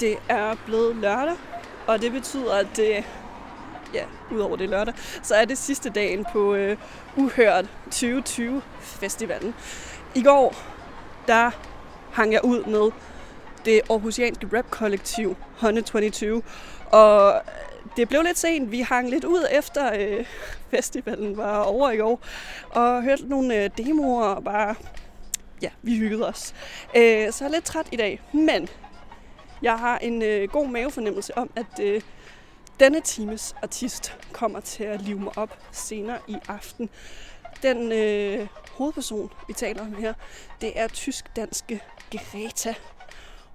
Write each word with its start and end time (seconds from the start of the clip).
Det 0.00 0.18
er 0.28 0.56
blevet 0.66 0.96
lørdag, 0.96 1.36
og 1.86 2.02
det 2.02 2.12
betyder, 2.12 2.54
at 2.54 2.66
det, 2.76 3.04
ja, 3.94 4.04
udover 4.30 4.56
det 4.56 4.68
lørdag, 4.68 4.94
så 5.22 5.34
er 5.34 5.44
det 5.44 5.58
sidste 5.58 5.90
dagen 5.90 6.26
på 6.32 6.54
øh, 6.54 6.76
Uhørt 7.16 7.64
2020 7.84 8.62
festivalen. 8.80 9.54
I 10.14 10.22
går, 10.22 10.54
der 11.26 11.50
hang 12.12 12.32
jeg 12.32 12.44
ud 12.44 12.64
med 12.64 12.90
det 13.64 13.80
aarhusianske 13.90 14.48
rap-kollektiv 14.52 15.36
122, 15.54 16.42
og 16.86 17.42
det 17.96 18.08
blev 18.08 18.22
lidt 18.22 18.38
sent. 18.38 18.70
Vi 18.70 18.80
hang 18.80 19.10
lidt 19.10 19.24
ud 19.24 19.46
efter 19.50 19.90
øh, 19.98 20.26
festivalen 20.70 21.36
var 21.36 21.62
over 21.62 21.90
i 21.90 21.96
går, 21.96 22.20
og 22.70 23.02
hørte 23.02 23.28
nogle 23.28 23.64
øh, 23.64 23.70
demoer 23.78 24.24
og 24.24 24.44
bare, 24.44 24.74
ja, 25.62 25.70
vi 25.82 25.96
hyggede 25.96 26.28
os. 26.28 26.54
Øh, 26.96 27.32
så 27.32 27.44
jeg 27.44 27.50
er 27.50 27.54
lidt 27.54 27.64
træt 27.64 27.86
i 27.92 27.96
dag, 27.96 28.20
men 28.32 28.68
jeg 29.62 29.78
har 29.78 29.98
en 29.98 30.22
øh, 30.22 30.48
god 30.48 30.68
mavefornemmelse 30.68 31.38
om, 31.38 31.50
at 31.56 31.80
øh, 31.80 32.02
denne 32.80 33.00
times 33.00 33.54
artist 33.62 34.16
kommer 34.32 34.60
til 34.60 34.84
at 34.84 35.00
live 35.02 35.20
mig 35.20 35.38
op 35.38 35.58
senere 35.72 36.18
i 36.28 36.36
aften. 36.48 36.90
Den 37.62 37.92
øh, 37.92 38.46
hovedperson, 38.70 39.30
vi 39.48 39.52
taler 39.52 39.82
om 39.82 39.94
her, 39.94 40.14
det 40.60 40.78
er 40.78 40.88
tysk-danske 40.88 41.80
Greta. 42.10 42.74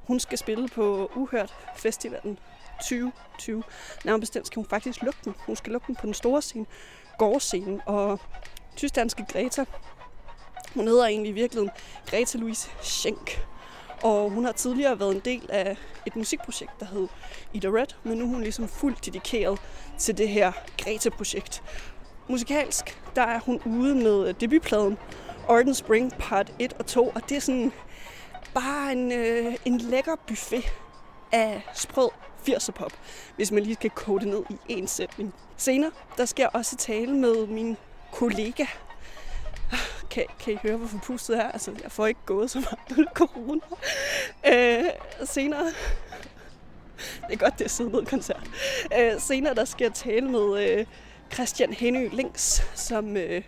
Hun 0.08 0.20
skal 0.20 0.38
spille 0.38 0.68
på 0.68 1.12
Uhørt 1.16 1.54
Festivalen 1.76 2.40
2020. 2.82 3.64
Nærmere 4.06 4.20
bestemt 4.20 4.48
skal 4.48 4.56
hun 4.56 4.66
faktisk 4.70 5.02
lukke 5.02 5.20
den. 5.26 5.36
Hun 5.38 5.56
skal 5.56 5.72
lukke 5.72 5.88
den 5.88 5.96
på 5.96 6.06
den 6.06 6.14
store 6.14 6.42
scene, 6.42 6.66
gårdscenen. 7.18 7.82
Og 7.86 8.20
tysk-danske 8.76 9.26
Greta, 9.30 9.66
hun 10.74 10.88
hedder 10.88 11.06
egentlig 11.06 11.30
i 11.30 11.34
virkeligheden 11.34 11.72
Greta 12.06 12.38
Louise 12.38 12.70
Schenk. 12.82 13.46
Og 14.04 14.30
hun 14.30 14.46
har 14.46 14.52
tidligere 14.52 15.00
været 15.00 15.16
en 15.16 15.22
del 15.26 15.50
af 15.50 15.78
et 16.06 16.16
musikprojekt, 16.16 16.80
der 16.80 16.86
hed 16.86 17.08
Ida 17.54 17.68
Red, 17.68 17.88
men 18.04 18.18
nu 18.18 18.24
er 18.24 18.30
hun 18.30 18.42
ligesom 18.42 18.68
fuldt 18.68 19.06
dedikeret 19.06 19.60
til 19.98 20.18
det 20.18 20.30
her 20.30 20.52
Greta-projekt. 20.78 21.64
Musikalsk, 22.30 23.02
der 23.16 23.22
er 23.22 23.40
hun 23.40 23.62
ude 23.66 23.96
med 23.96 24.34
debutpladen 24.34 24.98
Orden 25.48 25.74
Spring 25.74 26.14
Part 26.20 26.54
1 26.60 26.74
og 26.74 26.86
2, 26.86 27.12
og 27.16 27.30
det 27.30 27.38
er 27.38 27.42
sådan 27.42 27.72
bare 28.54 28.92
en, 28.92 29.12
øh, 29.12 29.56
en 29.66 29.78
lækker 29.78 30.16
buffet 30.28 30.64
af 31.32 31.62
sprød 31.74 32.10
80'er 32.48 32.72
pop, 32.72 32.92
hvis 33.36 33.52
man 33.52 33.64
lige 33.64 33.76
skal 33.76 33.90
kode 33.90 34.20
det 34.20 34.28
ned 34.28 34.44
i 34.70 34.74
en 34.74 34.88
sætning. 34.88 35.34
Senere, 35.58 35.92
der 36.18 36.26
skal 36.26 36.44
jeg 36.44 36.50
også 36.54 36.76
tale 36.76 37.12
med 37.12 37.48
min 37.48 37.78
kollega. 38.12 38.66
Kan, 40.14 40.26
kan 40.40 40.54
I 40.54 40.58
høre, 40.64 40.78
hvor 40.78 40.88
forpustet 40.88 41.38
er? 41.38 41.52
Altså, 41.52 41.72
jeg 41.84 41.92
får 41.92 42.08
ikke 42.08 42.20
gået 42.26 42.52
så 42.52 42.60
meget 42.60 42.98
under 42.98 43.12
corona. 43.12 43.62
Øh, 44.48 44.86
senere, 45.26 45.66
det 47.28 47.34
er 47.34 47.36
godt, 47.36 47.60
det 47.60 47.66
er 47.66 47.70
siddet 47.70 47.94
med 47.94 48.06
koncert. 48.06 48.50
Øh, 49.00 49.20
senere, 49.20 49.54
der 49.54 49.66
skal 49.66 49.86
jeg 49.86 49.94
tale 49.94 50.30
med 50.30 50.70
øh, 50.70 50.86
Christian 51.34 51.74
Henø 51.74 52.10
Links, 52.12 52.64
som 52.76 53.18
øh, 53.18 53.42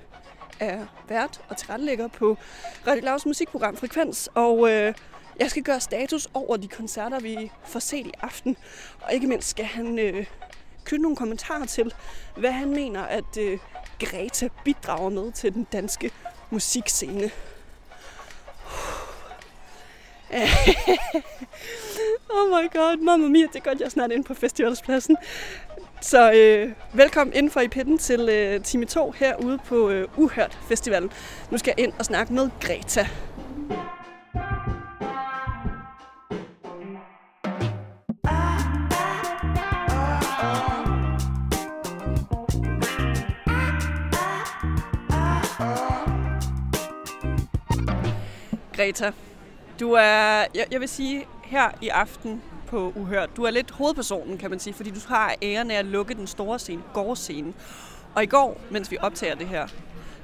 er 0.60 0.86
vært 1.08 1.42
og 1.50 1.58
tilrettelægger 1.58 2.08
på 2.08 2.38
Radio 2.88 3.04
Lavs 3.06 3.26
musikprogram 3.26 3.78
Frekvens. 3.78 4.30
Og 4.34 4.72
øh, 4.72 4.94
jeg 5.40 5.50
skal 5.50 5.64
gøre 5.64 5.80
status 5.80 6.28
over 6.34 6.58
de 6.58 6.68
koncerter, 6.68 7.20
vi 7.20 7.52
får 7.66 7.80
set 7.80 8.08
i 8.08 8.12
aften. 8.22 8.58
Og 9.02 9.14
ikke 9.14 9.28
mindst 9.28 9.50
skal 9.50 9.66
han 9.66 10.00
øh, 10.00 10.26
knytte 10.84 11.02
nogle 11.02 11.18
kommentarer 11.18 11.66
til, 11.66 11.94
hvad 12.38 12.52
han 12.52 12.70
mener, 12.70 13.04
at 13.04 13.38
øh, 13.40 13.60
Greta 14.00 14.50
bidrager 14.64 15.10
med 15.10 15.32
til 15.32 15.54
den 15.54 15.68
danske 15.72 16.12
musikscene. 16.50 17.32
oh 22.30 22.50
my 22.50 22.70
god, 22.74 22.98
mamma 23.02 23.28
mia, 23.28 23.48
det 23.48 23.56
er 23.56 23.60
godt, 23.60 23.80
jeg 23.80 23.86
er 23.86 23.90
snart 23.90 24.12
inde 24.12 24.24
på 24.24 24.34
festivalspladsen. 24.34 25.18
Så 26.02 26.32
øh, 26.32 26.72
velkommen 26.94 27.34
indenfor 27.34 27.60
i 27.60 27.68
pitten 27.68 27.98
til 27.98 28.30
øh, 28.30 28.62
time 28.64 28.86
2 28.86 29.12
herude 29.12 29.58
på 29.66 29.90
øh, 29.90 30.08
Uhørt 30.18 30.58
Festivalen. 30.68 31.12
Nu 31.52 31.58
skal 31.58 31.74
jeg 31.78 31.86
ind 31.86 31.94
og 32.00 32.06
snakke 32.06 32.34
med 32.34 32.50
Greta. 32.62 33.08
Greta, 48.76 49.12
du 49.80 49.92
er, 49.92 50.46
jeg, 50.56 50.66
jeg 50.72 50.80
vil 50.80 50.90
sige, 50.90 51.26
her 51.44 51.72
i 51.82 51.88
aften 51.88 52.42
på 52.68 52.94
Uhørt, 52.96 53.30
du 53.38 53.44
er 53.44 53.52
lidt 53.52 53.72
hovedpersonen, 53.72 54.38
kan 54.38 54.50
man 54.50 54.60
sige, 54.60 54.74
fordi 54.74 54.90
du 54.90 55.00
har 55.08 55.36
æren 55.42 55.72
af 55.72 55.76
at 55.76 55.86
lukke 55.86 56.14
den 56.14 56.28
store 56.28 56.60
scene, 56.60 56.82
gårdscenen. 56.94 57.56
Og 58.16 58.24
i 58.24 58.26
går, 58.26 58.62
mens 58.70 58.92
vi 58.92 58.98
optager 59.02 59.36
det 59.36 59.48
her, 59.48 59.68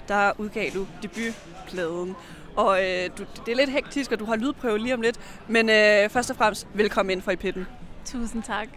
der 0.07 0.31
udgav 0.37 0.69
du 0.73 0.87
debutpladen. 1.01 2.15
Og 2.55 2.83
øh, 2.85 3.09
du, 3.17 3.25
det 3.45 3.51
er 3.51 3.55
lidt 3.55 3.69
hektisk, 3.69 4.11
og 4.11 4.19
du 4.19 4.25
har 4.25 4.35
lydprøve 4.35 4.79
lige 4.79 4.93
om 4.93 5.01
lidt. 5.01 5.19
Men 5.47 5.69
øh, 5.69 6.09
først 6.09 6.29
og 6.29 6.35
fremmest, 6.35 6.67
velkommen 6.73 7.11
ind 7.11 7.21
for 7.21 7.31
i 7.31 7.35
pitten. 7.35 7.67
Tusind 8.05 8.43
tak. 8.43 8.67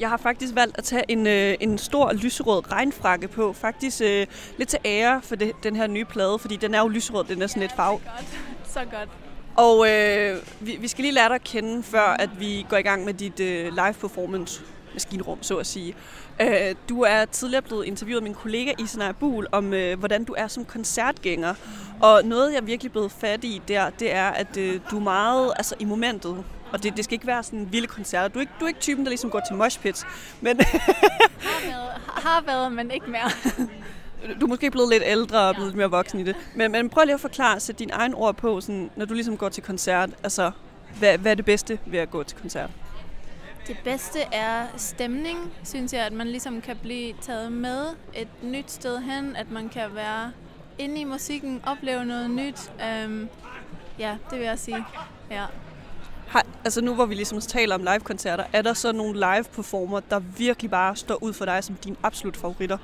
Jeg 0.00 0.08
har 0.08 0.16
faktisk 0.16 0.54
valgt 0.54 0.78
at 0.78 0.84
tage 0.84 1.02
en, 1.08 1.26
øh, 1.26 1.54
en 1.60 1.78
stor 1.78 2.12
lyserød 2.12 2.72
regnfrakke 2.72 3.28
på. 3.28 3.52
Faktisk 3.52 4.00
øh, 4.00 4.26
lidt 4.58 4.68
til 4.68 4.78
ære 4.84 5.22
for 5.22 5.36
det, 5.36 5.52
den 5.62 5.76
her 5.76 5.86
nye 5.86 6.04
plade, 6.04 6.38
fordi 6.38 6.56
den 6.56 6.74
er 6.74 6.80
jo 6.80 6.88
lyserød, 6.88 7.24
den 7.24 7.42
er 7.42 7.46
sådan 7.46 7.60
lidt 7.60 7.72
farve. 7.76 7.98
Godt. 7.98 8.53
Så 8.74 8.80
godt. 8.80 9.08
Og 9.56 9.90
øh, 9.90 10.42
vi, 10.60 10.76
vi 10.80 10.88
skal 10.88 11.02
lige 11.02 11.14
lære 11.14 11.28
dig 11.28 11.34
at 11.34 11.44
kende, 11.44 11.82
før 11.82 12.16
at 12.18 12.30
vi 12.40 12.66
går 12.68 12.76
i 12.76 12.82
gang 12.82 13.04
med 13.04 13.14
dit 13.14 13.40
øh, 13.40 13.64
live 13.64 13.94
performance 14.00 14.62
maskinrum, 14.92 15.42
så 15.42 15.56
at 15.56 15.66
sige. 15.66 15.94
Øh, 16.40 16.74
du 16.88 17.02
er 17.02 17.24
tidligere 17.24 17.62
blevet 17.62 17.84
interviewet 17.84 18.20
af 18.20 18.22
min 18.22 18.34
kollega 18.34 18.72
Isenaj 18.78 19.12
Buhl 19.12 19.46
om, 19.52 19.72
øh, 19.72 19.98
hvordan 19.98 20.24
du 20.24 20.34
er 20.38 20.48
som 20.48 20.64
koncertgænger. 20.64 21.54
Og 22.00 22.22
noget, 22.24 22.54
jeg 22.54 22.66
virkelig 22.66 22.92
blevet 22.92 23.12
fat 23.12 23.44
i 23.44 23.62
der, 23.68 23.90
det 23.90 24.14
er, 24.14 24.28
at 24.30 24.56
øh, 24.56 24.80
du 24.90 24.96
er 24.96 25.00
meget 25.00 25.52
altså, 25.56 25.74
i 25.78 25.84
momentet. 25.84 26.44
Og 26.72 26.82
det, 26.82 26.96
det 26.96 27.04
skal 27.04 27.14
ikke 27.14 27.26
være 27.26 27.42
sådan 27.42 27.58
en 27.58 27.72
vilde 27.72 27.86
koncert. 27.86 28.34
Du 28.34 28.38
er 28.38 28.40
ikke, 28.40 28.52
du 28.60 28.64
er 28.64 28.68
ikke 28.68 28.80
typen, 28.80 29.04
der 29.04 29.10
ligesom 29.10 29.30
går 29.30 29.40
til 29.48 29.56
moshpits. 29.56 30.06
Men 30.40 30.60
Har 30.60 31.70
været, 31.70 31.90
har 32.06 32.42
været, 32.46 32.72
men 32.72 32.90
ikke 32.90 33.10
mere. 33.10 33.30
du 34.40 34.46
er 34.46 34.48
måske 34.48 34.70
blevet 34.70 34.90
lidt 34.90 35.02
ældre 35.06 35.48
og 35.48 35.54
blevet 35.54 35.68
lidt 35.68 35.76
mere 35.76 35.90
voksen 35.90 36.20
i 36.20 36.24
det. 36.24 36.36
Men, 36.54 36.72
men 36.72 36.88
prøv 36.88 37.04
lige 37.04 37.14
at 37.14 37.20
forklare, 37.20 37.60
sæt 37.60 37.78
dine 37.78 37.92
egne 37.92 38.14
ord 38.14 38.36
på, 38.36 38.60
sådan, 38.60 38.90
når 38.96 39.04
du 39.04 39.14
ligesom 39.14 39.36
går 39.36 39.48
til 39.48 39.62
koncert. 39.62 40.10
Altså, 40.22 40.50
hvad, 40.98 41.18
hvad 41.18 41.30
er 41.30 41.34
det 41.34 41.44
bedste 41.44 41.78
ved 41.86 41.98
at 41.98 42.10
gå 42.10 42.22
til 42.22 42.36
koncert? 42.38 42.70
Det 43.66 43.76
bedste 43.84 44.18
er 44.32 44.66
stemning, 44.76 45.38
synes 45.64 45.92
jeg, 45.92 46.06
at 46.06 46.12
man 46.12 46.26
ligesom 46.26 46.60
kan 46.60 46.76
blive 46.82 47.14
taget 47.20 47.52
med 47.52 47.86
et 48.14 48.28
nyt 48.42 48.70
sted 48.70 48.98
hen, 48.98 49.36
at 49.36 49.50
man 49.50 49.68
kan 49.68 49.94
være 49.94 50.32
inde 50.78 51.00
i 51.00 51.04
musikken, 51.04 51.60
opleve 51.66 52.04
noget 52.04 52.30
nyt. 52.30 52.72
Um, 53.06 53.28
ja, 53.98 54.16
det 54.30 54.38
vil 54.38 54.46
jeg 54.46 54.58
sige. 54.58 54.84
Ja. 55.30 55.44
Har, 56.28 56.46
altså 56.64 56.80
nu 56.80 56.94
hvor 56.94 57.06
vi 57.06 57.14
ligesom 57.14 57.40
taler 57.40 57.74
om 57.74 57.80
live-koncerter, 57.80 58.44
er 58.52 58.62
der 58.62 58.72
så 58.72 58.92
nogle 58.92 59.14
live-performer, 59.14 60.00
der 60.00 60.18
virkelig 60.18 60.70
bare 60.70 60.96
står 60.96 61.22
ud 61.22 61.32
for 61.32 61.44
dig 61.44 61.64
som 61.64 61.74
dine 61.74 61.96
absolut 62.02 62.36
favoritter? 62.36 62.78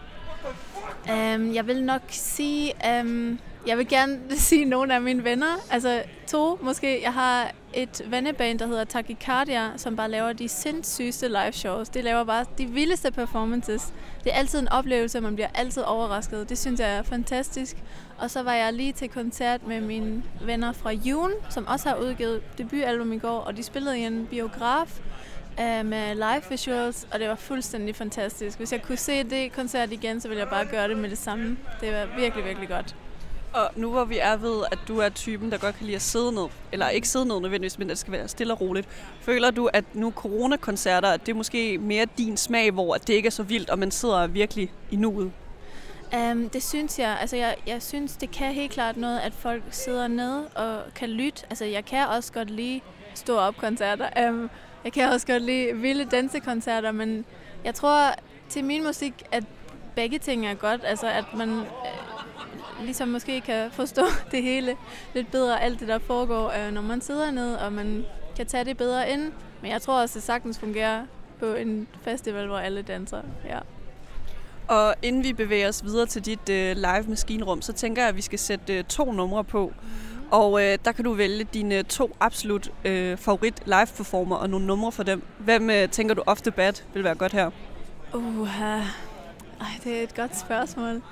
Um, 1.08 1.54
jeg 1.54 1.66
vil 1.66 1.84
nok 1.84 2.02
sige, 2.08 2.72
um, 3.00 3.38
jeg 3.66 3.78
vil 3.78 3.88
gerne 3.88 4.20
sige 4.36 4.64
nogle 4.64 4.94
af 4.94 5.00
mine 5.00 5.24
venner, 5.24 5.56
altså 5.70 6.02
to 6.26 6.58
måske. 6.62 7.02
Jeg 7.02 7.12
har 7.12 7.52
et 7.74 8.02
venneband, 8.06 8.58
der 8.58 8.66
hedder 8.66 8.84
Tachycardia, 8.84 9.70
som 9.76 9.96
bare 9.96 10.10
laver 10.10 10.32
de 10.32 10.48
sindssygeste 10.48 11.28
live 11.28 11.52
shows. 11.52 11.88
De 11.88 12.02
laver 12.02 12.24
bare 12.24 12.44
de 12.58 12.66
vildeste 12.66 13.10
performances. 13.10 13.92
Det 14.24 14.32
er 14.32 14.36
altid 14.36 14.58
en 14.58 14.68
oplevelse, 14.68 15.18
og 15.18 15.22
man 15.22 15.34
bliver 15.34 15.48
altid 15.54 15.82
overrasket. 15.82 16.48
Det 16.48 16.58
synes 16.58 16.80
jeg 16.80 16.96
er 16.96 17.02
fantastisk. 17.02 17.76
Og 18.18 18.30
så 18.30 18.42
var 18.42 18.52
jeg 18.52 18.72
lige 18.72 18.92
til 18.92 19.08
koncert 19.08 19.66
med 19.66 19.80
mine 19.80 20.22
venner 20.44 20.72
fra 20.72 20.90
June, 20.90 21.34
som 21.50 21.66
også 21.66 21.88
har 21.88 21.96
udgivet 21.96 22.58
debutalbum 22.58 23.12
i 23.12 23.18
går, 23.18 23.38
og 23.38 23.56
de 23.56 23.62
spillede 23.62 23.98
i 23.98 24.02
en 24.02 24.26
biograf 24.30 25.00
øh, 25.60 25.86
med 25.86 26.14
live 26.14 26.42
visuals, 26.50 27.06
og 27.12 27.20
det 27.20 27.28
var 27.28 27.34
fuldstændig 27.34 27.96
fantastisk. 27.96 28.58
Hvis 28.58 28.72
jeg 28.72 28.82
kunne 28.82 28.98
se 28.98 29.24
det 29.24 29.52
koncert 29.52 29.92
igen, 29.92 30.20
så 30.20 30.28
ville 30.28 30.40
jeg 30.40 30.48
bare 30.48 30.66
gøre 30.66 30.88
det 30.88 30.98
med 30.98 31.10
det 31.10 31.18
samme. 31.18 31.56
Det 31.80 31.92
var 31.92 32.08
virkelig, 32.16 32.44
virkelig 32.44 32.68
godt. 32.68 32.94
Og 33.52 33.70
nu 33.76 33.90
hvor 33.90 34.04
vi 34.04 34.18
er 34.18 34.36
ved, 34.36 34.64
at 34.72 34.78
du 34.88 34.98
er 34.98 35.08
typen, 35.08 35.52
der 35.52 35.58
godt 35.58 35.76
kan 35.76 35.86
lide 35.86 35.96
at 35.96 36.02
sidde 36.02 36.32
ned, 36.32 36.46
eller 36.72 36.88
ikke 36.88 37.08
sidde 37.08 37.26
ned 37.26 37.40
nødvendigvis, 37.40 37.78
men 37.78 37.86
at 37.86 37.90
det 37.90 37.98
skal 37.98 38.12
være 38.12 38.28
stille 38.28 38.52
og 38.52 38.60
roligt, 38.60 38.88
føler 39.20 39.50
du, 39.50 39.70
at 39.72 39.84
nu 39.94 40.10
coronakoncerter, 40.10 41.08
at 41.08 41.26
det 41.26 41.32
er 41.32 41.36
måske 41.36 41.78
mere 41.78 42.06
din 42.18 42.36
smag, 42.36 42.70
hvor 42.70 42.94
det 42.94 43.10
ikke 43.10 43.26
er 43.26 43.30
så 43.30 43.42
vildt, 43.42 43.70
og 43.70 43.78
man 43.78 43.90
sidder 43.90 44.26
virkelig 44.26 44.72
i 44.90 44.96
nuet? 44.96 45.32
Um, 46.16 46.48
det 46.48 46.62
synes 46.62 46.98
jeg. 46.98 47.18
Altså, 47.20 47.36
jeg, 47.36 47.56
jeg 47.66 47.82
synes, 47.82 48.16
det 48.16 48.30
kan 48.30 48.54
helt 48.54 48.72
klart 48.72 48.96
noget, 48.96 49.18
at 49.18 49.32
folk 49.32 49.62
sidder 49.70 50.08
ned 50.08 50.42
og 50.54 50.82
kan 50.94 51.08
lytte. 51.08 51.42
Altså, 51.50 51.64
jeg 51.64 51.84
kan 51.84 52.06
også 52.06 52.32
godt 52.32 52.50
lide 52.50 52.80
stå 53.14 53.36
op 53.36 53.56
koncerter. 53.56 54.28
Um, 54.28 54.50
jeg 54.84 54.92
kan 54.92 55.12
også 55.12 55.26
godt 55.26 55.42
lide 55.42 55.76
vilde 55.76 56.04
dansekoncerter, 56.04 56.92
men 56.92 57.24
jeg 57.64 57.74
tror 57.74 58.14
til 58.48 58.64
min 58.64 58.84
musik, 58.84 59.22
at 59.32 59.44
begge 59.94 60.18
ting 60.18 60.46
er 60.46 60.54
godt. 60.54 60.80
Altså, 60.84 61.06
at 61.06 61.24
man 61.36 61.48
øh, 61.48 61.64
ligesom 62.82 63.08
måske 63.08 63.40
kan 63.40 63.70
forstå 63.70 64.02
det 64.32 64.42
hele 64.42 64.76
lidt 65.14 65.30
bedre, 65.30 65.62
alt 65.62 65.80
det 65.80 65.88
der 65.88 65.98
foregår, 65.98 66.66
øh, 66.66 66.72
når 66.72 66.82
man 66.82 67.00
sidder 67.00 67.30
ned, 67.30 67.54
og 67.54 67.72
man 67.72 68.04
kan 68.36 68.46
tage 68.46 68.64
det 68.64 68.76
bedre 68.76 69.10
ind. 69.10 69.32
Men 69.62 69.70
jeg 69.70 69.82
tror 69.82 70.00
også, 70.00 70.14
det 70.14 70.22
sagtens 70.22 70.58
fungerer 70.58 71.06
på 71.38 71.46
en 71.46 71.88
festival, 72.02 72.46
hvor 72.46 72.58
alle 72.58 72.82
danser. 72.82 73.22
Ja. 73.48 73.58
Og 74.68 74.94
inden 75.02 75.24
vi 75.24 75.32
bevæger 75.32 75.68
os 75.68 75.84
videre 75.84 76.06
til 76.06 76.24
dit 76.24 76.48
øh, 76.48 76.76
live 76.76 77.04
maskinrum, 77.08 77.62
så 77.62 77.72
tænker 77.72 78.02
jeg, 78.02 78.08
at 78.08 78.16
vi 78.16 78.22
skal 78.22 78.38
sætte 78.38 78.78
øh, 78.78 78.84
to 78.84 79.12
numre 79.12 79.44
på. 79.44 79.72
Og 80.30 80.62
øh, 80.62 80.78
der 80.84 80.92
kan 80.92 81.04
du 81.04 81.12
vælge 81.12 81.44
dine 81.44 81.82
to 81.82 82.16
absolut 82.20 82.70
øh, 82.84 83.16
favorit 83.16 83.54
live 83.66 83.86
performer 83.96 84.36
og 84.36 84.50
nogle 84.50 84.66
numre 84.66 84.92
for 84.92 85.02
dem. 85.02 85.22
Hvem 85.38 85.70
øh, 85.70 85.88
tænker 85.88 86.14
du 86.14 86.22
off 86.26 86.40
the 86.40 86.50
bat 86.50 86.84
vil 86.94 87.04
være 87.04 87.14
godt 87.14 87.32
her? 87.32 87.50
Uh, 88.14 88.58
ej, 88.58 88.84
det 89.84 89.98
er 89.98 90.02
et 90.02 90.14
godt 90.14 90.38
spørgsmål. 90.38 91.02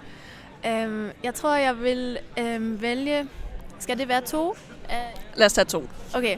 Um, 0.65 1.11
jeg 1.25 1.35
tror, 1.35 1.56
jeg 1.56 1.81
vil 1.81 2.19
um, 2.41 2.82
vælge... 2.82 3.29
Skal 3.79 3.99
det 3.99 4.09
være 4.09 4.20
to? 4.20 4.49
Uh, 4.50 4.56
Lad 5.37 5.47
os 5.47 5.53
tage 5.53 5.65
to. 5.65 5.88
Okay. 6.15 6.37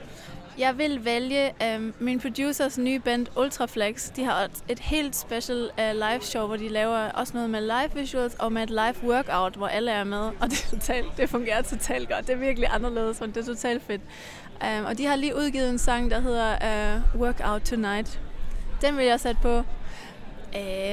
Jeg 0.61 0.79
vil 0.79 1.05
vælge 1.05 1.53
øh, 1.65 1.93
min 1.99 2.21
producers 2.21 2.79
nye 2.79 2.99
band 2.99 3.27
Ultraflex. 3.37 4.11
De 4.13 4.25
har 4.25 4.45
et, 4.45 4.65
et 4.69 4.79
helt 4.79 5.17
special 5.17 5.71
øh, 5.81 5.95
live 5.95 6.21
show, 6.21 6.47
hvor 6.47 6.57
de 6.57 6.69
laver 6.69 7.11
også 7.11 7.35
noget 7.35 7.51
med 7.51 7.61
live 7.61 7.95
visuals 7.95 8.35
og 8.35 8.53
med 8.53 8.63
et 8.63 8.71
live 8.71 8.95
workout, 9.05 9.57
hvor 9.57 9.67
alle 9.67 9.91
er 9.91 10.05
med. 10.05 10.19
Og 10.19 10.51
det, 10.51 10.65
er 10.65 10.71
totalt, 10.71 11.17
det 11.17 11.31
fungerer 11.31 11.63
totalt 11.63 12.09
godt. 12.09 12.27
Det 12.27 12.33
er 12.33 12.39
virkelig 12.39 12.69
anderledes, 12.73 13.21
men 13.21 13.31
det 13.31 13.37
er 13.37 13.55
totalt 13.55 13.83
fedt. 13.83 14.03
Um, 14.65 14.85
og 14.85 14.99
de 14.99 15.07
har 15.07 15.17
lige 15.17 15.37
udgivet 15.37 15.71
en 15.71 15.79
sang, 15.79 16.11
der 16.11 16.21
hedder 16.21 16.57
uh, 17.15 17.21
Workout 17.21 17.63
Tonight. 17.63 18.21
Den 18.83 18.97
vil 18.97 19.05
jeg 19.05 19.21
sætte 19.21 19.41
på. 19.43 19.63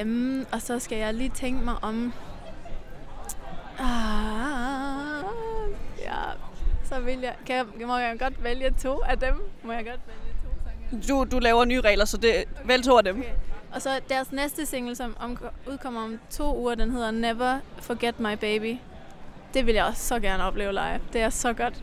Um, 0.02 0.46
og 0.52 0.62
så 0.62 0.80
skal 0.80 0.98
jeg 0.98 1.14
lige 1.14 1.32
tænke 1.36 1.64
mig 1.64 1.76
om... 1.82 2.14
Ah, 3.80 5.24
ja, 6.00 6.47
så 6.90 7.00
vil 7.00 7.20
jeg... 7.20 7.34
Kan 7.46 7.56
jeg, 7.56 7.88
må 7.88 7.98
jeg 7.98 8.20
godt 8.20 8.44
vælge 8.44 8.74
to 8.84 9.02
af 9.02 9.20
dem? 9.20 9.50
Må 9.64 9.72
jeg 9.72 9.86
godt 9.86 10.00
vælge 10.08 10.34
to 10.44 10.50
sange? 10.64 11.08
Du, 11.08 11.26
du 11.32 11.40
laver 11.40 11.66
nye 11.66 11.82
regler, 11.82 12.06
så 12.06 12.18
det, 12.18 12.44
vælg 12.64 12.84
to 12.84 12.98
af 12.98 13.04
dem. 13.04 13.20
Okay. 13.20 13.30
Og 13.74 13.82
så 13.82 13.90
deres 14.10 14.32
næste 14.32 14.66
single, 14.66 14.96
som 14.96 15.16
om, 15.20 15.38
udkommer 15.68 16.04
om 16.04 16.20
to 16.32 16.58
uger, 16.58 16.76
den 16.76 16.92
hedder 16.92 17.12
Never 17.12 17.60
Forget 17.82 18.20
My 18.20 18.34
Baby. 18.34 18.78
Det 19.54 19.66
vil 19.66 19.76
jeg 19.76 19.86
også 19.86 20.04
så 20.08 20.20
gerne 20.20 20.44
opleve 20.44 20.72
live. 20.72 21.00
Det 21.14 21.22
er 21.22 21.30
så 21.30 21.54
godt. 21.54 21.74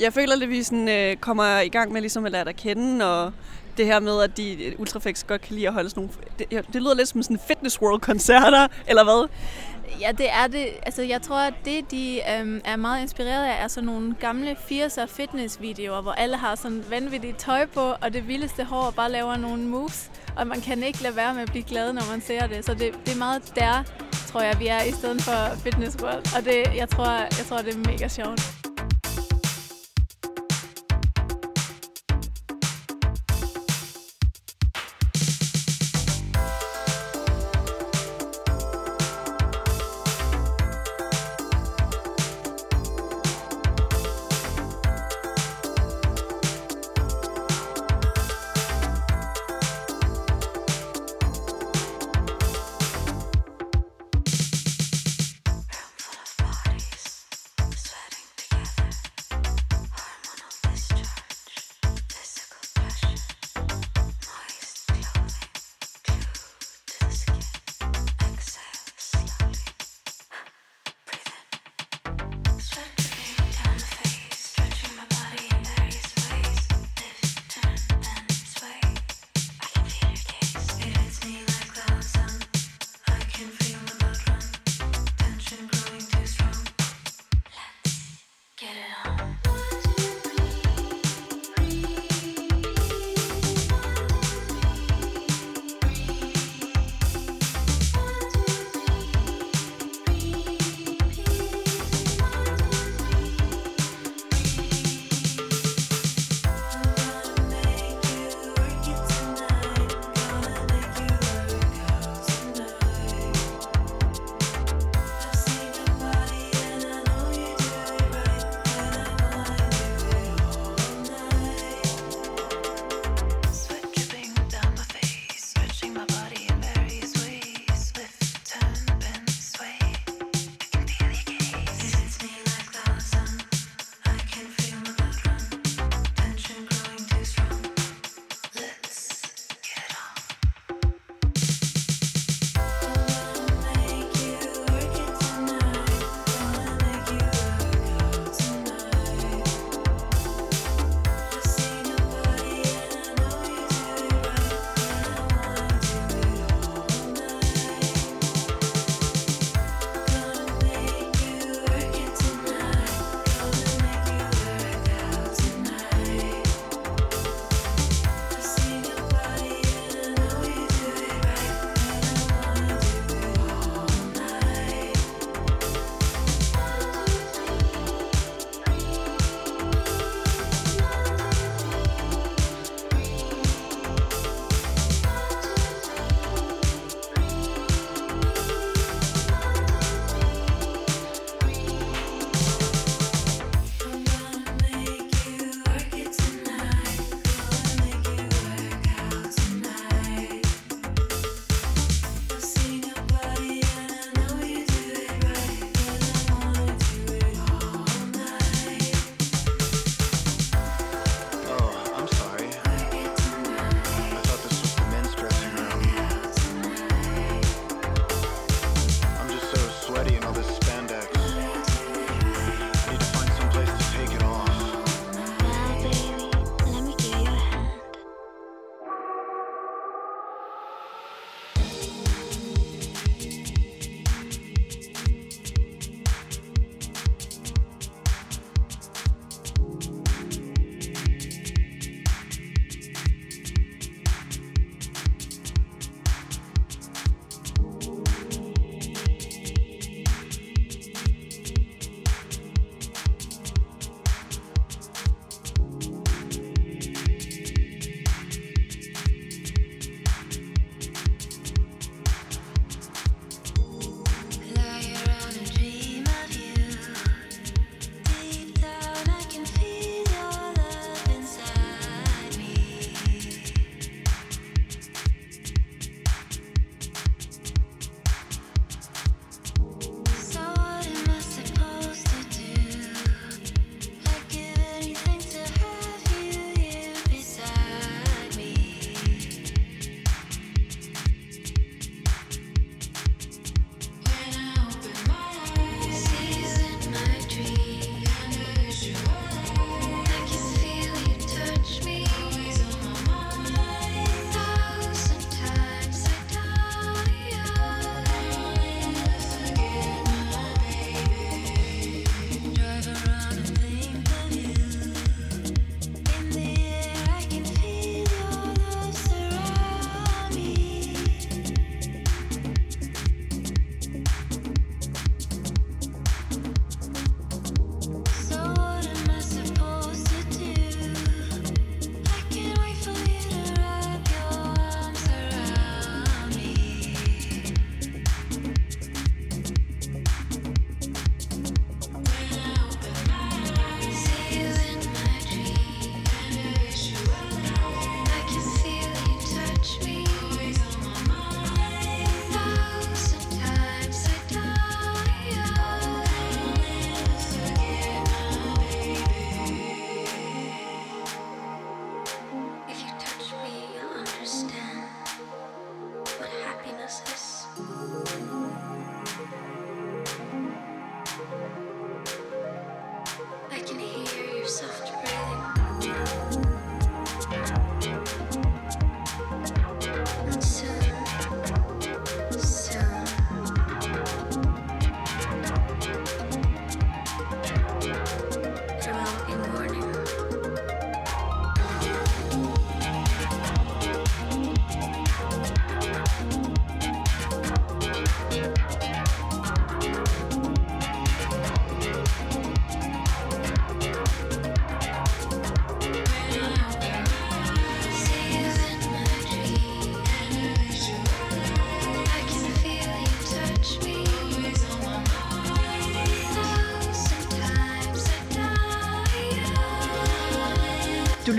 Jeg 0.00 0.12
føler, 0.12 0.42
at 0.42 0.48
vi 0.48 0.62
sådan, 0.62 0.88
øh, 0.88 1.16
kommer 1.16 1.60
i 1.60 1.68
gang 1.68 1.92
med 1.92 2.00
ligesom 2.00 2.24
at 2.24 2.32
lære 2.32 2.44
dig 2.44 2.50
at 2.50 2.56
kende, 2.56 3.22
og 3.24 3.32
det 3.76 3.86
her 3.86 4.00
med, 4.00 4.22
at 4.22 4.36
de 4.36 4.74
Ultraflex 4.78 5.24
godt 5.24 5.40
kan 5.40 5.54
lide 5.54 5.66
at 5.66 5.72
holde 5.72 5.90
sådan 5.90 6.00
nogle... 6.00 6.14
Det, 6.38 6.72
det 6.72 6.82
lyder 6.82 6.94
lidt 6.94 7.08
som 7.08 7.22
sådan 7.22 7.38
Fitness 7.48 7.82
World-koncerter, 7.82 8.68
eller 8.86 9.04
hvad? 9.04 9.28
Ja, 10.00 10.12
det 10.12 10.30
er 10.30 10.46
det. 10.46 10.68
Altså, 10.82 11.02
jeg 11.02 11.22
tror, 11.22 11.36
at 11.36 11.54
det, 11.64 11.90
de 11.90 12.20
øhm, 12.38 12.60
er 12.64 12.76
meget 12.76 13.02
inspireret 13.02 13.44
af, 13.44 13.64
er 13.64 13.68
sådan 13.68 13.86
nogle 13.86 14.14
gamle 14.20 14.56
80'er 14.70 15.06
fitnessvideoer, 15.06 16.00
hvor 16.00 16.12
alle 16.12 16.36
har 16.36 16.54
sådan 16.54 16.84
vanvittigt 16.90 17.38
tøj 17.38 17.66
på, 17.66 17.94
og 18.00 18.12
det 18.12 18.28
vildeste 18.28 18.64
hår, 18.64 18.82
og 18.82 18.94
bare 18.94 19.10
laver 19.10 19.36
nogle 19.36 19.62
moves. 19.62 20.10
Og 20.36 20.46
man 20.46 20.60
kan 20.60 20.82
ikke 20.82 21.02
lade 21.02 21.16
være 21.16 21.34
med 21.34 21.42
at 21.42 21.50
blive 21.50 21.64
glad, 21.64 21.92
når 21.92 22.10
man 22.10 22.20
ser 22.20 22.46
det. 22.46 22.64
Så 22.64 22.74
det, 22.74 22.94
det 23.06 23.14
er 23.14 23.18
meget 23.18 23.52
der, 23.54 23.82
tror 24.26 24.40
jeg, 24.40 24.60
vi 24.60 24.66
er, 24.66 24.82
i 24.82 24.92
stedet 24.92 25.22
for 25.22 25.56
Fitness 25.62 26.02
World. 26.02 26.36
Og 26.36 26.44
det, 26.44 26.76
jeg, 26.76 26.88
tror, 26.88 27.10
jeg 27.10 27.46
tror, 27.48 27.58
det 27.58 27.74
er 27.74 27.90
mega 27.90 28.08
sjovt. 28.08 28.69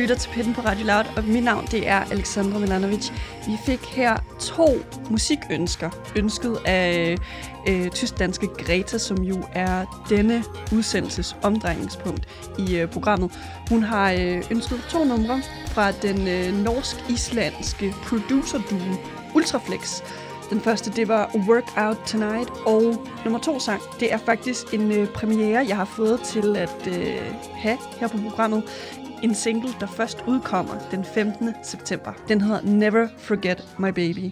Lytter 0.01 0.15
til 0.15 0.29
Pitten 0.29 0.53
på 0.53 0.61
Radio 0.61 0.85
Loud, 0.85 1.05
og 1.17 1.23
mit 1.23 1.43
navn 1.43 1.67
det 1.71 1.87
er 1.87 1.99
Alexandra 2.11 2.59
Milanovic. 2.59 3.09
Vi 3.47 3.57
fik 3.65 3.85
her 3.85 4.17
to 4.39 4.67
musikønsker, 5.09 5.89
ønsket 6.15 6.57
af 6.65 7.17
øh, 7.67 7.89
tysk-danske 7.89 8.47
Greta, 8.47 8.97
som 8.97 9.23
jo 9.23 9.43
er 9.53 10.03
denne 10.09 10.43
udsendelses 10.73 11.35
omdrejningspunkt 11.43 12.27
i 12.59 12.75
øh, 12.75 12.87
programmet. 12.87 13.31
Hun 13.69 13.83
har 13.83 14.11
øh, 14.11 14.43
ønsket 14.51 14.81
to 14.89 15.03
numre 15.03 15.41
fra 15.67 15.91
den 15.91 16.27
øh, 16.27 16.63
norsk-islandske 16.63 17.95
producer-duo 18.03 18.97
Ultraflex. 19.35 20.01
Den 20.49 20.61
første, 20.61 20.91
det 20.91 21.07
var 21.07 21.35
Workout 21.47 21.97
Tonight, 22.07 22.49
og 22.65 23.07
nummer 23.23 23.39
to 23.39 23.59
sang, 23.59 23.81
det 23.99 24.13
er 24.13 24.17
faktisk 24.17 24.73
en 24.73 24.91
øh, 24.91 25.07
premiere, 25.07 25.65
jeg 25.67 25.75
har 25.77 25.85
fået 25.85 26.21
til 26.21 26.55
at 26.55 26.87
øh, 26.87 27.21
have 27.53 27.77
her 27.99 28.07
på 28.07 28.17
programmet. 28.17 28.63
En 29.23 29.35
single, 29.35 29.69
der 29.79 29.87
først 29.87 30.23
udkommer 30.27 30.73
den 30.91 31.05
15. 31.05 31.55
september. 31.63 32.13
Den 32.27 32.41
hedder 32.41 32.61
Never 32.61 33.07
Forget 33.17 33.67
My 33.79 33.89
Baby. 33.89 34.31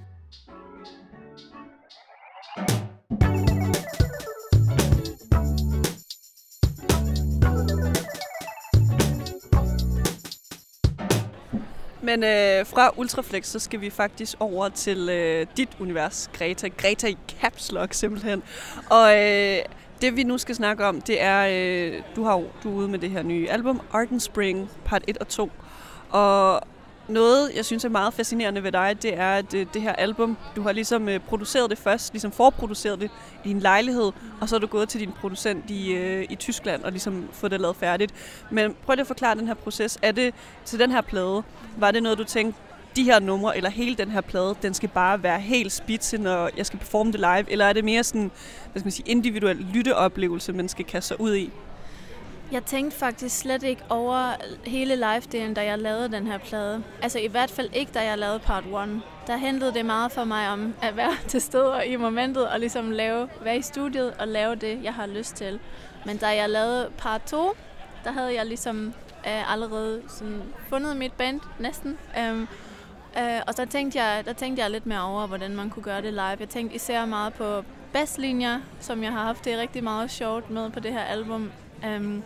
Men 12.02 12.24
øh, 12.24 12.66
fra 12.66 12.92
Ultraflex, 12.98 13.46
så 13.46 13.60
skal 13.60 13.82
vi 13.82 13.90
faktisk 13.90 14.36
over 14.40 14.70
til 14.70 15.10
øh, 15.10 15.48
dit 15.58 15.70
univers, 15.80 16.30
Greta. 16.34 16.68
Greta 16.68 17.08
i 17.08 17.18
caps 17.42 17.72
lock 17.72 17.94
simpelthen. 17.94 18.44
Og 18.90 19.18
øh, 19.18 19.60
det 20.02 20.16
vi 20.16 20.24
nu 20.24 20.38
skal 20.38 20.56
snakke 20.56 20.86
om, 20.86 21.02
det 21.02 21.22
er, 21.22 21.48
øh, 21.52 22.02
du 22.16 22.24
har 22.24 22.44
du 22.64 22.72
er 22.72 22.74
ude 22.74 22.88
med 22.88 23.00
det 23.00 23.10
her 23.10 23.24
nye 23.24 23.50
album, 23.50 23.82
Art 23.92 24.12
and 24.12 24.20
Spring, 24.20 24.70
part 24.86 25.04
1 25.08 25.18
og 25.18 25.28
2. 25.28 25.52
Og 26.10 26.62
noget, 27.08 27.52
jeg 27.56 27.66
synes 27.66 27.86
er 27.86 27.90
meget 27.90 28.14
fascinerende 28.14 28.64
ved 28.64 28.72
dig, 28.72 28.98
det 29.02 29.18
er, 29.18 29.32
at 29.32 29.52
det, 29.52 29.74
det 29.74 29.82
her 29.82 29.94
album, 29.94 30.38
du 30.56 30.62
har 30.62 30.72
ligesom 30.72 31.10
øh, 31.10 31.20
produceret 31.20 31.70
det 31.70 31.78
først, 31.78 32.14
ligesom 32.14 32.32
forproduceret 32.32 33.00
det 33.00 33.12
i 33.46 33.48
din 33.48 33.60
lejlighed, 33.60 34.12
og 34.42 34.50
så 34.50 34.56
er 34.56 34.60
du 34.60 34.68
gået 34.68 34.90
til 34.90 35.00
din 35.00 35.12
producent 35.12 35.70
i, 35.70 35.92
øh, 35.92 36.26
i 36.30 36.36
Tyskland 36.36 36.84
og 36.84 36.92
ligesom 36.92 37.30
fået 37.32 37.52
det 37.52 37.62
lavet 37.62 37.76
færdigt. 37.76 38.14
Men 38.52 38.76
prøv 38.86 38.94
lige 38.94 39.02
at 39.02 39.08
forklare 39.08 39.36
den 39.36 39.48
her 39.48 39.54
proces. 39.54 40.00
Er 40.02 40.12
det 40.12 40.34
til 40.66 40.80
den 40.80 40.92
her 40.92 41.02
plade, 41.02 41.44
var 41.78 41.92
det 41.92 42.04
noget, 42.04 42.18
du 42.18 42.24
tænkte, 42.24 42.60
de 42.96 43.04
her 43.04 43.20
numre, 43.20 43.58
eller 43.58 43.70
hele 43.70 43.96
den 43.96 44.12
her 44.12 44.22
plade, 44.22 44.56
den 44.62 44.74
skal 44.74 44.90
bare 44.90 45.24
være 45.24 45.40
helt 45.40 45.72
spidse, 45.72 46.18
når 46.18 46.50
jeg 46.58 46.66
skal 46.66 46.80
performe 46.80 47.12
det 47.12 47.20
live? 47.20 47.52
Eller 47.52 47.66
er 47.66 47.74
det 47.74 47.86
mere 47.86 48.04
sådan, 48.04 48.32
hvad 48.72 48.80
skal 48.80 48.86
man 48.86 48.92
sige, 48.92 49.10
individuel 49.10 49.56
lytteoplevelse, 49.56 50.54
man 50.54 50.70
skal 50.70 50.86
kaste 50.86 51.08
sig 51.08 51.22
ud 51.22 51.36
i? 51.36 51.52
Jeg 52.52 52.66
tænkte 52.66 52.98
faktisk 52.98 53.38
slet 53.38 53.64
ikke 53.64 53.82
over 53.90 54.34
hele 54.66 54.96
live-delen, 54.96 55.54
da 55.54 55.66
jeg 55.66 55.80
lavede 55.80 56.12
den 56.12 56.28
her 56.28 56.38
plade. 56.38 56.84
Altså 57.02 57.20
i 57.20 57.28
hvert 57.28 57.52
fald 57.52 57.70
ikke, 57.74 57.92
da 57.92 58.04
jeg 58.04 58.18
lavede 58.18 58.40
part 58.40 58.64
1. 58.64 59.02
Der 59.28 59.38
handlede 59.38 59.74
det 59.74 59.86
meget 59.86 60.12
for 60.12 60.24
mig 60.24 60.50
om 60.50 60.74
at 60.82 60.98
være 60.98 61.12
til 61.28 61.42
stede 61.42 61.88
i 61.88 61.96
momentet 61.96 62.48
og 62.48 62.60
ligesom 62.60 62.92
lave, 62.92 63.30
være 63.44 63.58
i 63.58 63.62
studiet 63.62 64.14
og 64.20 64.28
lave 64.28 64.56
det, 64.56 64.84
jeg 64.84 64.94
har 64.94 65.08
lyst 65.08 65.36
til. 65.36 65.60
Men 66.06 66.18
da 66.18 66.28
jeg 66.28 66.50
lavede 66.50 66.90
part 66.98 67.22
2, 67.24 67.56
der 68.04 68.12
havde 68.12 68.36
jeg 68.36 68.46
ligesom 68.46 68.94
øh, 69.28 69.54
allerede 69.54 70.02
sådan 70.08 70.42
fundet 70.70 70.98
mit 70.98 71.14
band 71.14 71.40
næsten. 71.60 71.98
Øh, 72.20 72.48
øh, 73.18 73.42
og 73.48 73.54
så 73.54 73.66
tænkte 73.66 74.02
jeg, 74.02 74.26
der 74.26 74.34
tænkte 74.34 74.62
jeg 74.62 74.72
lidt 74.72 74.86
mere 74.86 75.02
over, 75.02 75.28
hvordan 75.28 75.56
man 75.56 75.70
kunne 75.70 75.84
gøre 75.84 76.02
det 76.02 76.14
live. 76.14 76.38
Jeg 76.40 76.50
tænkte 76.50 76.76
især 76.76 77.06
meget 77.06 77.34
på 77.34 77.64
basslinjer, 77.94 78.60
som 78.80 79.04
jeg 79.04 79.12
har 79.12 79.24
haft 79.24 79.46
det 79.46 79.58
rigtig 79.58 79.84
meget 79.84 80.12
sjovt 80.12 80.50
med 80.50 80.70
på 80.70 80.80
det 80.80 80.92
her 80.92 81.04
album. 81.04 81.52
Um, 81.84 82.24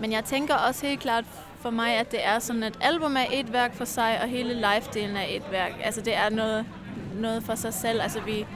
men 0.00 0.12
jeg 0.12 0.24
tænker 0.24 0.54
også 0.54 0.86
helt 0.86 1.00
klart 1.00 1.24
for 1.60 1.70
mig, 1.70 1.96
at 1.96 2.10
det 2.10 2.26
er 2.26 2.38
sådan, 2.38 2.62
at 2.62 2.78
album 2.80 3.16
er 3.16 3.24
et 3.32 3.52
værk 3.52 3.74
for 3.74 3.84
sig, 3.84 4.18
og 4.22 4.28
hele 4.28 4.54
live-delen 4.54 5.16
er 5.16 5.26
et 5.28 5.42
værk. 5.50 5.72
Altså 5.84 6.00
det 6.00 6.16
er 6.16 6.30
noget, 6.30 6.66
noget 7.14 7.42
for 7.42 7.54
sig 7.54 7.74
selv. 7.74 8.00
Altså 8.02 8.20
vi, 8.20 8.46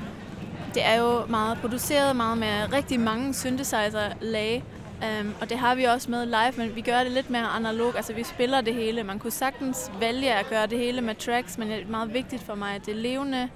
det 0.75 0.85
er 0.85 0.95
jo 0.95 1.27
meget 1.27 1.59
produceret, 1.59 2.17
meget 2.17 2.39
med 2.39 2.73
rigtig 2.73 3.01
mange 3.01 3.35
synthesizer-lag. 3.35 4.65
Um, 5.03 5.35
og 5.41 5.49
det 5.49 5.59
har 5.59 5.75
vi 5.75 5.85
også 5.85 6.11
med 6.11 6.27
live, 6.27 6.53
men 6.57 6.77
vi 6.77 6.81
gør 6.81 7.03
det 7.03 7.13
lidt 7.13 7.31
mere 7.31 7.47
analog. 7.47 7.97
Altså 7.97 8.13
vi 8.13 8.23
spiller 8.23 8.61
det 8.61 8.75
hele. 8.75 9.05
Man 9.05 9.19
kunne 9.19 9.31
sagtens 9.31 9.91
vælge 10.01 10.35
at 10.35 10.47
gøre 10.51 10.67
det 10.67 10.79
hele 10.79 11.01
med 11.01 11.15
tracks, 11.15 11.59
men 11.59 11.69
det 11.69 11.83
er 11.83 11.87
meget 11.87 12.15
vigtigt 12.15 12.43
for 12.43 12.55
mig, 12.55 12.75
at 12.75 12.87
det 12.87 12.93
er 12.93 12.99
levende, 12.99 13.49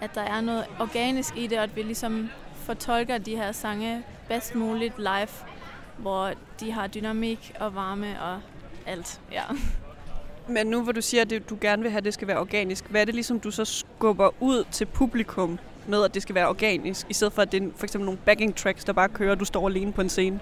at 0.00 0.14
der 0.14 0.20
er 0.20 0.40
noget 0.40 0.64
organisk 0.80 1.36
i 1.36 1.46
det, 1.46 1.58
og 1.58 1.64
at 1.64 1.76
vi 1.76 1.82
ligesom 1.82 2.30
fortolker 2.54 3.18
de 3.18 3.36
her 3.36 3.52
sange 3.52 4.02
bedst 4.28 4.54
muligt 4.54 4.98
live 4.98 5.28
hvor 6.00 6.30
de 6.60 6.72
har 6.72 6.86
dynamik 6.86 7.52
og 7.60 7.74
varme 7.74 8.22
og 8.22 8.40
alt. 8.86 9.20
Ja. 9.32 9.42
Men 10.48 10.66
nu 10.66 10.82
hvor 10.82 10.92
du 10.92 11.02
siger, 11.02 11.22
at 11.22 11.42
du 11.50 11.58
gerne 11.60 11.82
vil 11.82 11.90
have, 11.90 11.98
at 11.98 12.04
det 12.04 12.14
skal 12.14 12.28
være 12.28 12.38
organisk, 12.38 12.84
hvad 12.84 13.00
er 13.00 13.04
det 13.04 13.14
ligesom, 13.14 13.40
du 13.40 13.50
så 13.50 13.64
skubber 13.64 14.30
ud 14.40 14.64
til 14.72 14.86
publikum 14.86 15.58
med, 15.86 16.04
at 16.04 16.14
det 16.14 16.22
skal 16.22 16.34
være 16.34 16.48
organisk, 16.48 17.06
i 17.10 17.14
stedet 17.14 17.32
for 17.32 17.42
at 17.42 17.52
det 17.52 17.62
er 17.62 17.68
for 17.76 17.84
eksempel 17.84 18.04
nogle 18.04 18.20
backing 18.24 18.56
tracks, 18.56 18.84
der 18.84 18.92
bare 18.92 19.08
kører, 19.08 19.30
og 19.30 19.40
du 19.40 19.44
står 19.44 19.68
alene 19.68 19.92
på 19.92 20.00
en 20.00 20.08
scene? 20.08 20.40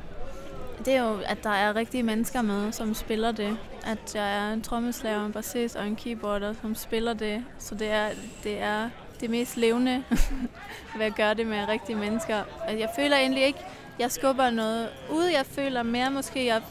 Det 0.84 0.94
er 0.94 1.02
jo, 1.02 1.18
at 1.26 1.44
der 1.44 1.50
er 1.50 1.76
rigtige 1.76 2.02
mennesker 2.02 2.42
med, 2.42 2.72
som 2.72 2.94
spiller 2.94 3.32
det. 3.32 3.58
At 3.86 3.98
der 4.12 4.20
er 4.20 4.52
en 4.52 4.62
trommeslager, 4.62 5.26
en 5.26 5.32
bassist 5.32 5.76
og 5.76 5.86
en 5.86 5.96
keyboarder, 5.96 6.54
som 6.62 6.74
spiller 6.74 7.14
det. 7.14 7.44
Så 7.58 7.74
det 7.74 7.90
er 7.90 8.08
det, 8.44 8.62
er 8.62 8.90
det 9.20 9.30
mest 9.30 9.56
levende 9.56 10.04
ved 10.98 11.06
at 11.06 11.14
gøre 11.14 11.34
det 11.34 11.46
med 11.46 11.68
rigtige 11.68 11.96
mennesker. 11.96 12.42
At 12.66 12.78
Jeg 12.78 12.88
føler 12.96 13.16
egentlig 13.16 13.42
ikke, 13.44 13.58
jeg 13.98 14.10
skubber 14.10 14.50
noget 14.50 14.88
ud. 15.10 15.24
Jeg 15.24 15.46
føler 15.46 15.82
mere 15.82 16.10
måske, 16.10 16.46
jeg 16.46 16.62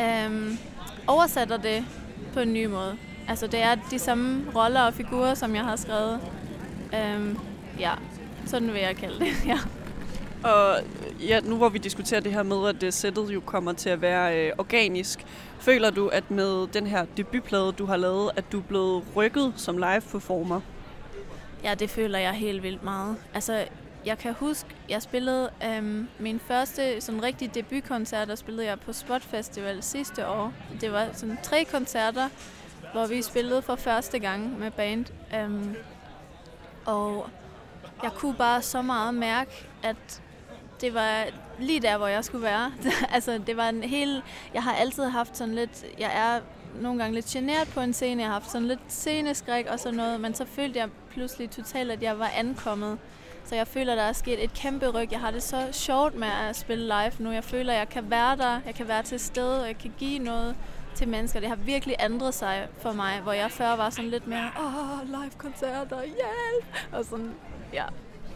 øhm, 0.00 0.58
oversætter 1.06 1.56
det 1.56 1.84
på 2.32 2.40
en 2.40 2.52
ny 2.52 2.66
måde. 2.66 2.96
Altså 3.28 3.46
det 3.46 3.62
er 3.62 3.74
de 3.90 3.98
samme 3.98 4.44
roller 4.54 4.80
og 4.80 4.94
figurer, 4.94 5.34
som 5.34 5.54
jeg 5.54 5.64
har 5.64 5.76
skrevet. 5.76 6.20
Øhm, 6.94 7.38
ja, 7.78 7.92
sådan 8.46 8.72
vil 8.72 8.80
jeg 8.80 8.96
kalde 8.96 9.18
det, 9.18 9.32
ja. 9.46 9.58
Og 10.44 10.78
ja, 11.20 11.40
nu 11.40 11.56
hvor 11.56 11.68
vi 11.68 11.78
diskuterer 11.78 12.20
det 12.20 12.32
her 12.32 12.42
med, 12.42 12.68
at 12.68 12.82
øh, 12.82 12.92
sættet 12.92 13.34
jo 13.34 13.40
kommer 13.40 13.72
til 13.72 13.90
at 13.90 14.00
være 14.00 14.38
øh, 14.38 14.52
organisk, 14.58 15.26
føler 15.60 15.90
du, 15.90 16.08
at 16.08 16.30
med 16.30 16.66
den 16.66 16.86
her 16.86 17.06
debutplade, 17.16 17.72
du 17.72 17.86
har 17.86 17.96
lavet, 17.96 18.30
at 18.36 18.44
du 18.52 18.58
er 18.58 18.62
blevet 18.62 19.04
rykket 19.16 19.52
som 19.56 19.78
live-performer? 19.78 20.60
Ja, 21.62 21.74
det 21.74 21.90
føler 21.90 22.18
jeg 22.18 22.32
helt 22.32 22.62
vildt 22.62 22.82
meget. 22.82 23.16
Altså, 23.34 23.64
jeg 24.06 24.18
kan 24.18 24.34
huske, 24.34 24.68
jeg 24.88 25.02
spillede 25.02 25.50
øhm, 25.66 26.08
min 26.18 26.40
første 26.40 27.00
sådan 27.00 27.22
rigtig 27.22 27.54
debutkoncert, 27.54 28.28
der 28.28 28.34
spillede 28.34 28.66
jeg 28.66 28.80
på 28.80 28.92
Spot 28.92 29.22
Festival 29.22 29.82
sidste 29.82 30.28
år. 30.28 30.52
Det 30.80 30.92
var 30.92 31.06
sådan 31.12 31.38
tre 31.42 31.64
koncerter, 31.64 32.28
hvor 32.92 33.06
vi 33.06 33.22
spillede 33.22 33.62
for 33.62 33.76
første 33.76 34.18
gang 34.18 34.58
med 34.58 34.70
band. 34.70 35.06
Øhm, 35.36 35.76
og 36.86 37.30
jeg 38.02 38.12
kunne 38.12 38.34
bare 38.34 38.62
så 38.62 38.82
meget 38.82 39.14
mærke, 39.14 39.68
at 39.82 40.22
det 40.80 40.94
var 40.94 41.24
lige 41.58 41.80
der, 41.80 41.96
hvor 41.96 42.06
jeg 42.06 42.24
skulle 42.24 42.44
være. 42.44 42.72
altså, 43.14 43.40
det 43.46 43.56
var 43.56 43.68
en 43.68 43.82
hel... 43.82 44.22
Jeg 44.54 44.62
har 44.62 44.72
altid 44.72 45.04
haft 45.04 45.36
sådan 45.36 45.54
lidt... 45.54 45.84
Jeg 45.98 46.10
er 46.14 46.40
nogle 46.82 46.98
gange 46.98 47.14
lidt 47.14 47.26
generet 47.26 47.68
på 47.68 47.80
en 47.80 47.92
scene. 47.92 48.22
Jeg 48.22 48.28
har 48.28 48.32
haft 48.32 48.50
sådan 48.50 48.68
lidt 48.68 48.80
sceneskræk 48.88 49.66
og 49.66 49.80
sådan 49.80 49.96
noget, 49.96 50.20
men 50.20 50.34
så 50.34 50.44
følte 50.44 50.78
jeg 50.78 50.88
pludselig 51.10 51.50
totalt, 51.50 51.90
at 51.90 52.02
jeg 52.02 52.18
var 52.18 52.30
ankommet. 52.36 52.98
Så 53.44 53.54
jeg 53.54 53.66
føler, 53.66 53.94
der 53.94 54.02
er 54.02 54.12
sket 54.12 54.44
et 54.44 54.54
kæmpe 54.54 54.88
ryg. 54.88 55.08
Jeg 55.12 55.20
har 55.20 55.30
det 55.30 55.42
så 55.42 55.68
sjovt 55.72 56.14
med 56.14 56.28
at 56.48 56.56
spille 56.56 56.84
live 56.84 57.12
nu. 57.18 57.30
Jeg 57.30 57.44
føler, 57.44 57.72
at 57.72 57.78
jeg 57.78 57.88
kan 57.88 58.10
være 58.10 58.36
der, 58.36 58.60
jeg 58.66 58.74
kan 58.74 58.88
være 58.88 59.02
til 59.02 59.20
stede, 59.20 59.60
og 59.60 59.66
jeg 59.66 59.78
kan 59.78 59.92
give 59.98 60.18
noget 60.18 60.56
til 60.94 61.08
mennesker. 61.08 61.40
Det 61.40 61.48
har 61.48 61.56
virkelig 61.56 61.96
ændret 62.00 62.34
sig 62.34 62.68
for 62.78 62.92
mig, 62.92 63.20
hvor 63.20 63.32
jeg 63.32 63.50
før 63.50 63.76
var 63.76 63.90
sådan 63.90 64.10
lidt 64.10 64.26
mere, 64.26 64.50
åh, 64.60 65.06
live-koncerter, 65.06 66.02
hjælp! 66.02 66.92
Og 66.92 67.04
sådan, 67.04 67.34
ja. 67.72 67.84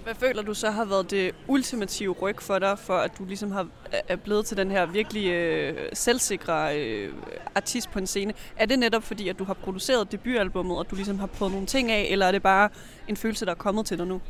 Hvad 0.09 0.17
føler 0.17 0.43
du 0.43 0.55
så 0.55 0.71
har 0.71 0.85
været 0.85 1.11
det 1.11 1.35
ultimative 1.49 2.13
ryg 2.13 2.43
for 2.43 2.59
dig, 2.59 2.79
for 2.79 2.97
at 2.97 3.19
du 3.19 3.25
ligesom 3.25 3.51
har, 3.53 3.69
er 4.09 4.17
blevet 4.17 4.47
til 4.47 4.57
den 4.57 4.71
her 4.71 4.87
virkelig 4.87 5.31
øh, 5.31 5.89
selvsikre 5.93 6.79
øh, 6.79 7.15
artist 7.55 7.91
på 7.91 7.99
en 7.99 8.07
scene? 8.07 8.33
Er 8.57 8.67
det 8.67 8.79
netop 8.79 9.03
fordi, 9.03 9.29
at 9.29 9.39
du 9.39 9.45
har 9.45 9.55
produceret 9.55 10.13
debutalbummet, 10.13 10.79
og 10.79 10.91
du 10.91 10.95
ligesom 10.95 11.19
har 11.19 11.27
prøvet 11.27 11.53
nogle 11.53 11.67
ting 11.67 11.91
af, 11.91 12.09
eller 12.11 12.27
er 12.27 12.33
det 12.33 12.43
bare 12.43 12.69
en 13.09 13.17
følelse, 13.17 13.45
der 13.45 13.51
er 13.51 13.55
kommet 13.57 13.87
til 13.87 13.99
dig 13.99 14.07
nu? 14.07 14.21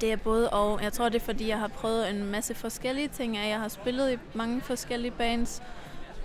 Det 0.00 0.12
er 0.12 0.16
både 0.16 0.50
og. 0.50 0.82
Jeg 0.82 0.92
tror, 0.92 1.08
det 1.08 1.20
er 1.20 1.24
fordi, 1.24 1.48
jeg 1.48 1.58
har 1.58 1.68
prøvet 1.68 2.10
en 2.10 2.24
masse 2.24 2.54
forskellige 2.54 3.08
ting. 3.08 3.36
Jeg 3.36 3.60
har 3.60 3.68
spillet 3.68 4.12
i 4.12 4.16
mange 4.34 4.60
forskellige 4.60 5.12
bands. 5.18 5.62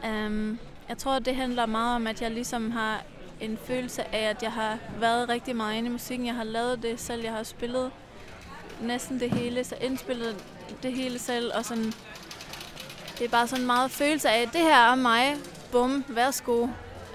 Um, 0.04 0.60
jeg 0.90 0.98
tror, 0.98 1.20
det 1.20 1.36
handler 1.36 1.66
meget 1.66 1.96
om, 1.96 2.08
at 2.08 2.22
jeg 2.22 2.32
ligesom 2.32 2.72
har 2.72 3.04
en 3.42 3.58
følelse 3.58 4.16
af, 4.16 4.30
at 4.30 4.44
jeg 4.44 4.52
har 4.52 4.78
været 5.00 5.30
rigtig 5.30 5.56
meget 5.56 5.78
inde 5.78 5.90
i 5.90 5.92
musikken. 5.92 6.28
Jeg 6.28 6.36
har 6.36 6.44
lavet 6.44 6.84
det 6.84 7.00
selv. 7.00 7.24
Jeg 7.24 7.34
har 7.34 7.44
spillet 7.44 7.92
næsten 8.82 9.20
det 9.20 9.32
hele, 9.32 9.64
så 9.64 9.76
indspillet 9.82 10.46
det 10.84 10.94
hele 10.94 11.20
selv. 11.20 11.52
Og 11.56 11.66
sådan, 11.66 11.94
det 13.18 13.26
er 13.26 13.30
bare 13.30 13.48
sådan 13.48 13.66
meget 13.66 13.92
følelse 13.92 14.30
af, 14.30 14.50
det 14.54 14.62
her 14.62 14.92
er 14.92 14.96
mig. 14.96 15.36
Bum, 15.72 16.04
værsgo. 16.08 16.68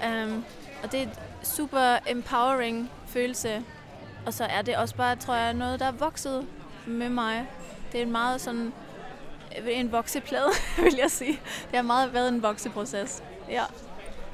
Um, 0.05 0.45
og 0.83 0.91
det 0.91 1.01
er 1.01 1.07
super 1.43 1.97
empowering 2.07 2.91
følelse 3.07 3.63
og 4.25 4.33
så 4.33 4.43
er 4.43 4.61
det 4.61 4.77
også 4.77 4.95
bare, 4.95 5.15
tror 5.15 5.35
jeg, 5.35 5.53
noget, 5.53 5.79
der 5.79 5.85
er 5.85 5.91
vokset 5.91 6.47
med 6.85 7.09
mig. 7.09 7.47
Det 7.91 7.97
er 7.97 8.05
en 8.05 8.11
meget 8.11 8.41
sådan 8.41 8.73
en 9.67 9.91
vokseplade, 9.91 10.49
vil 10.83 10.95
jeg 11.01 11.11
sige. 11.11 11.39
Det 11.71 11.75
har 11.75 11.81
meget 11.81 12.13
været 12.13 12.29
en 12.29 12.43
vokseproces. 12.43 13.23
Ja. 13.49 13.63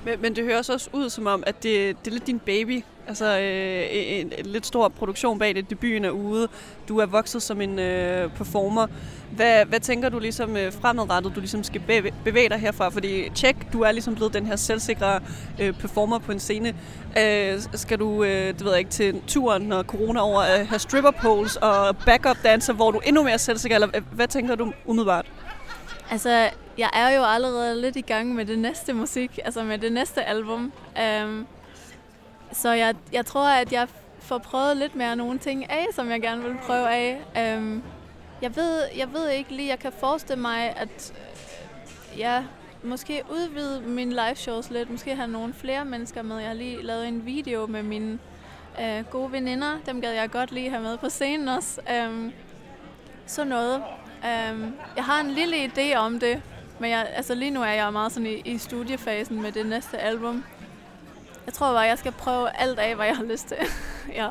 Men, 0.05 0.21
men 0.21 0.35
det 0.35 0.43
høres 0.43 0.69
også 0.69 0.89
ud 0.93 1.09
som 1.09 1.27
om, 1.27 1.43
at 1.47 1.63
det, 1.63 1.97
det 2.05 2.07
er 2.07 2.11
lidt 2.11 2.27
din 2.27 2.39
baby. 2.39 2.83
Altså 3.07 3.39
øh, 3.39 3.85
en, 3.91 4.33
en 4.37 4.45
lidt 4.45 4.65
stor 4.65 4.87
produktion 4.87 5.39
bag 5.39 5.55
det. 5.55 5.69
Debuten 5.69 6.05
er 6.05 6.09
ude. 6.09 6.47
Du 6.87 6.97
er 6.97 7.05
vokset 7.05 7.41
som 7.41 7.61
en 7.61 7.79
øh, 7.79 8.31
performer. 8.31 8.87
Hvad, 9.35 9.65
hvad 9.65 9.79
tænker 9.79 10.09
du 10.09 10.19
ligesom 10.19 10.57
øh, 10.57 10.73
fremadrettet, 10.73 11.35
du 11.35 11.39
ligesom 11.39 11.63
skal 11.63 11.81
bevæge, 11.81 12.13
bevæge 12.23 12.49
dig 12.49 12.57
herfra? 12.57 12.89
Fordi 12.89 13.29
tjek, 13.35 13.55
du 13.73 13.81
er 13.81 13.91
ligesom 13.91 14.15
blevet 14.15 14.33
den 14.33 14.45
her 14.45 14.55
selvsikre 14.55 15.19
øh, 15.59 15.73
performer 15.73 16.19
på 16.19 16.31
en 16.31 16.39
scene. 16.39 16.75
Øh, 17.19 17.59
skal 17.73 17.99
du, 17.99 18.23
øh, 18.23 18.47
det 18.47 18.63
ved 18.63 18.71
jeg 18.71 18.79
ikke, 18.79 18.91
til 18.91 19.21
turen, 19.27 19.61
når 19.61 19.83
corona 19.83 20.19
over, 20.19 20.41
øh, 20.41 20.67
have 20.67 20.79
stripper 20.79 21.11
poles 21.11 21.55
og 21.55 21.97
backup 22.05 22.37
danser, 22.43 22.73
hvor 22.73 22.91
du 22.91 22.97
er 22.97 23.01
endnu 23.01 23.23
mere 23.23 23.39
selvsikker? 23.39 23.75
Eller 23.75 23.89
øh, 23.95 24.01
hvad 24.11 24.27
tænker 24.27 24.55
du 24.55 24.73
umiddelbart? 24.85 25.25
Altså, 26.11 26.49
jeg 26.77 26.89
er 26.93 27.09
jo 27.09 27.23
allerede 27.23 27.81
lidt 27.81 27.95
i 27.95 28.01
gang 28.01 28.35
med 28.35 28.45
det 28.45 28.59
næste 28.59 28.93
musik, 28.93 29.39
altså 29.45 29.63
med 29.63 29.77
det 29.77 29.91
næste 29.91 30.23
album. 30.23 30.71
Um, 31.23 31.47
så 32.51 32.71
jeg, 32.71 32.95
jeg 33.11 33.25
tror, 33.25 33.47
at 33.47 33.71
jeg 33.71 33.87
får 34.19 34.37
prøvet 34.37 34.77
lidt 34.77 34.95
mere 34.95 35.15
nogle 35.15 35.39
ting 35.39 35.69
af, 35.69 35.85
som 35.93 36.09
jeg 36.09 36.21
gerne 36.21 36.43
vil 36.43 36.55
prøve 36.65 36.89
af. 36.89 37.21
Um, 37.57 37.83
jeg, 38.41 38.55
ved, 38.55 38.81
jeg 38.97 39.13
ved 39.13 39.29
ikke 39.29 39.51
lige, 39.51 39.69
jeg 39.69 39.79
kan 39.79 39.91
forestille 39.91 40.41
mig, 40.41 40.73
at 40.77 41.13
øh, 42.13 42.19
ja, 42.19 42.43
måske 42.83 43.23
udvide 43.31 43.81
mine 43.81 44.11
live 44.11 44.35
shows 44.35 44.69
lidt. 44.69 44.89
Måske 44.89 45.15
have 45.15 45.27
nogle 45.27 45.53
flere 45.53 45.85
mennesker 45.85 46.21
med. 46.21 46.37
Jeg 46.37 46.47
har 46.47 46.53
lige 46.53 46.83
lavet 46.83 47.07
en 47.07 47.25
video 47.25 47.67
med 47.67 47.83
mine 47.83 48.19
uh, 48.79 49.05
gode 49.09 49.31
veninder. 49.31 49.77
Dem 49.85 50.01
gad 50.01 50.11
jeg 50.13 50.31
godt 50.31 50.51
lige 50.51 50.69
have 50.69 50.83
med 50.83 50.97
på 50.97 51.09
scenen 51.09 51.47
også. 51.47 51.81
Øhm, 51.93 52.25
um, 52.25 52.31
så 53.25 53.43
noget. 53.43 53.83
Um, 54.23 54.73
jeg 54.95 55.03
har 55.03 55.21
en 55.21 55.31
lille 55.31 55.65
idé 55.65 55.95
om 55.95 56.19
det, 56.19 56.41
men 56.81 56.89
jeg, 56.89 57.07
altså 57.15 57.35
lige 57.35 57.51
nu 57.51 57.61
er 57.61 57.71
jeg 57.71 57.93
meget 57.93 58.11
sådan 58.11 58.27
i, 58.27 58.41
i 58.45 58.57
studiefasen 58.57 59.41
med 59.41 59.51
det 59.51 59.65
næste 59.65 59.97
album. 59.97 60.43
Jeg 61.45 61.53
tror 61.53 61.73
bare, 61.73 61.79
jeg 61.79 61.97
skal 61.97 62.11
prøve 62.11 62.49
alt 62.57 62.79
af, 62.79 62.95
hvad 62.95 63.05
jeg 63.05 63.15
har 63.15 63.23
lyst 63.23 63.47
til. 63.47 63.57
ja. 64.19 64.27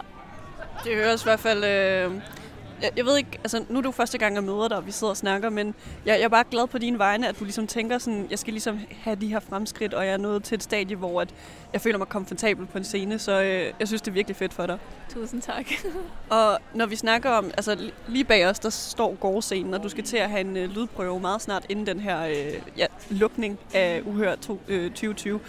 Det 0.85 0.97
høres 0.97 1.23
i 1.23 1.25
hvert 1.25 1.41
fald... 1.41 1.65
Øh 1.65 2.40
jeg, 2.83 2.91
jeg 2.97 3.05
ved 3.05 3.17
ikke, 3.17 3.31
altså 3.39 3.65
nu 3.69 3.79
er 3.79 3.83
du 3.83 3.91
første 3.91 4.19
gang, 4.19 4.35
jeg 4.35 4.45
møder 4.45 4.69
dig, 4.69 4.77
og 4.77 4.87
vi 4.87 4.93
sidder 4.93 5.11
og 5.11 5.17
snakker, 5.17 5.51
men 5.51 5.75
jeg, 6.07 6.19
jeg 6.19 6.25
er 6.25 6.29
bare 6.29 6.45
glad 6.51 6.67
på 6.67 6.79
dine 6.79 6.99
vegne, 6.99 7.29
at 7.29 7.39
du 7.39 7.45
ligesom 7.45 7.67
tænker 7.67 7.99
sådan, 7.99 8.27
jeg 8.31 8.39
skal 8.39 8.53
ligesom 8.53 8.81
have 9.01 9.17
de 9.17 9.27
her 9.27 9.41
fremskridt, 9.41 9.95
og 9.95 10.07
jeg 10.07 10.13
er 10.13 10.17
nået 10.17 10.45
til 10.45 10.55
et 10.55 10.63
stadie, 10.63 10.97
hvor 10.97 11.21
at 11.21 11.35
jeg 11.73 11.81
føler 11.81 11.99
mig 11.99 12.09
komfortabel 12.09 12.67
på 12.67 12.79
en 12.79 12.85
scene, 12.85 13.19
så 13.19 13.43
øh, 13.43 13.73
jeg 13.79 13.89
synes, 13.89 14.03
det 14.03 14.11
er 14.11 14.15
virkelig 14.15 14.37
fedt 14.37 14.55
for 14.55 14.67
dig. 14.67 14.79
Tusind 15.09 15.43
tak. 15.43 15.67
og 16.31 16.59
når 16.75 16.87
vi 16.87 16.97
snakker 16.97 17.31
om, 17.31 17.45
altså 17.45 17.91
lige 18.09 18.25
bag 18.25 18.47
os, 18.47 18.59
der 18.59 18.71
står 18.71 19.15
gårdscenen, 19.15 19.75
og 19.75 19.83
du 19.83 19.89
skal 19.89 20.05
til 20.05 20.17
at 20.17 20.31
have 20.31 20.41
en 20.41 20.57
øh, 20.57 20.71
lydprøve 20.71 21.21
meget 21.21 21.43
snart 21.43 21.67
inden 21.69 21.87
den 21.87 22.01
her 22.01 22.23
øh, 22.27 22.63
ja, 22.77 22.87
lukning 23.11 23.59
af 23.75 24.03
Uhør 24.07 24.37
to, 24.37 24.61
øh, 24.69 24.91
2020. 24.91 25.41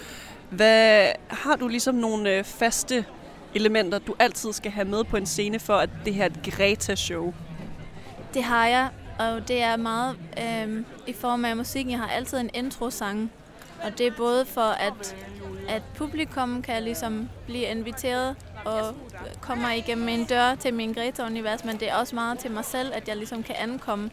Hvad 0.49 1.07
har 1.27 1.55
du 1.55 1.67
ligesom 1.67 1.95
nogle 1.95 2.37
øh, 2.37 2.43
faste 2.43 3.05
elementer, 3.55 3.99
du 3.99 4.15
altid 4.19 4.53
skal 4.53 4.71
have 4.71 4.87
med 4.87 5.03
på 5.03 5.17
en 5.17 5.25
scene 5.25 5.59
for, 5.59 5.73
at 5.73 5.89
det 6.05 6.13
her 6.13 6.23
er 6.23 6.29
et 6.29 6.53
Greta-show? 6.53 7.33
Det 8.33 8.43
har 8.43 8.67
jeg, 8.67 8.89
og 9.19 9.47
det 9.47 9.61
er 9.61 9.75
meget 9.75 10.17
øh, 10.37 10.83
i 11.07 11.13
form 11.13 11.45
af 11.45 11.57
musikken. 11.57 11.91
Jeg 11.91 11.99
har 11.99 12.07
altid 12.07 12.37
en 12.37 12.49
intro-sang, 12.53 13.31
og 13.83 13.97
det 13.97 14.07
er 14.07 14.11
både 14.17 14.45
for, 14.45 14.61
at, 14.61 15.15
at 15.69 15.81
publikum 15.95 16.61
kan 16.61 16.83
ligesom 16.83 17.29
blive 17.45 17.65
inviteret 17.65 18.35
og 18.65 18.95
kommer 19.41 19.71
igennem 19.71 20.07
en 20.07 20.25
dør 20.25 20.55
til 20.55 20.73
min 20.73 20.93
Greta-univers, 20.93 21.65
men 21.65 21.79
det 21.79 21.89
er 21.89 21.95
også 21.95 22.15
meget 22.15 22.39
til 22.39 22.51
mig 22.51 22.65
selv, 22.65 22.91
at 22.93 23.07
jeg 23.07 23.17
ligesom 23.17 23.43
kan 23.43 23.55
ankomme. 23.59 24.09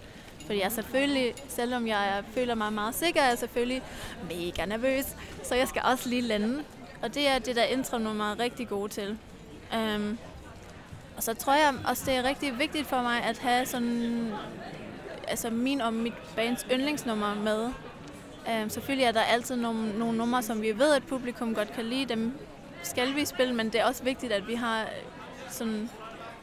Fordi 0.47 0.61
jeg 0.63 0.73
selvfølgelig, 0.73 1.35
selvom 1.49 1.87
jeg 1.87 2.23
føler 2.35 2.55
mig 2.55 2.73
meget 2.73 2.95
sikker, 2.95 3.21
er 3.21 3.29
jeg 3.29 3.39
selvfølgelig 3.39 3.83
mega 4.29 4.67
nervøs, 4.67 5.05
så 5.43 5.55
jeg 5.55 5.69
skal 5.69 5.83
også 5.85 6.09
lige 6.09 6.23
lande. 6.23 6.65
Og 7.03 7.15
det 7.15 7.29
er 7.29 7.39
det, 7.39 7.57
der 7.57 7.65
intro-nummer 7.65 8.33
er 8.33 8.39
rigtig 8.39 8.69
gode 8.69 8.89
til. 8.89 9.19
Øhm, 9.75 10.19
og 11.17 11.23
så 11.23 11.35
tror 11.35 11.55
jeg 11.55 11.75
også, 11.89 12.03
det 12.07 12.15
er 12.15 12.23
rigtig 12.23 12.59
vigtigt 12.59 12.87
for 12.87 13.03
mig 13.03 13.23
at 13.23 13.39
have 13.39 13.67
sådan, 13.67 14.33
altså 15.29 15.51
min 15.51 15.81
og 15.81 15.95
mit 15.95 16.13
bands 16.37 16.67
yndlingsnummer 16.73 17.35
med. 17.35 17.71
Øhm, 18.51 18.71
selvfølgelig 18.71 19.05
er 19.05 19.13
der 19.13 19.21
altid 19.21 19.57
nogle, 19.57 19.99
nogle 19.99 20.19
numre, 20.19 20.43
som 20.43 20.63
vi 20.63 20.79
ved, 20.79 20.95
at 20.95 21.07
publikum 21.07 21.55
godt 21.55 21.73
kan 21.73 21.85
lide. 21.85 22.05
Dem 22.05 22.33
skal 22.83 23.15
vi 23.15 23.25
spille, 23.25 23.55
men 23.55 23.67
det 23.67 23.81
er 23.81 23.85
også 23.85 24.05
vigtigt, 24.05 24.33
at 24.33 24.49
vi 24.49 24.55
har 24.55 24.87
sådan, 25.49 25.91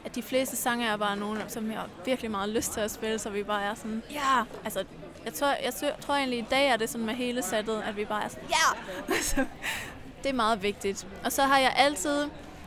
at 0.04 0.14
de 0.14 0.22
fleste 0.22 0.56
sange 0.56 0.86
er 0.86 0.96
bare 0.96 1.16
nogle, 1.16 1.44
som 1.48 1.70
jeg 1.70 1.78
har 1.78 1.88
virkelig 2.04 2.30
meget 2.30 2.48
lyst 2.48 2.72
til 2.72 2.80
at 2.80 2.90
spille, 2.90 3.18
så 3.18 3.30
vi 3.30 3.42
bare 3.42 3.62
er 3.62 3.74
sådan, 3.74 4.02
ja, 4.10 4.42
altså 4.64 4.84
jeg 5.24 5.34
tror, 5.34 5.46
jeg 5.62 5.94
tror 6.00 6.14
egentlig 6.14 6.38
i 6.38 6.46
dag 6.50 6.68
er 6.68 6.76
det 6.76 6.90
sådan 6.90 7.06
med 7.06 7.14
hele 7.14 7.42
sættet, 7.42 7.82
at 7.86 7.96
vi 7.96 8.04
bare 8.04 8.24
er 8.24 8.28
sådan, 8.28 8.48
ja! 8.48 9.42
det 10.22 10.28
er 10.28 10.32
meget 10.32 10.62
vigtigt. 10.62 11.06
Og 11.24 11.32
så 11.32 11.42
har 11.42 11.58
jeg 11.58 11.72
altid, 11.76 12.24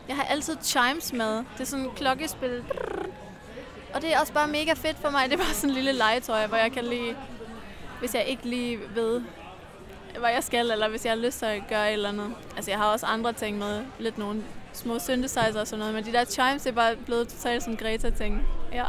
jeg 0.09 0.17
har 0.17 0.23
altid 0.23 0.57
chimes 0.63 1.13
med. 1.13 1.35
Det 1.37 1.59
er 1.59 1.63
sådan 1.63 1.85
et 1.85 1.95
klokkespil. 1.95 2.63
Og 3.93 4.01
det 4.01 4.13
er 4.13 4.19
også 4.19 4.33
bare 4.33 4.47
mega 4.47 4.73
fedt 4.73 4.97
for 4.97 5.09
mig. 5.09 5.25
Det 5.25 5.33
er 5.33 5.37
bare 5.37 5.53
sådan 5.53 5.69
en 5.69 5.75
lille 5.75 5.91
legetøj, 5.91 6.47
hvor 6.47 6.57
jeg 6.57 6.71
kan 6.71 6.85
lige, 6.85 7.15
hvis 7.99 8.15
jeg 8.15 8.25
ikke 8.25 8.45
lige 8.45 8.79
ved, 8.95 9.21
hvad 10.19 10.29
jeg 10.29 10.43
skal, 10.43 10.71
eller 10.71 10.89
hvis 10.89 11.05
jeg 11.05 11.11
har 11.11 11.17
lyst 11.17 11.39
til 11.39 11.45
at 11.45 11.61
gøre 11.69 11.87
et 11.87 11.93
eller 11.93 12.09
andet. 12.09 12.33
Altså, 12.55 12.71
jeg 12.71 12.79
har 12.79 12.85
også 12.85 13.05
andre 13.05 13.33
ting 13.33 13.57
med, 13.57 13.81
lidt 13.99 14.17
nogle 14.17 14.43
små 14.73 14.99
synthesizer 14.99 15.59
og 15.59 15.67
sådan 15.67 15.79
noget, 15.79 15.93
men 15.93 16.05
de 16.05 16.11
der 16.11 16.25
chimes, 16.25 16.61
det 16.61 16.69
er 16.69 16.75
bare 16.75 16.95
blevet 16.95 17.27
totalt 17.27 17.63
sådan 17.63 17.75
Greta-ting. 17.75 18.47
Ja. 18.73 18.85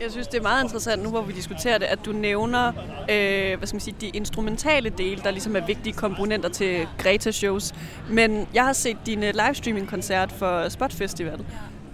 Jeg 0.00 0.10
synes, 0.10 0.26
det 0.26 0.38
er 0.38 0.42
meget 0.42 0.64
interessant 0.64 1.02
nu, 1.02 1.10
hvor 1.10 1.22
vi 1.22 1.32
diskuterer 1.32 1.78
det, 1.78 1.86
at 1.86 1.98
du 2.04 2.12
nævner 2.12 2.68
øh, 3.10 3.58
hvad 3.58 3.66
skal 3.66 3.74
man 3.74 3.80
sige, 3.80 3.96
de 4.00 4.08
instrumentale 4.08 4.90
dele, 4.90 5.22
der 5.22 5.30
ligesom 5.30 5.56
er 5.56 5.66
vigtige 5.66 5.92
komponenter 5.92 6.48
til 6.48 6.86
Greta-shows. 6.98 7.74
Men 8.10 8.48
jeg 8.54 8.64
har 8.64 8.72
set 8.72 8.96
din 9.06 9.22
øh, 9.22 9.34
livestreaming-koncert 9.34 10.32
for 10.32 10.68
Spot 10.68 10.92
Festival 10.92 11.44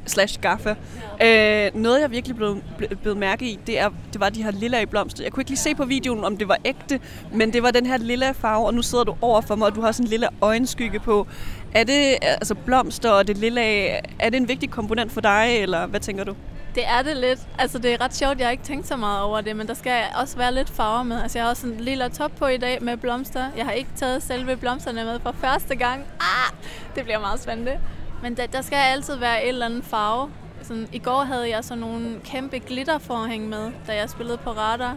slash 0.07 0.41
Gaffa. 0.41 0.75
Øh, 1.23 1.71
noget, 1.75 2.01
jeg 2.01 2.11
virkelig 2.11 2.37
blev, 2.37 2.63
blev 3.03 3.17
mærke 3.17 3.45
i, 3.45 3.59
det, 3.67 3.79
er, 3.79 3.91
det 4.13 4.21
var 4.21 4.29
de 4.29 4.43
her 4.43 4.51
lilla 4.51 4.81
i 4.81 4.87
blomster. 4.87 5.25
Jeg 5.25 5.33
kunne 5.33 5.41
ikke 5.41 5.51
lige 5.51 5.59
se 5.59 5.75
på 5.75 5.85
videoen, 5.85 6.25
om 6.25 6.37
det 6.37 6.49
var 6.49 6.57
ægte, 6.65 7.01
men 7.33 7.53
det 7.53 7.63
var 7.63 7.71
den 7.71 7.87
her 7.87 7.97
lilla 7.97 8.31
farve, 8.31 8.67
og 8.67 8.75
nu 8.75 8.83
sidder 8.83 9.05
du 9.05 9.17
over 9.21 9.41
for 9.41 9.55
mig, 9.57 9.67
og 9.67 9.75
du 9.75 9.81
har 9.81 9.93
sådan 9.93 10.07
en 10.07 10.11
lille 10.11 10.29
øjenskygge 10.41 11.01
på. 11.01 11.27
Er 11.75 11.85
det 11.85 12.19
altså 12.23 12.55
blomster 12.55 13.11
og 13.11 13.27
det 13.27 13.37
lilla, 13.37 13.87
er 14.19 14.31
det 14.31 14.35
en 14.35 14.49
vigtig 14.49 14.71
komponent 14.71 15.13
for 15.13 15.21
dig, 15.21 15.57
eller 15.61 15.87
hvad 15.87 16.01
tænker 16.01 16.25
du? 16.25 16.35
Det 16.75 16.87
er 16.87 17.03
det 17.03 17.17
lidt. 17.17 17.41
Altså, 17.59 17.79
det 17.79 17.93
er 17.95 18.01
ret 18.01 18.17
sjovt. 18.17 18.39
Jeg 18.39 18.47
har 18.47 18.51
ikke 18.51 18.65
tænkt 18.65 18.89
så 18.89 18.97
meget 18.97 19.21
over 19.23 19.41
det, 19.41 19.57
men 19.57 19.69
der 19.69 19.75
skal 19.75 20.05
også 20.21 20.37
være 20.37 20.55
lidt 20.55 20.71
farver 20.71 21.03
med. 21.03 21.23
Altså, 21.23 21.39
jeg 21.39 21.45
har 21.45 21.51
også 21.51 21.67
en 21.67 21.81
lille 21.81 22.09
top 22.09 22.33
på 22.39 22.47
i 22.47 22.57
dag 22.57 22.83
med 22.83 22.97
blomster. 22.97 23.45
Jeg 23.57 23.65
har 23.65 23.73
ikke 23.73 23.91
taget 23.97 24.23
selve 24.23 24.57
blomsterne 24.57 25.05
med 25.05 25.21
for 25.21 25.33
første 25.33 25.77
gang. 25.77 26.07
Ah, 26.21 26.53
det 26.95 27.05
bliver 27.05 27.19
meget 27.21 27.41
spændende. 27.41 27.81
Men 28.23 28.37
der, 28.37 28.47
der 28.47 28.63
skal 28.63 28.77
altid 28.77 29.17
være 29.17 29.43
et 29.43 29.49
eller 29.49 29.67
andet 29.67 29.85
farve. 29.85 30.31
Sådan, 30.63 30.89
I 30.93 30.99
går 30.99 31.25
havde 31.25 31.49
jeg 31.49 31.65
sådan 31.65 31.81
nogle 31.81 32.21
kæmpe 32.25 32.59
glitterforhæng 32.59 33.49
med, 33.49 33.73
da 33.87 33.97
jeg 33.97 34.11
spillede 34.11 34.39
på 34.39 34.51
radar. 34.51 34.97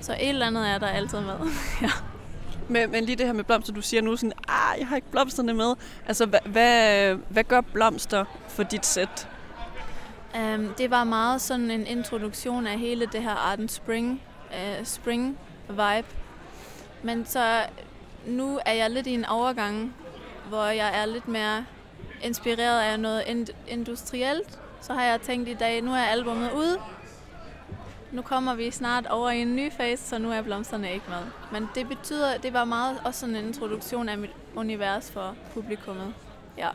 Så 0.00 0.12
et 0.12 0.28
eller 0.28 0.46
andet 0.46 0.68
er 0.68 0.78
der 0.78 0.86
altid 0.86 1.20
med. 1.20 1.34
ja. 1.82 1.90
Men, 2.68 2.90
men 2.90 3.04
lige 3.04 3.16
det 3.16 3.26
her 3.26 3.32
med 3.32 3.44
blomster, 3.44 3.72
du 3.72 3.82
siger 3.82 4.02
nu 4.02 4.16
sådan, 4.16 4.32
ah, 4.48 4.78
jeg 4.78 4.86
har 4.86 4.96
ikke 4.96 5.10
blomsterne 5.10 5.54
med. 5.54 5.74
Altså, 6.06 6.26
hvad, 6.26 6.40
hvad, 6.44 7.14
hvad 7.28 7.44
gør 7.44 7.60
blomster 7.60 8.24
for 8.48 8.62
dit 8.62 8.86
sæt? 8.86 9.28
Um, 10.38 10.74
det 10.78 10.90
var 10.90 11.04
meget 11.04 11.40
sådan 11.40 11.70
en 11.70 11.86
introduktion 11.86 12.66
af 12.66 12.78
hele 12.78 13.06
det 13.06 13.22
her 13.22 13.34
Arden 13.34 13.68
Spring, 13.68 14.22
uh, 14.50 14.86
spring 14.86 15.38
vibe. 15.68 16.06
Men 17.02 17.26
så 17.26 17.62
nu 18.26 18.60
er 18.66 18.72
jeg 18.72 18.90
lidt 18.90 19.06
i 19.06 19.14
en 19.14 19.24
overgang, 19.24 19.94
hvor 20.48 20.64
jeg 20.64 21.00
er 21.02 21.06
lidt 21.06 21.28
mere 21.28 21.64
inspireret 22.22 22.80
af 22.80 23.00
noget 23.00 23.22
ind- 23.26 23.54
industrielt. 23.68 24.58
Så 24.80 24.92
har 24.92 25.04
jeg 25.04 25.20
tænkt 25.20 25.48
i 25.48 25.54
dag, 25.54 25.82
nu 25.82 25.92
er 25.92 26.02
albumet 26.02 26.52
ude. 26.52 26.78
Nu 28.12 28.22
kommer 28.22 28.54
vi 28.54 28.70
snart 28.70 29.06
over 29.06 29.30
i 29.30 29.40
en 29.42 29.56
ny 29.56 29.72
fase, 29.72 30.08
så 30.08 30.18
nu 30.18 30.32
er 30.32 30.42
blomsterne 30.42 30.92
ikke 30.92 31.06
med. 31.08 31.22
Men 31.52 31.68
det 31.74 31.88
betyder, 31.88 32.38
det 32.38 32.52
var 32.52 32.64
meget 32.64 32.98
også 33.04 33.20
sådan 33.20 33.36
en 33.36 33.44
introduktion 33.46 34.08
af 34.08 34.18
mit 34.18 34.30
univers 34.54 35.10
for 35.10 35.34
publikummet. 35.54 36.14
Ja. 36.58 36.68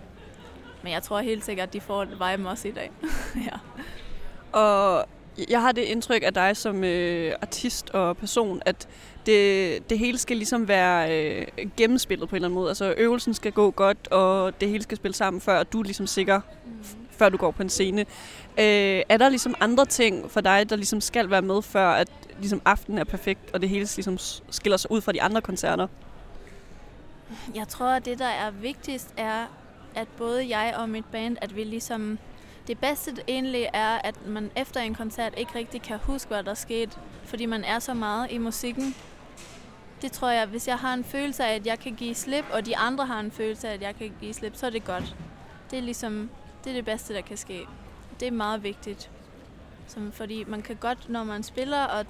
Men 0.84 0.94
jeg 0.94 1.04
tror 1.04 1.20
helt 1.20 1.46
sikkert, 1.46 1.68
at 1.68 1.74
de 1.74 1.82
får 1.82 2.04
et 2.04 2.10
vibe 2.10 2.50
også 2.50 2.68
i 2.68 2.72
dag. 2.72 2.92
ja. 3.48 3.58
Og 4.60 5.06
jeg 5.50 5.62
har 5.62 5.72
det 5.72 5.82
indtryk 5.82 6.24
af 6.24 6.34
dig 6.34 6.58
som 6.58 6.84
øh, 6.84 7.34
artist 7.42 7.90
og 7.90 8.18
person, 8.18 8.62
at 8.66 8.88
det, 9.26 9.90
det 9.90 10.00
hele 10.00 10.18
skal 10.18 10.38
ligesom 10.38 10.68
være 10.68 11.26
øh, 11.26 11.48
gennemspillet 11.78 12.30
på 12.30 12.36
en 12.36 12.38
eller 12.38 12.48
anden 12.48 12.56
måde. 12.56 12.70
Altså 12.70 12.94
øvelsen 12.98 13.34
skal 13.34 13.52
gå 13.52 13.72
godt, 13.72 14.08
og 14.08 14.62
det 14.62 14.70
hele 14.70 14.84
skal 14.84 14.98
spille 14.98 15.16
sammen, 15.16 15.42
før 15.42 15.64
du 15.64 15.80
er 15.80 15.84
ligesom 15.84 16.08
sikker, 16.08 16.40
mm. 16.66 16.72
før 17.12 17.30
du 17.30 17.38
går 17.38 17.52
på 17.52 17.64
en 17.64 17.70
scene. 17.70 18.02
Øh, 18.60 19.02
er 19.10 19.18
der 19.18 19.30
ligesom 19.30 19.56
andre 19.60 19.86
ting 19.86 20.32
for 20.32 20.42
dig, 20.42 20.70
der 20.70 20.76
ligesom 20.76 21.02
skal 21.02 21.30
være 21.30 21.42
med, 21.42 21.62
før 21.62 21.90
at 21.90 22.10
ligesom 22.40 22.62
aftenen 22.66 22.98
er 22.98 23.04
perfekt, 23.04 23.52
og 23.54 23.62
det 23.62 23.70
hele 23.70 23.88
ligesom 23.96 24.18
skiller 24.50 24.78
sig 24.78 24.92
ud 24.92 25.02
fra 25.02 25.12
de 25.12 25.22
andre 25.22 25.42
koncerter? 25.42 25.88
Jeg 27.56 27.68
tror, 27.68 27.88
at 27.88 28.06
det, 28.06 28.20
der 28.20 28.26
er 28.26 28.52
vigtigst, 28.52 29.14
er, 29.18 29.46
at 29.96 30.08
både 30.18 30.58
jeg 30.58 30.74
og 30.78 30.90
mit 30.90 31.06
band, 31.06 31.38
at 31.42 31.56
vi 31.56 31.64
ligesom... 31.64 32.20
Det 32.68 32.80
bedste 32.80 33.16
egentlig 33.28 33.70
er, 33.74 33.98
at 34.04 34.28
man 34.28 34.52
efter 34.56 34.80
en 34.82 34.96
koncert 34.96 35.34
ikke 35.38 35.56
rigtig 35.56 35.82
kan 35.82 36.00
huske, 36.04 36.28
hvad 36.28 36.44
der 36.44 36.54
skete, 36.54 36.92
fordi 37.26 37.46
man 37.46 37.64
er 37.64 37.80
så 37.80 37.94
meget 37.94 38.32
i 38.32 38.38
musikken. 38.38 38.96
det 40.02 40.12
tror 40.12 40.30
jeg, 40.30 40.46
hvis 40.46 40.68
jeg 40.68 40.78
har 40.78 40.94
en 40.94 41.04
følelse 41.04 41.44
af, 41.44 41.56
at 41.56 41.66
jeg 41.66 41.80
kan 41.80 41.96
give 41.96 42.16
slip, 42.16 42.46
og 42.54 42.66
de 42.66 42.78
andre 42.78 43.06
har 43.06 43.20
en 43.20 43.32
følelse 43.32 43.70
af, 43.70 43.74
at 43.74 43.82
jeg 43.82 43.96
kan 43.96 44.12
give 44.20 44.34
slip, 44.34 44.56
så 44.56 44.66
er 44.66 44.70
det 44.70 44.86
godt. 44.86 45.16
Det 45.72 45.80
er 45.80 45.84
ligesom, 45.84 46.30
det 46.64 46.70
er 46.70 46.74
det 46.74 46.86
bedste, 46.86 47.14
der 47.14 47.22
kan 47.22 47.38
ske. 47.38 47.66
Det 48.20 48.28
er 48.28 48.32
meget 48.32 48.64
vigtigt. 48.64 49.10
Som, 49.88 50.12
fordi 50.12 50.44
man 50.44 50.62
kan 50.62 50.76
godt, 50.76 51.10
når 51.10 51.24
man 51.24 51.44
spiller, 51.44 51.84
og 51.84 52.06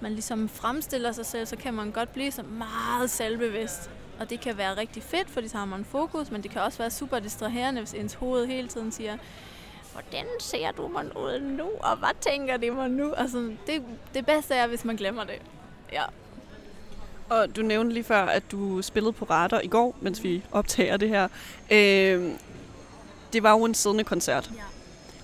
man 0.00 0.12
ligesom 0.12 0.48
fremstiller 0.48 1.12
sig 1.12 1.26
selv, 1.26 1.46
så 1.46 1.56
kan 1.56 1.74
man 1.74 1.90
godt 1.90 2.12
blive 2.12 2.30
så 2.30 2.42
meget 2.42 3.10
selvbevidst. 3.10 3.90
Og 4.20 4.30
det 4.30 4.40
kan 4.40 4.58
være 4.58 4.76
rigtig 4.76 5.02
fedt, 5.02 5.30
fordi 5.30 5.48
så 5.48 5.56
har 5.56 5.64
man 5.64 5.84
fokus, 5.84 6.30
men 6.30 6.42
det 6.42 6.50
kan 6.50 6.62
også 6.62 6.78
være 6.78 6.90
super 6.90 7.18
distraherende, 7.18 7.80
hvis 7.80 7.92
ens 7.94 8.14
hoved 8.14 8.46
hele 8.46 8.68
tiden 8.68 8.92
siger, 8.92 9.16
hvordan 9.92 10.26
ser 10.40 10.70
du 10.72 10.88
mig 10.88 11.04
ud 11.04 11.40
nu, 11.40 11.68
og 11.80 11.96
hvad 11.96 12.08
tænker 12.20 12.56
de 12.56 12.70
mig 12.70 12.90
nu? 12.90 13.12
Altså, 13.12 13.38
det, 13.38 13.82
det 14.14 14.26
bedste 14.26 14.54
er, 14.54 14.66
hvis 14.66 14.84
man 14.84 14.96
glemmer 14.96 15.24
det. 15.24 15.42
Ja. 15.92 16.02
Og 17.28 17.56
du 17.56 17.62
nævnte 17.62 17.94
lige 17.94 18.04
før, 18.04 18.24
at 18.24 18.42
du 18.50 18.82
spillede 18.82 19.12
på 19.12 19.24
Radar 19.24 19.60
i 19.60 19.66
går, 19.66 19.96
mens 20.00 20.24
vi 20.24 20.44
optager 20.52 20.96
det 20.96 21.08
her. 21.08 21.28
Øh, 21.70 22.32
det 23.32 23.42
var 23.42 23.50
jo 23.50 23.64
en 23.64 23.74
siddende 23.74 24.04
koncert. 24.04 24.50
Ja. 24.56 24.62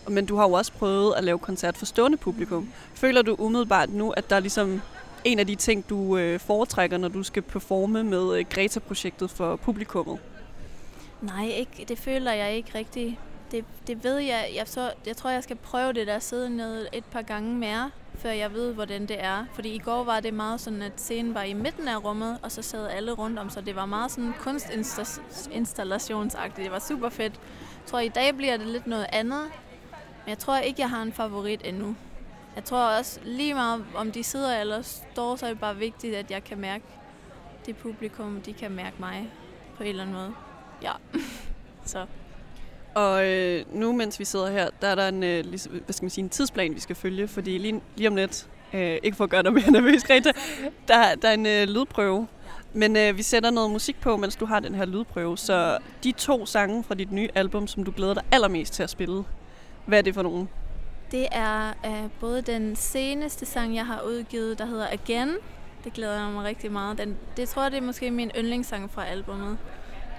Men 0.09 0.27
du 0.27 0.37
har 0.37 0.49
jo 0.49 0.53
også 0.53 0.73
prøvet 0.73 1.15
at 1.17 1.25
lave 1.25 1.39
koncert 1.39 1.77
for 1.77 1.87
stående 1.87 2.17
publikum. 2.17 2.73
Føler 2.95 3.23
du 3.23 3.37
umiddelbart 3.39 3.91
nu, 3.91 4.11
at 4.11 4.31
der 4.31 4.37
er 4.37 4.41
ligesom 4.41 4.83
en 5.25 5.39
af 5.39 5.47
de 5.47 5.55
ting, 5.55 5.89
du 5.89 6.17
øh, 6.17 6.41
foretrækker, 6.41 6.99
når 6.99 7.09
du 7.09 7.23
skal 7.23 7.43
performe 7.43 8.05
med 8.05 8.39
øh, 8.39 8.45
Greta-projektet 8.51 9.31
for 9.31 9.57
publikummet? 9.57 10.19
Nej, 11.21 11.47
ikke, 11.47 11.85
det 11.89 11.99
føler 11.99 12.33
jeg 12.33 12.57
ikke 12.57 12.71
rigtigt. 12.75 13.15
Det, 13.51 13.65
det 13.87 14.05
ved 14.05 14.19
jeg. 14.19 14.51
Jeg, 14.57 14.69
så, 14.69 14.91
jeg 15.07 15.17
tror, 15.17 15.31
jeg 15.31 15.43
skal 15.43 15.57
prøve 15.57 15.93
det 15.93 16.07
der 16.07 16.19
sidde 16.19 16.51
ned 16.51 16.87
et 16.93 17.05
par 17.05 17.23
gange 17.23 17.55
mere, 17.55 17.91
før 18.15 18.31
jeg 18.31 18.53
ved, 18.53 18.75
hvordan 18.75 19.07
det 19.07 19.25
er. 19.25 19.45
Fordi 19.55 19.75
i 19.75 19.79
går 19.79 20.05
var 20.05 20.21
det 20.21 20.35
meget 20.35 20.61
sådan, 20.61 20.83
at 20.83 20.93
scenen 20.97 21.35
var 21.35 21.43
i 21.43 21.53
midten 21.53 21.89
af 21.89 22.05
rummet, 22.05 22.39
og 22.43 22.53
så 22.53 22.63
sad 22.63 22.89
alle 22.89 23.13
rundt 23.13 23.39
om, 23.39 23.51
så 23.51 23.61
det 23.61 23.77
var 23.77 23.87
meget 23.87 24.11
sådan 24.11 24.33
kunstinstallationsagtigt. 24.41 26.65
Det 26.65 26.73
var 26.73 26.79
super 26.79 27.09
fedt. 27.09 27.33
Jeg 27.33 27.87
tror, 27.87 27.99
i 27.99 28.09
dag 28.09 28.37
bliver 28.37 28.57
det 28.57 28.67
lidt 28.67 28.87
noget 28.87 29.07
andet, 29.13 29.43
men 30.25 30.29
jeg 30.29 30.39
tror 30.39 30.59
ikke, 30.59 30.81
jeg 30.81 30.91
har 30.91 31.03
en 31.03 31.13
favorit 31.13 31.61
endnu. 31.65 31.97
Jeg 32.57 32.65
tror 32.65 32.99
også 32.99 33.21
lige 33.25 33.55
meget, 33.55 33.85
om 33.95 34.13
de 34.13 34.25
sidder 34.25 34.61
eller 34.61 34.83
står, 34.83 35.37
så 35.37 35.47
er 35.47 35.51
det 35.51 35.61
bare 35.61 35.77
vigtigt, 35.77 36.17
at 36.17 36.31
jeg 36.31 36.45
kan 36.45 36.59
mærke 36.59 36.85
det 37.67 37.77
publikum, 37.77 38.41
de 38.41 38.53
kan 38.53 38.71
mærke 38.71 38.97
mig 39.01 39.31
på 39.77 39.83
en 39.83 39.89
eller 39.89 40.03
anden 40.03 40.17
måde. 40.17 40.35
Ja, 40.83 40.93
så. 41.85 42.07
Og 42.95 43.27
øh, 43.27 43.65
nu, 43.73 43.93
mens 43.93 44.19
vi 44.19 44.25
sidder 44.25 44.51
her, 44.51 44.71
der 44.83 44.89
er 44.89 44.95
der 44.95 45.09
en, 45.09 45.23
øh, 45.23 45.45
ligesom, 45.45 45.73
hvad 45.73 45.93
skal 45.93 46.05
man 46.05 46.11
sige, 46.11 46.23
en 46.23 46.31
tidsplan, 46.31 46.75
vi 46.75 46.81
skal 46.81 46.97
følge, 46.97 47.29
fordi 47.29 47.59
lige, 47.59 47.81
lige 47.97 48.09
om 48.09 48.17
lidt, 48.17 48.49
øh, 48.73 48.99
ikke 49.03 49.17
for 49.17 49.25
at 49.25 49.31
gøre 49.31 49.43
dig 49.43 49.53
mere 49.53 49.71
nervøs, 49.81 50.05
Greta, 50.05 50.33
der, 50.89 51.15
der 51.15 51.29
er 51.29 51.35
en 51.35 51.47
øh, 51.47 51.69
lydprøve. 51.69 52.27
Men 52.73 52.97
øh, 52.97 53.17
vi 53.17 53.23
sætter 53.23 53.51
noget 53.51 53.71
musik 53.71 54.01
på, 54.01 54.17
mens 54.17 54.37
du 54.37 54.45
har 54.45 54.61
den 54.61 54.75
her 54.75 54.85
lydprøve. 54.85 55.39
Så 55.39 55.79
de 56.05 56.13
to 56.13 56.47
sange 56.47 56.85
fra 56.85 56.95
dit 56.95 57.13
nye 57.13 57.29
album, 57.35 57.67
som 57.67 57.85
du 57.85 57.93
glæder 57.97 58.15
dig 58.15 58.23
allermest 58.33 58.73
til 58.73 58.83
at 58.83 58.91
spille, 58.91 59.25
hvad 59.87 59.99
er 59.99 60.03
det 60.03 60.15
for 60.15 60.23
nogen? 60.23 60.49
Det 61.13 61.29
er 61.33 61.73
øh, 61.87 62.11
både 62.21 62.43
den 62.43 62.77
seneste 62.77 63.47
sang, 63.47 63.75
jeg 63.75 63.87
har 63.87 64.01
udgivet, 64.01 64.59
der 64.59 64.65
hedder 64.65 64.87
Again. 64.93 65.37
Det 65.85 65.93
glæder 65.93 66.21
jeg 66.21 66.33
mig 66.33 66.45
rigtig 66.45 66.73
meget. 66.73 66.99
Den, 66.99 67.17
det 67.37 67.49
tror 67.49 67.63
jeg, 67.63 67.71
det 67.71 67.79
er 67.79 67.83
måske 67.83 68.11
min 68.11 68.31
yndlingssang 68.39 68.91
fra 68.91 69.07
albumet. 69.07 69.59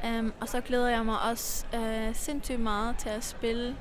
Um, 0.03 0.34
og 0.41 0.49
så 0.49 0.62
glæder 0.62 0.89
jeg 0.89 1.06
mig 1.06 1.21
også 1.21 1.65
øh, 1.75 2.15
sindssygt 2.15 2.60
meget 2.60 2.97
til 2.97 3.10
at 3.10 3.23
spille 3.23 3.75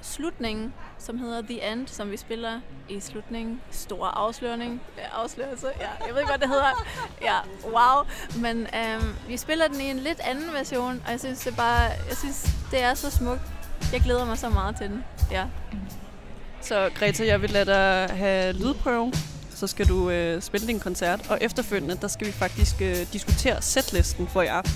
slutningen, 0.00 0.74
som 0.98 1.18
hedder 1.18 1.42
The 1.42 1.72
End, 1.72 1.86
som 1.86 2.10
vi 2.10 2.16
spiller 2.16 2.60
i 2.88 3.00
slutningen. 3.00 3.60
Stor 3.70 4.06
afsløring. 4.06 4.82
Afslørelse, 5.12 5.66
ja. 5.80 5.88
Jeg 6.06 6.14
ved 6.14 6.20
ikke, 6.20 6.30
hvad 6.30 6.38
det 6.38 6.48
hedder. 6.48 6.86
Ja, 7.22 7.36
wow. 7.64 8.04
Men 8.42 8.56
um, 8.58 9.14
vi 9.28 9.36
spiller 9.36 9.68
den 9.68 9.80
i 9.80 9.90
en 9.90 9.98
lidt 9.98 10.20
anden 10.20 10.52
version, 10.52 11.02
og 11.04 11.10
jeg 11.10 11.20
synes, 11.20 11.38
det, 11.44 11.56
bare, 11.56 11.80
jeg 12.08 12.16
synes, 12.16 12.56
det 12.70 12.82
er 12.82 12.94
så 12.94 13.10
smukt. 13.10 13.42
Jeg 13.92 14.00
glæder 14.00 14.24
mig 14.24 14.38
så 14.38 14.48
meget 14.48 14.76
til 14.76 14.88
den. 14.88 15.04
Ja. 15.30 15.46
Så 16.66 16.90
Greta, 16.94 17.26
jeg 17.26 17.42
vil 17.42 17.50
lade 17.50 17.66
dig 17.66 18.16
have 18.16 18.52
lydprøve. 18.52 19.12
Så 19.50 19.66
skal 19.66 19.88
du 19.88 20.10
øh, 20.10 20.42
spille 20.42 20.66
din 20.66 20.80
koncert, 20.80 21.30
og 21.30 21.38
efterfølgende, 21.40 21.96
der 22.00 22.08
skal 22.08 22.26
vi 22.26 22.32
faktisk 22.32 22.82
øh, 22.82 22.96
diskutere 23.12 23.62
setlisten 23.62 24.26
for 24.26 24.42
i 24.42 24.46
aften. 24.46 24.72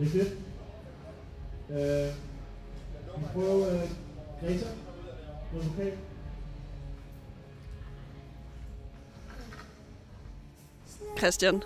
Er 0.00 0.08
fedt. 0.08 0.28
Øh, 1.70 2.14
vi 3.20 3.26
prøver 3.32 3.82
øh, 3.82 3.90
Greta. 4.40 4.66
Noget 5.52 5.70
okay? 5.70 5.90
Christian, 11.18 11.62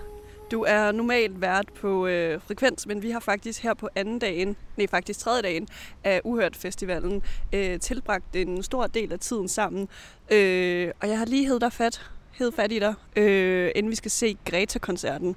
du 0.51 0.63
er 0.63 0.93
normalt 0.93 1.41
vært 1.41 1.73
på 1.81 2.07
øh, 2.07 2.41
Frekvens, 2.41 2.87
men 2.87 3.03
vi 3.03 3.11
har 3.11 3.21
faktisk 3.21 3.63
her 3.63 3.75
på 3.75 3.89
anden 3.95 4.19
dagen, 4.19 4.57
nej 4.77 4.87
faktisk 4.87 5.21
tredje 5.21 5.43
dagen 5.43 5.69
af 6.05 6.21
Uhørt 6.25 6.57
Festivalen, 6.57 7.23
øh, 7.53 7.81
tilbragt 7.81 8.37
en 8.37 8.63
stor 8.63 8.87
del 8.87 9.13
af 9.13 9.19
tiden 9.19 9.49
sammen. 9.49 9.89
Øh, 10.31 10.91
og 11.01 11.09
jeg 11.09 11.19
har 11.19 11.27
lige 11.27 11.47
hed 11.47 11.61
dig 11.61 11.73
fat 11.73 12.11
hed 12.39 12.53
fat 12.53 12.73
i 12.73 12.79
dig, 12.79 12.95
øh, 13.17 13.71
inden 13.75 13.91
vi 13.91 13.97
skal 13.97 14.11
se 14.11 14.37
Greta-koncerten. 14.45 15.37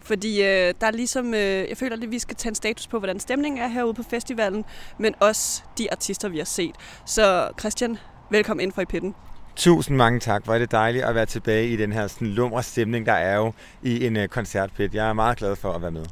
Fordi 0.00 0.42
øh, 0.42 0.74
der 0.80 0.86
er 0.86 0.90
ligesom, 0.90 1.34
øh, 1.34 1.68
jeg 1.68 1.76
føler 1.76 1.96
at 1.96 2.10
vi 2.10 2.18
skal 2.18 2.36
tage 2.36 2.50
en 2.50 2.54
status 2.54 2.86
på, 2.86 2.98
hvordan 2.98 3.20
stemningen 3.20 3.62
er 3.62 3.68
herude 3.68 3.94
på 3.94 4.02
festivalen, 4.02 4.64
men 4.98 5.14
også 5.20 5.62
de 5.78 5.92
artister, 5.92 6.28
vi 6.28 6.38
har 6.38 6.44
set. 6.44 6.74
Så 7.06 7.50
Christian, 7.58 7.98
velkommen 8.30 8.62
ind 8.62 8.72
fra 8.72 8.82
i 8.82 8.84
pitten. 8.84 9.14
Tusind 9.56 9.96
mange 9.96 10.20
tak. 10.20 10.44
Hvor 10.44 10.54
er 10.54 10.58
det 10.58 10.70
dejligt 10.70 11.04
at 11.04 11.14
være 11.14 11.26
tilbage 11.26 11.68
i 11.68 11.76
den 11.76 11.92
her 11.92 12.06
sådan 12.06 12.28
lumre 12.28 12.62
stemning, 12.62 13.06
der 13.06 13.12
er 13.12 13.36
jo 13.36 13.52
i 13.82 14.06
en 14.06 14.16
uh, 14.16 14.26
koncertpit. 14.26 14.94
Jeg 14.94 15.08
er 15.08 15.12
meget 15.12 15.38
glad 15.38 15.56
for 15.56 15.72
at 15.72 15.82
være 15.82 15.90
med. 15.90 16.04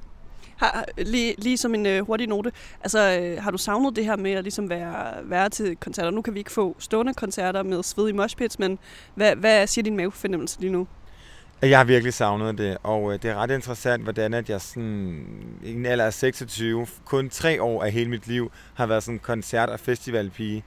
Har, 0.57 0.85
lige, 0.99 1.35
lige 1.39 1.57
som 1.57 1.75
en 1.75 1.87
øh, 1.87 2.07
hurtig 2.07 2.27
note, 2.27 2.53
altså 2.81 3.21
øh, 3.21 3.43
har 3.43 3.51
du 3.51 3.59
savnet 3.59 3.97
det 3.97 4.05
her 4.05 4.17
med 4.17 4.31
at 4.31 4.43
ligesom 4.43 4.71
være, 4.71 4.95
være 5.23 5.49
til 5.49 5.77
koncerter? 5.77 6.11
Nu 6.11 6.23
kan 6.23 6.35
vi 6.35 6.39
ikke 6.39 6.53
få 6.53 6.77
stående 6.79 7.15
koncerter 7.15 7.63
med 7.63 7.83
sved 7.83 8.09
i 8.09 8.13
moshpits, 8.13 8.59
men 8.59 8.79
hvad, 9.15 9.37
hvad 9.37 9.67
siger 9.67 9.83
din 9.83 9.97
mavefornemmelse 9.97 10.61
lige 10.61 10.73
nu? 10.73 10.87
Jeg 11.63 11.79
har 11.79 11.85
virkelig 11.85 12.15
savnet 12.15 12.59
det, 12.59 12.77
og 12.83 13.13
øh, 13.13 13.23
det 13.23 13.31
er 13.31 13.35
ret 13.35 13.51
interessant, 13.51 14.03
hvordan 14.03 14.35
at 14.35 14.51
jeg 14.51 14.61
sådan, 14.61 15.27
i 15.65 15.73
en 15.73 15.87
alder 15.87 16.05
af 16.05 16.15
26, 16.15 16.87
kun 17.05 17.31
tre 17.31 17.63
år 17.63 17.83
af 17.83 17.93
hele 17.93 18.11
mit 18.11 18.27
liv, 18.27 18.53
har 18.75 18.87
været 18.87 19.03
sådan 19.03 19.19
koncert- 19.19 19.69
og 19.69 19.81
festivalpige. 19.81 20.65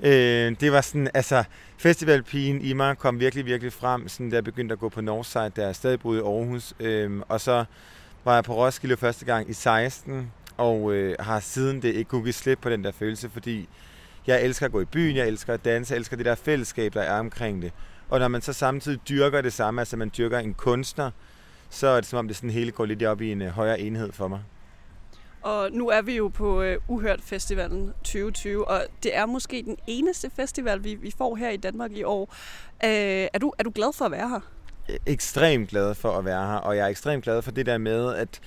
Øh, 0.00 0.56
det 0.60 0.72
var 0.72 0.80
sådan, 0.80 1.10
altså, 1.14 1.44
festivalpigen 1.78 2.60
i 2.60 2.72
mig 2.72 2.98
kom 2.98 3.20
virkelig, 3.20 3.46
virkelig 3.46 3.72
frem, 3.72 4.08
sådan, 4.08 4.30
da 4.30 4.36
jeg 4.36 4.44
begyndte 4.44 4.72
at 4.72 4.78
gå 4.78 4.88
på 4.88 5.00
Northside, 5.00 5.52
der 5.56 5.66
jeg 5.66 5.76
stadig 5.76 6.00
boede 6.00 6.18
i 6.20 6.22
Aarhus. 6.22 6.74
Øh, 6.80 7.20
og 7.28 7.40
så 7.40 7.64
var 8.24 8.34
jeg 8.34 8.44
på 8.44 8.54
Roskilde 8.54 8.96
første 8.96 9.24
gang 9.24 9.50
i 9.50 9.52
16, 9.52 10.32
og 10.56 10.92
øh, 10.92 11.16
har 11.20 11.40
siden 11.40 11.82
det 11.82 11.94
ikke 11.94 12.08
kunne 12.08 12.22
give 12.22 12.32
slip 12.32 12.58
på 12.58 12.70
den 12.70 12.84
der 12.84 12.92
følelse, 12.92 13.30
fordi 13.30 13.68
jeg 14.26 14.42
elsker 14.42 14.66
at 14.66 14.72
gå 14.72 14.80
i 14.80 14.84
byen, 14.84 15.16
jeg 15.16 15.28
elsker 15.28 15.54
at 15.54 15.64
danse, 15.64 15.92
jeg 15.92 15.98
elsker 15.98 16.16
det 16.16 16.26
der 16.26 16.34
fællesskab, 16.34 16.94
der 16.94 17.02
er 17.02 17.18
omkring 17.18 17.62
det. 17.62 17.72
Og 18.08 18.18
når 18.18 18.28
man 18.28 18.42
så 18.42 18.52
samtidig 18.52 19.00
dyrker 19.08 19.40
det 19.40 19.52
samme, 19.52 19.80
altså 19.80 19.96
man 19.96 20.10
dyrker 20.18 20.38
en 20.38 20.54
kunstner, 20.54 21.10
så 21.70 21.86
er 21.86 21.96
det 21.96 22.06
som 22.06 22.18
om 22.18 22.26
det 22.28 22.36
sådan 22.36 22.50
hele 22.50 22.70
går 22.70 22.84
lidt 22.84 23.02
op 23.02 23.20
i 23.20 23.32
en 23.32 23.42
øh, 23.42 23.48
højere 23.48 23.80
enhed 23.80 24.12
for 24.12 24.28
mig. 24.28 24.40
Og 25.44 25.72
nu 25.72 25.88
er 25.88 26.02
vi 26.02 26.16
jo 26.16 26.28
på 26.28 26.62
øh, 26.62 26.78
Uhørt 26.88 27.20
Festivalen 27.22 27.92
2020, 28.04 28.68
og 28.68 28.84
det 29.02 29.16
er 29.16 29.26
måske 29.26 29.62
den 29.62 29.76
eneste 29.86 30.30
festival, 30.36 30.84
vi, 30.84 30.94
vi 30.94 31.12
får 31.18 31.36
her 31.36 31.50
i 31.50 31.56
Danmark 31.56 31.92
i 31.92 32.02
år. 32.02 32.34
Øh, 32.84 33.28
er, 33.32 33.38
du, 33.40 33.52
er 33.58 33.62
du 33.62 33.70
glad 33.74 33.92
for 33.92 34.04
at 34.04 34.10
være 34.10 34.28
her? 34.28 34.40
ekstremt 35.06 35.68
glad 35.68 35.94
for 35.94 36.10
at 36.18 36.24
være 36.24 36.46
her, 36.46 36.56
og 36.56 36.76
jeg 36.76 36.84
er 36.84 36.88
ekstremt 36.88 37.24
glad 37.24 37.42
for 37.42 37.50
det 37.50 37.66
der 37.66 37.78
med, 37.78 38.14
at 38.14 38.40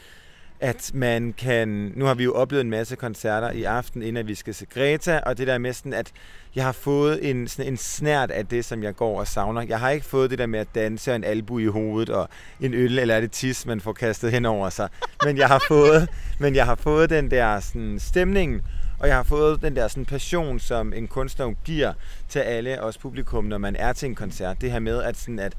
at 0.60 0.92
man 0.94 1.34
kan... 1.38 1.92
Nu 1.96 2.06
har 2.06 2.14
vi 2.14 2.24
jo 2.24 2.34
oplevet 2.34 2.64
en 2.64 2.70
masse 2.70 2.96
koncerter 2.96 3.52
i 3.52 3.64
aften, 3.64 4.02
inden 4.02 4.28
vi 4.28 4.36
skal 4.36 4.54
se 4.54 4.66
Greta, 4.66 5.20
og 5.26 5.38
det 5.38 5.48
der 5.48 5.58
med 5.58 5.74
sådan, 5.74 5.94
at 5.94 6.12
jeg 6.56 6.66
har 6.66 6.72
fået 6.72 7.30
en, 7.30 7.48
sådan 7.48 7.72
en 7.72 7.78
snært 7.78 8.32
af 8.32 8.46
det, 8.46 8.66
som 8.66 8.84
jeg 8.84 8.96
går 8.96 9.20
og 9.20 9.28
savner. 9.28 9.62
Jeg 9.62 9.80
har 9.80 9.90
ikke 9.90 10.06
fået 10.06 10.30
det 10.30 10.40
der 10.40 10.46
med 10.46 10.60
at 10.60 10.68
danse 10.76 11.12
og 11.12 11.16
en 11.16 11.24
albu 11.24 11.60
i 11.60 11.66
hovedet 11.66 12.10
og 12.10 12.30
en 12.62 12.74
øl, 12.74 13.00
eller 13.00 13.22
det 13.22 13.32
tis, 13.32 13.66
man 13.66 13.82
får 13.82 13.94
kastet 13.94 14.32
hen 14.32 14.46
over 14.46 14.70
sig. 14.70 14.90
Men 15.26 15.38
jeg 15.38 15.48
har 15.48 15.64
fået, 15.68 16.10
men 16.40 16.56
jeg 16.56 16.66
har 16.66 16.76
fået 16.76 17.10
den 17.10 17.32
der 17.32 17.60
sådan, 17.60 18.00
stemning, 18.00 18.64
og 19.00 19.08
jeg 19.08 19.16
har 19.16 19.24
fået 19.24 19.62
den 19.62 19.76
der 19.76 19.88
sådan, 19.88 20.06
passion, 20.06 20.60
som 20.60 20.94
en 20.94 21.08
kunstner 21.08 21.54
giver 21.66 21.94
til 22.30 22.40
alle 22.40 22.82
os 22.82 22.98
publikum, 22.98 23.46
når 23.46 23.58
man 23.58 23.76
er 23.76 23.94
til 23.94 24.06
en 24.06 24.16
koncert. 24.16 24.62
Det 24.62 24.72
her 24.72 24.80
med, 24.80 25.04
at, 25.04 25.18
sådan, 25.18 25.40
at 25.40 25.54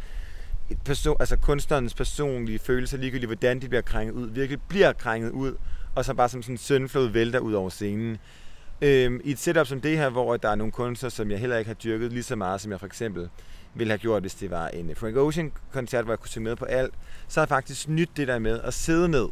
person, 0.84 1.16
altså 1.20 1.36
kunstnerens 1.36 1.94
personlige 1.94 2.58
følelser, 2.58 2.98
ligegyldigt 2.98 3.28
hvordan 3.28 3.60
de 3.60 3.68
bliver 3.68 3.82
krænget 3.82 4.14
ud, 4.14 4.30
virkelig 4.30 4.60
bliver 4.68 4.92
krænget 4.92 5.30
ud, 5.30 5.54
og 5.94 6.04
så 6.04 6.14
bare 6.14 6.28
som 6.28 6.42
sådan 6.42 6.54
en 6.54 6.58
søndflod 6.58 7.08
vælter 7.08 7.38
ud 7.38 7.52
over 7.52 7.68
scenen. 7.70 8.18
Øhm, 8.82 9.20
I 9.24 9.30
et 9.30 9.38
setup 9.38 9.66
som 9.66 9.80
det 9.80 9.98
her, 9.98 10.08
hvor 10.08 10.36
der 10.36 10.48
er 10.48 10.54
nogle 10.54 10.72
kunstnere, 10.72 11.10
som 11.10 11.30
jeg 11.30 11.38
heller 11.38 11.58
ikke 11.58 11.68
har 11.68 11.74
dyrket 11.74 12.12
lige 12.12 12.22
så 12.22 12.36
meget, 12.36 12.60
som 12.60 12.72
jeg 12.72 12.80
for 12.80 12.86
eksempel 12.86 13.28
ville 13.74 13.90
have 13.90 13.98
gjort, 13.98 14.22
hvis 14.22 14.34
det 14.34 14.50
var 14.50 14.68
en 14.68 14.96
Frank 14.96 15.16
Ocean-koncert, 15.16 16.04
hvor 16.04 16.12
jeg 16.12 16.18
kunne 16.18 16.28
se 16.28 16.40
med 16.40 16.56
på 16.56 16.64
alt, 16.64 16.94
så 17.28 17.40
har 17.40 17.44
jeg 17.44 17.48
faktisk 17.48 17.88
nyt 17.88 18.10
det 18.16 18.28
der 18.28 18.38
med 18.38 18.60
at 18.60 18.74
sidde 18.74 19.08
ned. 19.08 19.26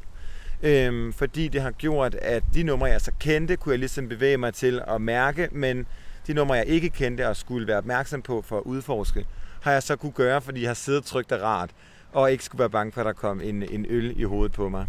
Øhm, 0.62 1.12
fordi 1.12 1.48
det 1.48 1.60
har 1.60 1.70
gjort, 1.70 2.14
at 2.14 2.42
de 2.54 2.62
numre, 2.62 2.86
jeg 2.86 3.00
så 3.00 3.12
kendte, 3.20 3.56
kunne 3.56 3.72
jeg 3.72 3.78
ligesom 3.78 4.08
bevæge 4.08 4.36
mig 4.36 4.54
til 4.54 4.82
at 4.88 5.00
mærke, 5.00 5.48
men 5.52 5.86
de 6.26 6.34
numre, 6.34 6.56
jeg 6.56 6.66
ikke 6.66 6.90
kendte 6.90 7.28
og 7.28 7.36
skulle 7.36 7.66
være 7.66 7.78
opmærksom 7.78 8.22
på 8.22 8.42
for 8.42 8.56
at 8.58 8.62
udforske, 8.62 9.26
har 9.66 9.72
jeg 9.72 9.82
så 9.82 9.96
kunne 9.96 10.12
gøre, 10.12 10.40
fordi 10.40 10.60
jeg 10.60 10.68
har 10.68 10.74
siddet 10.74 11.04
trygt 11.04 11.32
og 11.32 11.42
rart, 11.42 11.70
og 12.12 12.32
ikke 12.32 12.44
skulle 12.44 12.58
være 12.58 12.70
bange 12.70 12.92
for, 12.92 13.00
at 13.00 13.06
der 13.06 13.12
kom 13.12 13.40
en, 13.40 13.62
en 13.62 13.86
øl 13.88 14.20
i 14.20 14.22
hovedet 14.22 14.52
på 14.52 14.68
mig. 14.68 14.86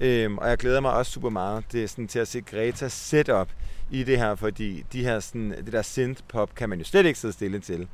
Øhm, 0.00 0.38
og 0.38 0.48
jeg 0.48 0.58
glæder 0.58 0.80
mig 0.80 0.92
også 0.92 1.12
super 1.12 1.30
meget 1.30 1.64
det 1.72 1.84
er 1.84 1.88
sådan, 1.88 2.08
til 2.08 2.18
at 2.18 2.28
se 2.28 2.40
Greta 2.40 2.88
setup 2.88 3.48
i 3.90 4.04
det 4.04 4.18
her, 4.18 4.34
fordi 4.34 4.84
de 4.92 5.02
her 5.02 5.20
sådan, 5.20 5.50
det 5.50 5.72
der 5.72 5.82
synth-pop 5.82 6.54
kan 6.54 6.68
man 6.68 6.78
jo 6.78 6.84
slet 6.84 7.06
ikke 7.06 7.18
sidde 7.18 7.34
stille 7.34 7.58
til. 7.58 7.88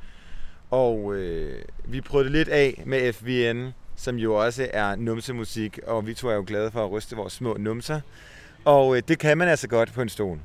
Og 0.71 1.15
øh, 1.15 1.61
vi 1.85 2.01
prøvede 2.01 2.29
lidt 2.29 2.49
af 2.49 2.83
med 2.85 3.13
FVN, 3.13 3.73
som 3.95 4.15
jo 4.15 4.35
også 4.35 4.67
er 4.73 4.95
numsemusik, 4.95 5.79
og 5.87 6.07
vi 6.07 6.13
to 6.13 6.27
er 6.27 6.33
jo 6.33 6.43
glade 6.47 6.71
for 6.71 6.85
at 6.85 6.91
ryste 6.91 7.15
vores 7.15 7.33
små 7.33 7.57
numser. 7.59 8.01
Og 8.65 8.97
øh, 8.97 9.03
det 9.07 9.19
kan 9.19 9.37
man 9.37 9.47
altså 9.47 9.67
godt 9.67 9.93
på 9.93 10.01
en 10.01 10.09
stol 10.09 10.39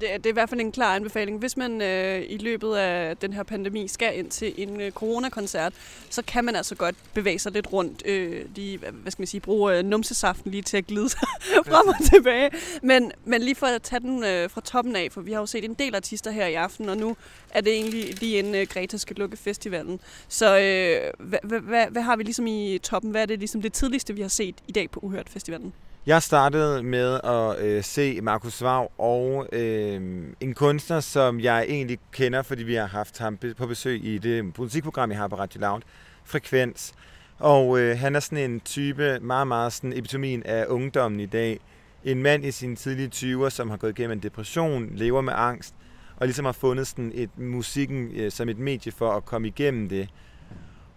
det, 0.00 0.08
det 0.16 0.26
er 0.26 0.30
i 0.30 0.32
hvert 0.32 0.48
fald 0.48 0.60
en 0.60 0.72
klar 0.72 0.94
anbefaling. 0.94 1.38
Hvis 1.38 1.56
man 1.56 1.82
øh, 1.82 2.22
i 2.28 2.36
løbet 2.36 2.76
af 2.76 3.16
den 3.16 3.32
her 3.32 3.42
pandemi 3.42 3.88
skal 3.88 4.18
ind 4.18 4.30
til 4.30 4.54
en 4.56 4.80
øh, 4.80 4.92
coronakoncert, 4.92 5.72
så 6.10 6.22
kan 6.22 6.44
man 6.44 6.56
altså 6.56 6.74
godt 6.74 6.94
bevæge 7.14 7.38
sig 7.38 7.52
lidt 7.52 7.72
rundt. 7.72 8.02
Øh, 8.06 8.44
lige, 8.54 8.78
hvad 8.78 9.12
skal 9.12 9.22
man 9.22 9.26
sige, 9.26 9.40
bruge 9.40 9.78
øh, 9.78 9.84
numsesaften 9.84 10.50
lige 10.50 10.62
til 10.62 10.76
at 10.76 10.86
glide 10.86 11.08
sig 11.08 11.28
frem 11.70 11.88
og 11.88 11.94
tilbage. 12.14 12.50
Men, 12.82 13.12
men 13.24 13.42
lige 13.42 13.54
for 13.54 13.66
at 13.66 13.82
tage 13.82 14.00
den 14.00 14.24
øh, 14.24 14.50
fra 14.50 14.60
toppen 14.60 14.96
af, 14.96 15.08
for 15.12 15.20
vi 15.20 15.32
har 15.32 15.40
jo 15.40 15.46
set 15.46 15.64
en 15.64 15.74
del 15.74 15.94
artister 15.94 16.30
her 16.30 16.46
i 16.46 16.54
aften, 16.54 16.88
og 16.88 16.96
nu 16.96 17.16
er 17.50 17.60
det 17.60 17.72
egentlig 17.72 18.20
lige 18.20 18.38
inden 18.38 18.54
øh, 18.54 18.66
Greta 18.66 18.96
skal 18.96 19.16
lukke 19.16 19.36
festivalen. 19.36 20.00
Så 20.28 20.58
øh, 20.58 21.28
hvad, 21.28 21.38
hvad, 21.42 21.60
hvad, 21.60 21.86
hvad 21.90 22.02
har 22.02 22.16
vi 22.16 22.22
ligesom 22.22 22.46
i 22.46 22.78
toppen? 22.78 23.10
Hvad 23.10 23.22
er 23.22 23.26
det 23.26 23.38
ligesom 23.38 23.62
det 23.62 23.72
tidligste, 23.72 24.14
vi 24.14 24.20
har 24.20 24.28
set 24.28 24.54
i 24.68 24.72
dag 24.72 24.90
på 24.90 25.00
Uhørt 25.00 25.28
Festivalen? 25.28 25.72
Jeg 26.06 26.22
startede 26.22 26.82
med 26.82 27.20
at 27.24 27.64
øh, 27.64 27.84
se 27.84 28.20
Markus 28.20 28.52
Svav 28.52 28.92
og 28.98 29.48
øh, 29.52 30.00
en 30.40 30.54
kunstner, 30.54 31.00
som 31.00 31.40
jeg 31.40 31.64
egentlig 31.68 31.98
kender, 32.12 32.42
fordi 32.42 32.62
vi 32.62 32.74
har 32.74 32.86
haft 32.86 33.18
ham 33.18 33.38
på 33.56 33.66
besøg 33.66 34.04
i 34.04 34.18
det 34.18 34.58
musikprogram, 34.58 35.10
jeg 35.10 35.18
har 35.18 35.28
på 35.28 35.36
Radio 35.36 35.60
Loud, 35.60 35.80
Frekvens. 36.24 36.92
Og 37.38 37.80
øh, 37.80 37.98
han 37.98 38.16
er 38.16 38.20
sådan 38.20 38.50
en 38.50 38.60
type, 38.60 39.18
meget, 39.20 39.46
meget 39.46 39.72
sådan 39.72 39.92
epitomien 39.92 40.42
af 40.42 40.66
ungdommen 40.68 41.20
i 41.20 41.26
dag. 41.26 41.60
En 42.04 42.22
mand 42.22 42.44
i 42.44 42.50
sine 42.50 42.76
tidlige 42.76 43.10
20'er, 43.14 43.50
som 43.50 43.70
har 43.70 43.76
gået 43.76 43.98
igennem 43.98 44.18
en 44.18 44.22
depression, 44.22 44.90
lever 44.92 45.20
med 45.20 45.32
angst, 45.36 45.74
og 46.16 46.26
ligesom 46.26 46.44
har 46.44 46.52
fundet 46.52 46.86
sådan 46.86 47.12
et 47.14 47.38
musikken 47.38 48.10
øh, 48.14 48.30
som 48.30 48.48
et 48.48 48.58
medie 48.58 48.92
for 48.92 49.12
at 49.12 49.24
komme 49.24 49.48
igennem 49.48 49.88
det. 49.88 50.08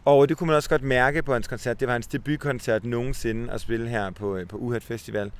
Og 0.05 0.29
det 0.29 0.37
kunne 0.37 0.47
man 0.47 0.55
også 0.55 0.69
godt 0.69 0.83
mærke 0.83 1.23
på 1.23 1.33
hans 1.33 1.47
koncert. 1.47 1.79
Det 1.79 1.87
var 1.87 1.93
hans 1.93 2.07
debutkoncert 2.07 2.85
nogensinde 2.85 3.51
at 3.51 3.61
spille 3.61 3.89
her 3.89 4.11
på, 4.11 4.35
øh, 4.35 4.47
på 4.47 4.57
Uhat 4.57 4.83
Festival. 4.83 5.31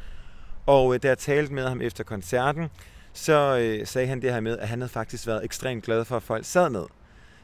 Og 0.66 0.94
øh, 0.94 1.00
da 1.04 1.08
jeg 1.08 1.18
talte 1.18 1.54
med 1.54 1.68
ham 1.68 1.82
efter 1.82 2.04
koncerten, 2.04 2.70
så 3.14 3.58
øh, 3.58 3.88
sagde 3.88 4.08
han 4.08 4.22
det 4.22 4.34
her 4.34 4.40
med, 4.40 4.58
at 4.58 4.68
han 4.68 4.80
havde 4.80 4.92
faktisk 4.92 5.28
været 5.28 5.46
ekstremt 5.46 5.84
glad 5.84 6.06
for, 6.06 6.16
at 6.16 6.24
folk 6.24 6.46
sad 6.46 6.70
med. 6.70 6.84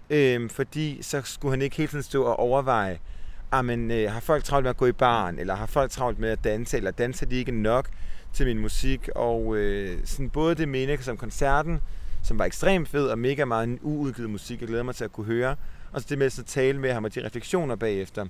Øhm, 0.10 0.50
fordi 0.50 1.02
så 1.02 1.22
skulle 1.24 1.52
han 1.52 1.62
ikke 1.62 1.78
hele 1.78 1.88
tiden 1.88 2.04
stå 2.04 2.24
og 2.24 2.40
overveje, 2.40 3.00
ah, 3.52 3.66
men, 3.66 3.92
øh, 3.92 4.12
har 4.12 4.20
folk 4.20 4.44
travlt 4.44 4.64
med 4.64 4.70
at 4.70 4.78
gå 4.78 4.86
i 4.86 4.92
baren, 4.92 5.40
eller 5.40 5.56
har 5.56 5.66
folk 5.66 5.92
travlt 5.92 6.20
med 6.20 6.30
at 6.30 6.44
danse, 6.44 6.78
eller 6.78 6.92
danser 6.92 7.26
de 7.26 7.36
ikke 7.36 7.52
nok 7.52 7.90
til 8.34 8.46
min 8.46 8.60
musik. 8.60 9.10
Og 9.16 9.56
øh, 9.56 10.00
sådan 10.06 10.30
både 10.30 10.56
det 10.56 10.68
mening 10.68 11.04
som 11.04 11.18
koncerten, 11.18 11.80
som 12.24 12.40
var 12.40 12.46
ekstremt 12.46 12.90
fed 12.90 13.08
og 13.08 13.20
mega 13.20 13.46
meget 13.46 13.80
uudgivet 13.82 14.30
musik, 14.30 14.62
jeg 14.62 14.68
glæder 14.68 14.84
mig 14.84 14.96
til 14.96 15.04
at 15.04 15.12
kunne 15.12 15.26
høre, 15.26 15.56
og 15.92 16.02
så 16.02 16.08
det 16.10 16.18
med 16.18 16.26
at 16.26 16.46
tale 16.46 16.80
med 16.80 16.94
ham, 16.94 17.04
og 17.04 17.16
de 17.16 17.26
refleksioner 17.26 17.76
bagefter, 17.76 18.26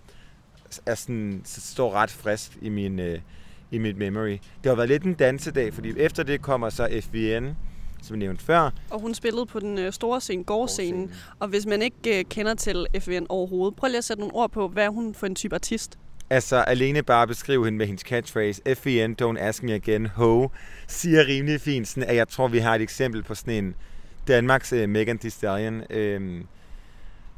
er 0.86 0.95
sådan, 0.95 1.41
så 1.45 1.62
står 1.62 1.93
ret 1.93 2.12
frisk 2.12 2.58
i 2.62 2.69
min, 2.69 3.00
øh, 3.00 3.19
i 3.72 3.78
mit 3.78 3.98
memory. 3.98 4.38
Det 4.63 4.65
har 4.65 4.76
været 4.76 4.89
lidt 4.89 5.04
en 5.04 5.13
dansedag, 5.13 5.74
fordi 5.74 5.93
efter 5.98 6.24
det 6.24 6.41
kommer 6.41 6.69
så 6.69 7.02
FVN, 7.02 7.56
som 8.02 8.15
jeg 8.15 8.17
nævnte 8.17 8.43
før. 8.43 8.72
Og 8.89 9.00
hun 9.00 9.13
spillede 9.13 9.45
på 9.45 9.60
den 9.60 9.78
øh, 9.78 9.93
store 9.93 10.22
scene, 10.22 10.43
gårdscenen. 10.43 11.12
Og 11.39 11.48
hvis 11.48 11.65
man 11.65 11.82
ikke 11.82 12.19
øh, 12.19 12.26
kender 12.26 12.54
til 12.54 12.88
FVN 13.00 13.26
overhovedet, 13.30 13.76
prøv 13.76 13.88
lige 13.88 13.98
at 13.98 14.04
sætte 14.04 14.22
nogle 14.22 14.36
ord 14.36 14.52
på, 14.52 14.67
hvad 14.67 14.88
hun 14.88 15.13
for 15.13 15.26
en 15.26 15.36
type 15.36 15.56
artist? 15.56 15.98
Altså, 16.30 16.56
alene 16.56 17.04
bare 17.04 17.28
beskrive 17.28 17.65
hende 17.65 17.78
med 17.78 17.86
hendes 17.86 18.02
catchphrase, 18.02 18.62
FVN, 18.76 19.15
don't 19.22 19.39
ask 19.39 19.63
me 19.63 19.74
again, 19.74 20.06
ho, 20.06 20.48
siger 20.88 21.28
rimelig 21.28 21.62
fint, 21.62 21.88
sådan, 21.88 22.10
at 22.10 22.15
jeg 22.15 22.28
tror, 22.28 22.48
vi 22.48 22.60
har 22.60 22.76
et 22.76 22.82
eksempel 22.82 23.24
på 23.24 23.36
sådan 23.36 23.63
en 23.63 23.76
Danmarks 24.28 24.74
uh, 24.74 24.89
Megan 24.89 25.19
Thee 25.19 25.32
Stallion. 25.32 25.76
Uh, 25.80 26.45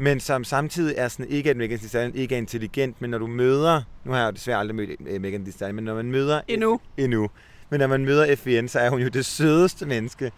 men 0.02 0.20
som 0.20 0.44
samtidig 0.44 0.96
er 0.98 1.08
sådan, 1.08 1.28
ikke 1.30 1.50
at 1.50 1.58
Megan 1.58 1.78
Thee 1.78 1.90
Stallion 1.90 2.16
ikke 2.16 2.36
er 2.36 2.38
intelligent, 2.38 3.02
men 3.02 3.10
når 3.10 3.18
du 3.18 3.28
møder, 3.28 3.82
nu 4.04 4.12
har 4.12 4.20
jeg 4.20 4.26
jo 4.26 4.32
desværre 4.32 4.58
aldrig 4.58 4.76
mødt 4.76 4.90
øh, 5.08 5.22
Megan 5.22 5.42
Thee 5.42 5.52
Stallion, 5.52 5.76
men 5.76 5.84
når 5.84 5.96
man 5.96 6.12
møder... 6.12 6.42
Endnu. 6.48 6.80
Endnu. 6.98 7.30
Men 7.70 7.80
når 7.80 7.88
man 7.88 8.06
møder 8.06 8.36
FVN, 8.36 8.68
så 8.68 8.80
er 8.80 8.90
hun 8.90 9.02
jo 9.02 9.08
det 9.08 9.26
sødeste 9.26 9.86
menneske. 9.86 10.32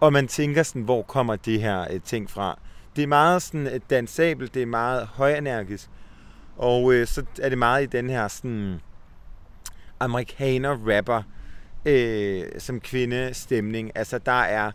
Og 0.00 0.12
man 0.12 0.28
tænker 0.28 0.62
sådan, 0.62 0.82
hvor 0.82 1.02
kommer 1.02 1.36
det 1.36 1.60
her 1.60 1.86
øh, 1.90 2.00
ting 2.00 2.30
fra? 2.30 2.58
Det 2.96 3.02
er 3.02 3.06
meget 3.06 3.42
sådan 3.42 3.66
øh, 3.66 3.80
dansabelt, 3.90 4.54
det 4.54 4.62
er 4.62 4.66
meget 4.66 5.06
højenergisk. 5.06 5.90
Og 6.56 6.92
øh, 6.92 7.06
så 7.06 7.24
er 7.42 7.48
det 7.48 7.58
meget 7.58 7.82
i 7.82 7.86
den 7.86 8.10
her 8.10 8.28
sådan 8.28 8.80
amerikaner-rapper 10.00 11.22
øh, 11.84 12.44
som 12.58 12.80
kvindestemning. 12.80 13.90
Altså 13.94 14.18
der 14.18 14.42
er 14.42 14.70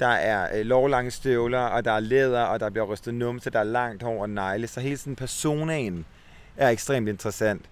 der 0.00 0.06
er 0.06 0.58
øh, 0.58 0.66
lovlange 0.66 1.10
støvler, 1.10 1.60
og 1.60 1.84
der 1.84 1.92
er 1.92 2.00
læder, 2.00 2.42
og 2.42 2.60
der 2.60 2.70
bliver 2.70 2.86
rystet 2.86 3.14
numse, 3.14 3.50
der 3.50 3.58
er 3.58 3.64
langt 3.64 4.02
hår 4.02 4.22
og 4.22 4.30
negle. 4.30 4.66
Så 4.66 4.80
hele 4.80 4.96
sådan 4.96 5.16
personaen 5.16 6.06
er 6.56 6.68
ekstremt 6.68 7.08
interessant. 7.08 7.62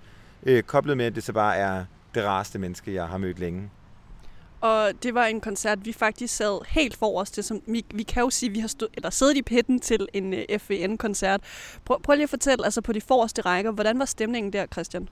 Øh, 0.43 0.63
koblet 0.63 0.97
med, 0.97 1.07
at 1.07 1.15
det 1.15 1.25
så 1.25 1.33
bare 1.33 1.57
er 1.57 1.85
det 2.15 2.25
rareste 2.25 2.59
menneske, 2.59 2.95
jeg 2.95 3.09
har 3.09 3.19
mødt 3.19 3.39
længe. 3.39 3.71
Og 4.61 4.93
det 5.03 5.15
var 5.15 5.25
en 5.25 5.41
koncert, 5.41 5.79
vi 5.85 5.93
faktisk 5.93 6.37
sad 6.37 6.69
helt 6.69 6.97
forrest 6.97 7.35
til. 7.35 7.45
Som, 7.45 7.63
vi, 7.67 7.85
vi 7.95 8.03
kan 8.03 8.23
jo 8.23 8.31
sige, 8.31 8.51
at 8.51 8.55
vi 8.55 8.61
har 8.61 8.69
stå, 8.69 8.87
eller 8.95 9.11
siddet 9.11 9.37
i 9.37 9.43
pitten 9.43 9.81
til 9.81 10.09
en 10.13 10.35
øh, 10.35 10.59
FVN-koncert. 10.59 11.41
Prøv, 11.85 12.03
prøv 12.03 12.15
lige 12.15 12.23
at 12.23 12.31
fortælle, 12.31 12.65
altså 12.65 12.81
på 12.81 12.93
de 12.93 13.01
forreste 13.01 13.43
rækker, 13.43 13.71
hvordan 13.71 13.99
var 13.99 14.05
stemningen 14.05 14.53
der, 14.53 14.67
Christian? 14.67 15.09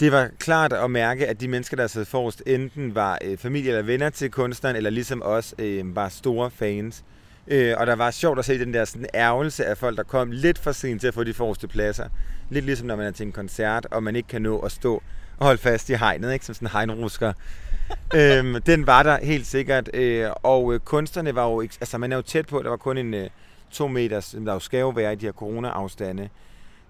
Det 0.00 0.12
var 0.12 0.28
klart 0.38 0.72
at 0.72 0.90
mærke, 0.90 1.26
at 1.26 1.40
de 1.40 1.48
mennesker, 1.48 1.76
der 1.76 1.86
sad 1.86 2.04
forrest, 2.04 2.42
enten 2.46 2.94
var 2.94 3.18
øh, 3.24 3.38
familie 3.38 3.68
eller 3.68 3.82
venner 3.82 4.10
til 4.10 4.30
kunstneren, 4.30 4.76
eller 4.76 4.90
ligesom 4.90 5.22
os, 5.24 5.54
øh, 5.58 5.96
var 5.96 6.08
store 6.08 6.50
fans. 6.50 7.04
Øh, 7.48 7.74
og 7.78 7.86
der 7.86 7.94
var 7.94 8.10
sjovt 8.10 8.38
at 8.38 8.44
se 8.44 8.58
den 8.58 8.74
der 8.74 8.84
sådan 8.84 9.06
ærgelse 9.14 9.66
af 9.66 9.78
folk, 9.78 9.96
der 9.96 10.02
kom 10.02 10.30
lidt 10.30 10.58
for 10.58 10.72
sent 10.72 11.00
til 11.00 11.08
at 11.08 11.14
få 11.14 11.24
de 11.24 11.34
forreste 11.34 11.68
pladser. 11.68 12.08
Lidt 12.50 12.64
ligesom 12.64 12.86
når 12.86 12.96
man 12.96 13.06
er 13.06 13.10
til 13.10 13.26
en 13.26 13.32
koncert, 13.32 13.86
og 13.90 14.02
man 14.02 14.16
ikke 14.16 14.28
kan 14.28 14.42
nå 14.42 14.58
at 14.58 14.72
stå 14.72 15.02
og 15.38 15.46
holde 15.46 15.60
fast 15.60 15.90
i 15.90 15.94
hegnet, 15.94 16.32
ikke? 16.32 16.46
som 16.46 16.54
sådan 16.54 16.68
en 16.68 16.72
hegnrusker. 16.72 17.32
øhm, 18.14 18.62
den 18.62 18.86
var 18.86 19.02
der 19.02 19.18
helt 19.24 19.46
sikkert, 19.46 19.90
øh, 19.94 20.28
og 20.42 20.74
øh, 20.74 20.80
kunstnerne 20.80 21.34
var 21.34 21.44
jo, 21.44 21.60
altså 21.60 21.98
man 21.98 22.12
er 22.12 22.16
jo 22.16 22.22
tæt 22.22 22.46
på, 22.46 22.62
der 22.62 22.68
var 22.68 22.76
kun 22.76 22.98
en 22.98 23.14
øh, 23.14 23.30
to 23.70 23.88
meter, 23.88 24.36
der 24.46 24.52
jo 24.52 24.58
skal 24.58 24.80
jo 24.80 24.88
være 24.88 25.12
i 25.12 25.16
de 25.16 25.26
her 25.26 25.32
corona-afstande. 25.32 26.28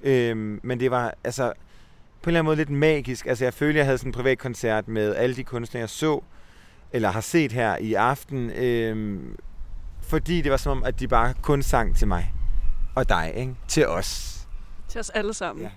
Øhm, 0.02 0.60
men 0.62 0.80
det 0.80 0.90
var, 0.90 1.14
altså, 1.24 1.52
på 2.24 2.30
en 2.30 2.30
eller 2.30 2.40
anden 2.40 2.48
måde 2.48 2.56
lidt 2.56 2.70
magisk. 2.70 3.26
Altså 3.26 3.44
jeg 3.44 3.54
følte, 3.54 3.78
jeg 3.78 3.86
havde 3.86 3.98
sådan 3.98 4.08
en 4.08 4.12
privat 4.12 4.38
koncert 4.38 4.88
med 4.88 5.14
alle 5.14 5.36
de 5.36 5.44
kunstnere, 5.44 5.80
jeg 5.80 5.88
så, 5.88 6.20
eller 6.92 7.10
har 7.10 7.20
set 7.20 7.52
her 7.52 7.76
i 7.76 7.94
aften. 7.94 8.50
Øhm, 8.50 9.36
fordi 10.02 10.40
det 10.40 10.50
var 10.50 10.56
som 10.56 10.78
om, 10.78 10.84
at 10.84 11.00
de 11.00 11.08
bare 11.08 11.34
kun 11.42 11.62
sang 11.62 11.96
til 11.96 12.08
mig. 12.08 12.32
Og 12.96 13.08
dig, 13.08 13.32
ikke? 13.36 13.54
Til 13.68 13.88
os. 13.88 14.40
Til 14.88 15.00
os 15.00 15.10
alle 15.10 15.34
sammen. 15.34 15.64
Ja. 15.64 15.70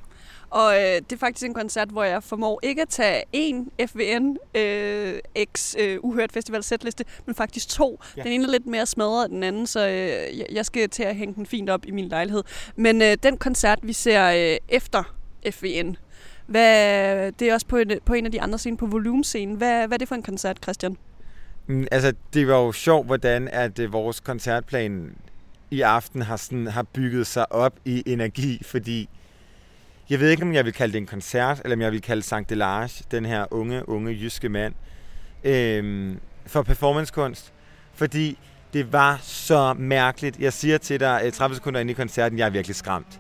Og 0.50 0.74
øh, 0.76 0.96
det 0.96 1.12
er 1.12 1.18
faktisk 1.18 1.46
en 1.46 1.54
koncert, 1.54 1.90
hvor 1.90 2.04
jeg 2.04 2.24
formår 2.24 2.60
ikke 2.64 2.82
at 2.82 2.90
tage 2.90 3.24
en 3.34 3.72
FVN 3.88 4.38
øh, 4.56 5.20
X 5.56 5.76
øh, 5.80 5.98
Uhørt 6.04 6.32
Festival 6.32 6.64
setliste, 6.64 7.06
men 7.26 7.36
faktisk 7.36 7.70
to. 7.70 8.02
Ja. 8.18 8.24
Den 8.24 8.32
ene 8.32 8.44
er 8.44 8.52
lidt 8.52 8.66
mere 8.66 8.86
smadret 8.86 9.26
end 9.26 9.34
den 9.34 9.44
anden, 9.44 9.68
så 9.68 9.88
øh, 9.88 10.56
jeg 10.56 10.66
skal 10.66 10.90
til 10.90 11.04
at 11.04 11.16
hænge 11.16 11.36
den 11.36 11.46
fint 11.46 11.70
op 11.70 11.86
i 11.86 11.92
min 11.92 12.08
lejlighed. 12.08 12.44
Men 12.76 13.02
øh, 13.02 13.18
den 13.24 13.38
koncert, 13.38 13.80
vi 13.84 13.94
ser 13.94 14.52
øh, 14.52 14.58
efter 14.70 15.04
FVN, 15.52 15.98
hvad, 16.48 17.32
det 17.32 17.50
er 17.50 17.54
også 17.54 17.68
på 17.68 17.78
en, 17.78 17.92
på 18.06 18.14
en 18.14 18.26
af 18.26 18.32
de 18.32 18.42
andre 18.42 18.58
scener, 18.58 18.78
på 18.78 18.86
volumescenen. 18.86 19.56
Hvad, 19.56 19.88
hvad 19.88 19.96
er 19.96 19.98
det 19.98 20.08
for 20.08 20.16
en 20.16 20.24
koncert, 20.24 20.58
Christian? 20.64 20.98
Mm, 21.68 21.88
altså, 21.92 22.14
det 22.34 22.48
var 22.48 22.58
jo 22.58 22.72
sjovt, 22.72 23.06
hvordan 23.06 23.48
at 23.48 23.80
øh, 23.80 23.94
vores 23.94 24.20
koncertplan 24.20 25.16
i 25.72 25.82
aften 25.82 26.22
har, 26.22 26.38
sådan, 26.38 26.68
har 26.68 26.84
bygget 26.84 27.28
sig 27.28 27.52
op 27.52 27.74
i 27.86 28.04
energi, 28.06 28.62
fordi 28.64 29.10
jeg 30.10 30.20
ved 30.20 30.30
ikke, 30.30 30.44
om 30.44 30.54
jeg 30.54 30.66
vil 30.66 30.74
kalde 30.74 30.94
det 30.94 31.00
en 31.00 31.06
koncert, 31.06 31.62
eller 31.64 31.76
om 31.76 31.82
jeg 31.82 31.92
vil 31.92 32.02
kalde 32.02 32.22
Sankt 32.22 32.50
Delage, 32.50 33.06
den 33.12 33.26
her 33.26 33.46
unge, 33.52 33.90
unge 33.90 34.12
jyske 34.12 34.50
mand, 34.50 34.74
øhm, 35.44 36.20
for 36.46 36.62
performancekunst. 36.62 37.54
Fordi 37.94 38.38
det 38.74 38.94
var 38.94 39.20
så 39.22 39.74
mærkeligt. 39.74 40.40
Jeg 40.40 40.54
siger 40.54 40.78
til 40.78 41.00
dig, 41.00 41.22
øh, 41.26 41.32
30 41.32 41.56
sekunder 41.56 41.80
ind 41.80 41.90
i 41.90 41.94
koncerten, 41.94 42.38
jeg 42.38 42.46
er 42.46 42.50
virkelig 42.50 42.76
skræmt. 42.76 43.20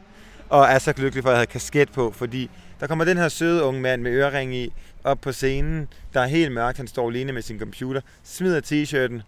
Og 0.50 0.66
er 0.66 0.80
så 0.80 0.94
lykkelig 0.98 1.24
for, 1.24 1.30
at 1.30 1.34
jeg 1.34 1.38
havde 1.38 1.52
kasket 1.52 1.92
på, 1.92 2.12
fordi 2.12 2.50
der 2.80 2.88
kommer 2.88 3.06
den 3.06 3.18
her 3.18 3.30
søde 3.30 3.64
unge 3.64 3.82
mand 3.82 4.02
med 4.02 4.12
ørering 4.12 4.56
i 4.56 4.74
op 5.04 5.22
på 5.22 5.32
scenen, 5.32 5.88
der 6.14 6.22
er 6.22 6.28
helt 6.28 6.52
mørkt, 6.52 6.78
han 6.78 6.88
står 6.88 7.10
alene 7.10 7.32
med 7.32 7.42
sin 7.42 7.60
computer, 7.60 8.02
smider 8.24 8.62
t-shirten, 8.62 9.22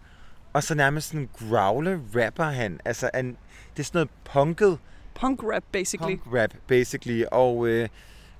og 0.52 0.62
så 0.62 0.74
nærmest 0.74 1.08
sådan 1.08 1.28
growler 1.38 1.98
rapper 2.16 2.44
han. 2.44 2.80
Altså, 2.84 3.10
han, 3.14 3.36
det 3.76 3.82
er 3.82 3.84
sådan 3.84 3.98
noget 3.98 4.10
punket. 4.32 4.78
Punk 5.20 5.40
rap, 5.42 5.62
basically. 5.72 6.16
Punk 6.16 6.34
rap, 6.34 6.50
basically. 6.66 7.24
Og 7.32 7.68
øh, 7.68 7.88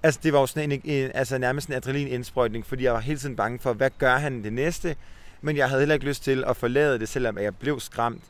altså, 0.03 0.21
det 0.23 0.33
var 0.33 0.40
jo 0.40 0.47
sådan 0.47 0.73
en, 0.73 0.81
en, 0.85 1.11
altså, 1.14 1.38
nærmest 1.38 1.69
en 1.69 1.75
adrenalin-indsprøjtning, 1.75 2.66
fordi 2.66 2.85
jeg 2.85 2.93
var 2.93 3.01
hele 3.01 3.19
tiden 3.19 3.37
bange 3.37 3.59
for, 3.59 3.73
hvad 3.73 3.90
gør 3.99 4.16
han 4.16 4.45
det 4.45 4.53
næste? 4.53 4.97
Men 5.40 5.57
jeg 5.57 5.69
havde 5.69 5.81
heller 5.81 5.95
ikke 5.95 6.07
lyst 6.07 6.25
til 6.25 6.45
at 6.47 6.57
forlade 6.57 6.99
det, 6.99 7.09
selvom 7.09 7.38
jeg 7.38 7.57
blev 7.57 7.81
skræmt. 7.81 8.23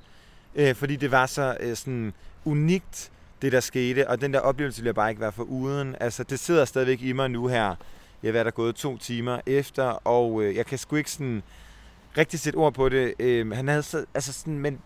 øh, 0.55 0.75
fordi 0.75 0.97
det 0.97 1.11
var 1.11 1.27
så 1.27 1.57
øh, 1.61 1.77
sådan 1.77 2.13
unikt, 2.45 3.11
det 3.43 3.53
der 3.53 3.61
skete, 3.61 4.09
og 4.09 4.21
den 4.21 4.35
der 4.35 4.41
oplevelse 4.41 4.81
vil 4.81 4.87
jeg 4.87 4.95
bare 4.95 5.11
ikke 5.11 5.21
være 5.21 5.33
for 5.33 5.43
uden. 5.43 5.97
Altså, 6.01 6.25
det 6.25 6.39
sidder 6.39 6.65
stadigvæk 6.65 7.03
i 7.03 7.13
mig 7.13 7.31
nu 7.31 7.47
her. 7.47 7.75
Jeg 8.23 8.35
har 8.35 8.43
der 8.45 8.51
gået 8.51 8.75
to 8.75 8.97
timer 8.97 9.41
efter, 9.47 9.85
og 9.85 10.43
øh, 10.43 10.57
jeg 10.57 10.67
kan 10.67 10.79
sgu 10.79 10.97
ikke 10.97 11.11
sådan 11.11 11.43
rigtig 12.19 12.41
sætte 12.41 12.57
ord 12.57 12.75
på 12.75 12.89
det. 12.89 13.15
Øh, 13.19 13.51
han 13.51 13.69
havde 13.69 13.83
så, 13.83 14.05
altså 14.15 14.33
sådan, 14.33 14.59
men 14.59 14.81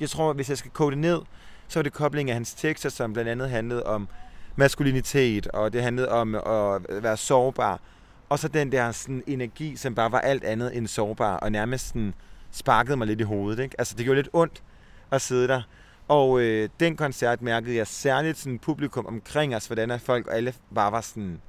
jeg 0.00 0.10
tror, 0.10 0.32
hvis 0.32 0.48
jeg 0.48 0.58
skal 0.58 0.70
kode 0.70 0.90
det 0.90 0.98
ned, 0.98 1.20
så 1.68 1.78
var 1.78 1.82
det 1.82 1.92
kobling 1.92 2.30
af 2.30 2.34
hans 2.34 2.54
tekster, 2.54 2.88
som 2.88 3.12
blandt 3.12 3.30
andet 3.30 3.50
handlede 3.50 3.82
om 3.82 4.08
maskulinitet, 4.56 5.46
og 5.46 5.72
det 5.72 5.82
handlede 5.82 6.08
om 6.08 6.34
at 6.34 7.02
være 7.02 7.16
sårbar. 7.16 7.80
Og 8.28 8.38
så 8.38 8.48
den 8.48 8.72
der 8.72 8.92
sådan, 8.92 9.22
energi, 9.26 9.76
som 9.76 9.94
bare 9.94 10.12
var 10.12 10.20
alt 10.20 10.44
andet 10.44 10.76
end 10.76 10.86
sårbar, 10.86 11.36
og 11.36 11.52
nærmest 11.52 11.88
sådan, 11.88 12.14
sparkede 12.52 12.96
mig 12.96 13.06
lidt 13.06 13.20
i 13.20 13.24
hovedet. 13.24 13.62
Ikke? 13.62 13.74
Altså, 13.78 13.94
det 13.96 14.04
gjorde 14.04 14.18
lidt 14.22 14.28
ondt 14.32 14.62
at 15.10 15.20
sidde 15.20 15.48
der. 15.48 15.62
Og 16.08 16.40
øh, 16.40 16.68
den 16.80 16.96
koncert 16.96 17.42
mærkede 17.42 17.76
jeg 17.76 17.86
særligt 17.86 18.38
sådan 18.38 18.58
publikum 18.58 19.06
omkring 19.06 19.56
os, 19.56 19.66
hvordan 19.66 20.00
folk 20.00 20.28
alle 20.30 20.54
bare 20.74 20.92
var 20.92 21.00
sådan, 21.00 21.40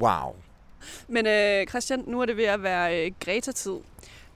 wow. 0.00 0.34
Men 1.08 1.26
øh, 1.26 1.66
Christian, 1.66 2.04
nu 2.06 2.20
er 2.20 2.26
det 2.26 2.36
ved 2.36 2.44
at 2.44 2.62
være 2.62 3.06
øh, 3.06 3.12
Greta-tid. 3.20 3.76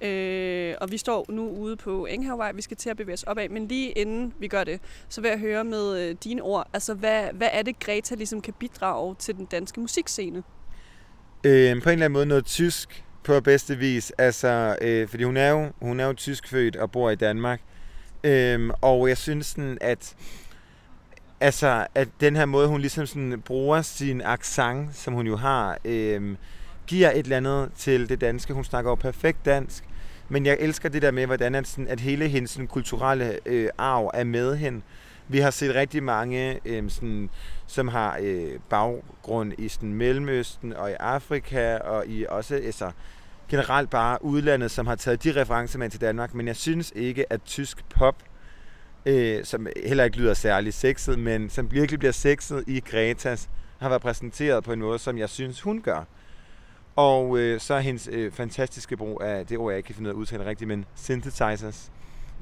Øh, 0.00 0.74
og 0.80 0.90
vi 0.90 0.96
står 0.96 1.26
nu 1.28 1.50
ude 1.50 1.76
på 1.76 2.06
Enghavevej, 2.06 2.52
vi 2.52 2.62
skal 2.62 2.76
til 2.76 2.90
at 2.90 2.96
bevæge 2.96 3.14
os 3.14 3.22
opad, 3.22 3.48
men 3.48 3.68
lige 3.68 3.90
inden 3.90 4.34
vi 4.38 4.48
gør 4.48 4.64
det, 4.64 4.80
så 5.08 5.20
vil 5.20 5.28
jeg 5.28 5.38
høre 5.38 5.64
med 5.64 6.00
øh, 6.00 6.16
dine 6.24 6.42
ord, 6.42 6.68
altså 6.72 6.94
hvad, 6.94 7.28
hvad 7.32 7.48
er 7.52 7.62
det 7.62 7.78
Greta 7.80 8.14
ligesom 8.14 8.40
kan 8.40 8.54
bidrage 8.54 9.14
til 9.18 9.36
den 9.36 9.44
danske 9.44 9.80
musikscene? 9.80 10.42
Øh, 11.44 11.82
på 11.82 11.88
en 11.88 11.92
eller 11.92 11.92
anden 11.92 12.12
måde 12.12 12.26
noget 12.26 12.44
tysk 12.44 13.04
på 13.24 13.40
bedste 13.40 13.76
vis, 13.76 14.12
altså, 14.18 14.76
øh, 14.80 15.08
fordi 15.08 15.24
hun 15.24 15.36
er 15.36 15.50
jo, 15.50 15.72
hun 15.82 16.00
er 16.00 16.06
jo 16.06 16.12
tyskfødt 16.12 16.76
og 16.76 16.90
bor 16.90 17.10
i 17.10 17.16
Danmark, 17.16 17.60
Øhm, 18.24 18.70
og 18.80 19.08
jeg 19.08 19.16
synes 19.16 19.46
sådan, 19.46 19.78
at 19.80 20.14
altså, 21.40 21.86
at 21.94 22.08
den 22.20 22.36
her 22.36 22.46
måde, 22.46 22.68
hun 22.68 22.80
ligesom 22.80 23.06
sådan 23.06 23.42
bruger 23.44 23.82
sin 23.82 24.20
accent, 24.20 24.96
som 24.96 25.14
hun 25.14 25.26
jo 25.26 25.36
har, 25.36 25.78
øhm, 25.84 26.36
giver 26.86 27.10
et 27.10 27.18
eller 27.18 27.36
andet 27.36 27.70
til 27.76 28.08
det 28.08 28.20
danske. 28.20 28.52
Hun 28.52 28.64
snakker 28.64 28.90
jo 28.90 28.94
perfekt 28.94 29.44
dansk, 29.44 29.84
men 30.28 30.46
jeg 30.46 30.56
elsker 30.60 30.88
det 30.88 31.02
der 31.02 31.10
med, 31.10 31.26
hvordan 31.26 31.54
at, 31.54 31.66
sådan, 31.66 31.88
at 31.88 32.00
hele 32.00 32.28
hendes 32.28 32.50
sådan, 32.50 32.66
kulturelle 32.66 33.38
øh, 33.46 33.68
arv 33.78 34.10
er 34.14 34.24
med 34.24 34.56
hende. 34.56 34.80
Vi 35.28 35.38
har 35.38 35.50
set 35.50 35.74
rigtig 35.74 36.02
mange, 36.02 36.60
øh, 36.64 36.90
sådan, 36.90 37.30
som 37.66 37.88
har 37.88 38.18
øh, 38.20 38.52
baggrund 38.70 39.52
i 39.58 39.68
sådan, 39.68 39.94
Mellemøsten 39.94 40.72
og 40.72 40.90
i 40.90 40.94
Afrika, 41.00 41.76
og 41.76 42.06
i 42.06 42.26
også 42.28 42.54
altså, 42.54 42.90
generelt 43.48 43.90
bare 43.90 44.24
udlandet, 44.24 44.70
som 44.70 44.86
har 44.86 44.94
taget 44.94 45.24
de 45.24 45.40
referencer 45.40 45.78
med 45.78 45.90
til 45.90 46.00
Danmark. 46.00 46.34
Men 46.34 46.46
jeg 46.46 46.56
synes 46.56 46.92
ikke, 46.96 47.32
at 47.32 47.42
tysk 47.42 47.88
pop, 47.88 48.22
øh, 49.06 49.44
som 49.44 49.66
heller 49.86 50.04
ikke 50.04 50.16
lyder 50.16 50.34
særlig 50.34 50.74
sexet, 50.74 51.18
men 51.18 51.50
som 51.50 51.72
virkelig 51.72 51.98
bliver 51.98 52.12
sexet 52.12 52.64
i 52.66 52.80
Gretas, 52.80 53.48
har 53.78 53.88
været 53.88 54.02
præsenteret 54.02 54.64
på 54.64 54.72
en 54.72 54.80
måde, 54.80 54.98
som 54.98 55.18
jeg 55.18 55.28
synes, 55.28 55.60
hun 55.60 55.80
gør. 55.80 56.04
Og 56.96 57.38
øh, 57.38 57.60
så 57.60 57.74
er 57.74 57.80
hendes 57.80 58.08
øh, 58.12 58.32
fantastiske 58.32 58.96
brug 58.96 59.22
af, 59.22 59.46
det 59.46 59.58
ord 59.58 59.72
jeg 59.72 59.76
ikke 59.76 59.86
kan 59.86 59.94
finde 59.94 60.08
ud 60.08 60.10
af 60.10 60.14
at 60.14 60.20
udtale 60.20 60.44
rigtigt, 60.44 60.68
men 60.68 60.84
synthesizers. 60.94 61.92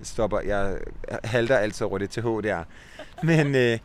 Stopper, 0.03 0.41
jeg 0.41 0.79
halter 1.25 1.57
altså 1.57 1.85
over 1.85 1.99
det 1.99 2.11
til 2.11 2.23
H 2.23 2.27
der. 2.27 2.65
Men 3.23 3.55
øh, 3.55 3.79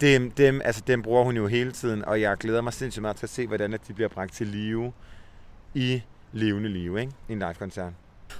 dem, 0.00 0.30
dem, 0.30 0.60
altså, 0.64 0.82
dem 0.86 1.02
bruger 1.02 1.24
hun 1.24 1.36
jo 1.36 1.46
hele 1.46 1.72
tiden, 1.72 2.04
og 2.04 2.20
jeg 2.20 2.36
glæder 2.36 2.60
mig 2.60 2.72
sindssygt 2.72 3.02
meget 3.02 3.16
til 3.16 3.26
at 3.26 3.30
se, 3.30 3.46
hvordan 3.46 3.72
de 3.88 3.94
bliver 3.94 4.08
bragt 4.08 4.32
til 4.32 4.46
live 4.46 4.92
i 5.74 6.02
levende 6.36 6.68
live, 6.68 7.00
ikke? 7.00 7.12
I 7.28 7.32
en 7.32 7.38
live-koncert. 7.38 7.92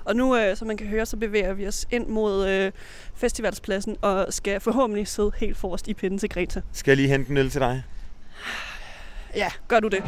Og 0.05 0.17
nu, 0.17 0.37
øh, 0.37 0.57
som 0.57 0.69
man 0.69 0.77
kan 0.77 0.87
høre, 0.87 1.07
så 1.07 1.17
bevæger 1.17 1.53
vi 1.53 1.67
os 1.67 1.87
ind 1.91 2.07
mod 2.07 2.49
øh, 2.49 2.73
festivalspladsen 3.15 3.97
og 4.03 4.27
skal 4.31 4.61
forhåbentlig 4.61 5.09
sidde 5.09 5.33
helt 5.37 5.57
forrest 5.57 5.89
i 5.89 5.95
pinden 5.95 6.19
til 6.19 6.29
Greta. 6.29 6.61
Skal 6.73 6.91
jeg 6.91 6.97
lige 6.97 7.09
hente 7.09 7.31
en 7.31 7.37
øl 7.37 7.51
til 7.51 7.61
dig? 7.61 7.83
Ja, 9.37 9.49
gør 9.69 9.81
du 9.81 9.89
det. 9.89 10.03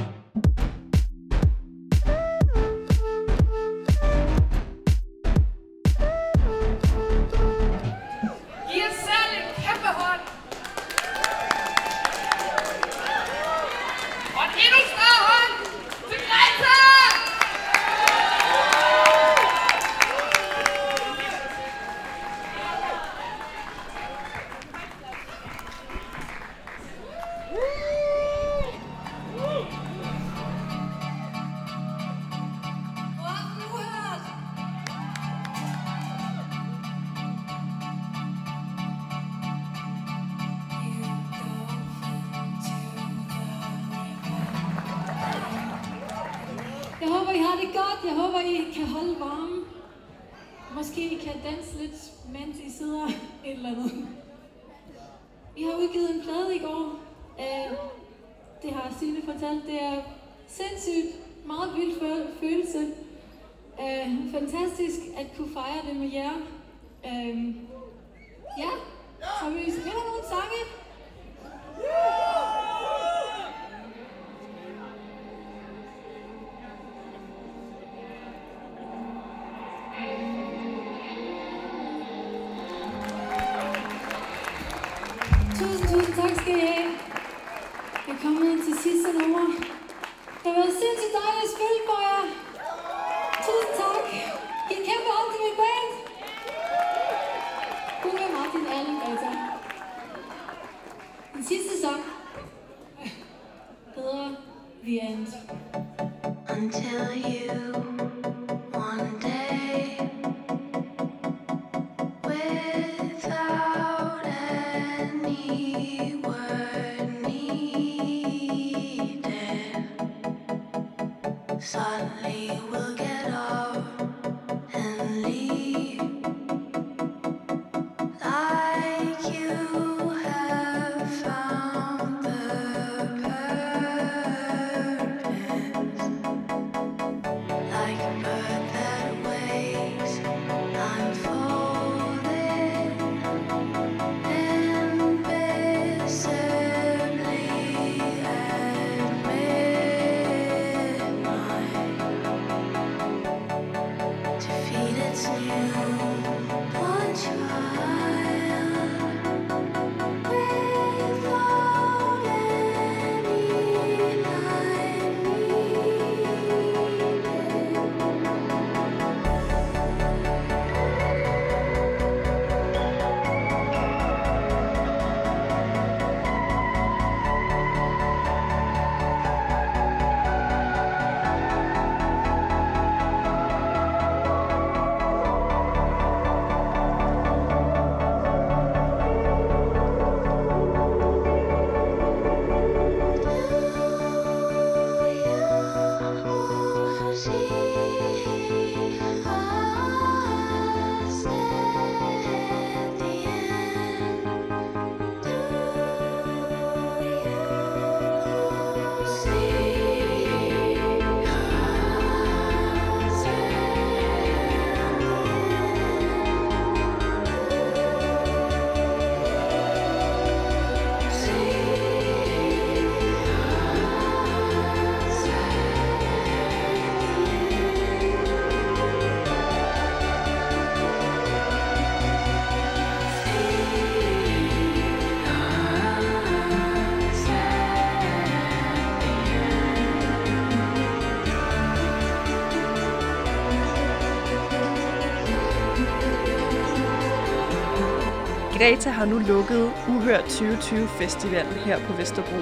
Greta 248.59 248.91
har 248.91 249.05
nu 249.05 249.19
lukket 249.19 249.73
Uhørt 249.89 250.25
2020 250.25 250.89
Festivalen 250.89 251.53
her 251.53 251.79
på 251.87 251.93
Vesterbro. 251.93 252.37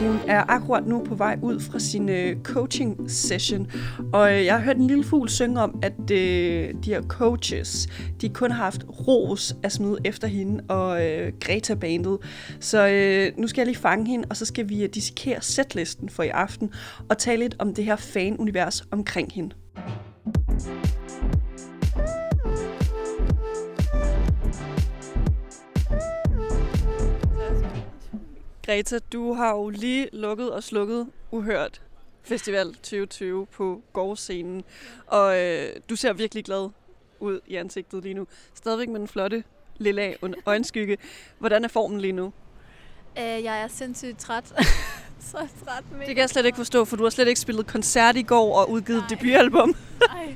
Hun 0.00 0.18
er 0.26 0.50
akkurat 0.50 0.86
nu 0.86 1.04
på 1.04 1.14
vej 1.14 1.38
ud 1.42 1.60
fra 1.60 1.78
sin 1.78 2.08
øh, 2.08 2.42
coaching 2.42 3.10
session, 3.10 3.70
og 4.12 4.34
øh, 4.34 4.44
jeg 4.44 4.54
har 4.54 4.64
hørt 4.64 4.76
en 4.76 4.86
lille 4.86 5.04
fugl 5.04 5.28
synge 5.28 5.60
om, 5.60 5.78
at 5.82 6.10
øh, 6.10 6.74
de 6.84 6.90
her 6.90 7.02
coaches, 7.02 7.88
de 8.20 8.28
kun 8.28 8.50
har 8.50 8.64
haft 8.64 8.84
ros 9.08 9.56
at 9.62 9.72
smide 9.72 9.98
efter 10.04 10.28
hende 10.28 10.64
og 10.68 11.06
øh, 11.06 11.32
Greta-bandet. 11.40 12.18
Så 12.60 12.88
øh, 12.88 13.40
nu 13.40 13.48
skal 13.48 13.60
jeg 13.60 13.66
lige 13.66 13.78
fange 13.78 14.06
hende, 14.06 14.26
og 14.30 14.36
så 14.36 14.44
skal 14.44 14.68
vi 14.68 14.82
øh, 14.82 14.88
dissekere 14.94 15.42
setlisten 15.42 16.08
for 16.08 16.22
i 16.22 16.28
aften 16.28 16.70
og 17.08 17.18
tale 17.18 17.42
lidt 17.42 17.56
om 17.58 17.74
det 17.74 17.84
her 17.84 17.96
fanunivers 17.96 18.84
omkring 18.90 19.32
hende. 19.32 19.54
Greta, 28.66 28.98
du 29.12 29.32
har 29.32 29.50
jo 29.50 29.68
lige 29.68 30.08
lukket 30.12 30.52
og 30.52 30.62
slukket 30.62 31.06
Uhørt 31.30 31.82
Festival 32.22 32.74
2020 32.74 33.46
på 33.46 33.82
gårdscenen, 33.92 34.64
og 35.06 35.40
øh, 35.42 35.68
du 35.90 35.96
ser 35.96 36.12
virkelig 36.12 36.44
glad 36.44 36.68
ud 37.20 37.40
i 37.46 37.56
ansigtet 37.56 38.02
lige 38.02 38.14
nu. 38.14 38.26
Stadigvæk 38.54 38.88
med 38.88 39.00
den 39.00 39.08
flotte 39.08 39.44
lille 39.76 40.16
øjenskygge. 40.46 40.98
Hvordan 41.38 41.64
er 41.64 41.68
formen 41.68 42.00
lige 42.00 42.12
nu? 42.12 42.32
Øh, 43.18 43.24
jeg 43.24 43.62
er 43.62 43.68
sindssygt 43.68 44.18
træt. 44.18 44.44
så 45.30 45.36
træt 45.64 45.84
med. 45.92 45.98
Det 45.98 46.14
kan 46.14 46.18
jeg 46.18 46.30
slet 46.30 46.46
ikke 46.46 46.56
forstå, 46.56 46.84
for 46.84 46.96
du 46.96 47.02
har 47.02 47.10
slet 47.10 47.28
ikke 47.28 47.40
spillet 47.40 47.66
koncert 47.66 48.16
i 48.16 48.22
går 48.22 48.58
og 48.60 48.70
udgivet 48.70 49.00
Nej. 49.00 49.08
debutalbum. 49.08 49.76
Nej, 50.12 50.34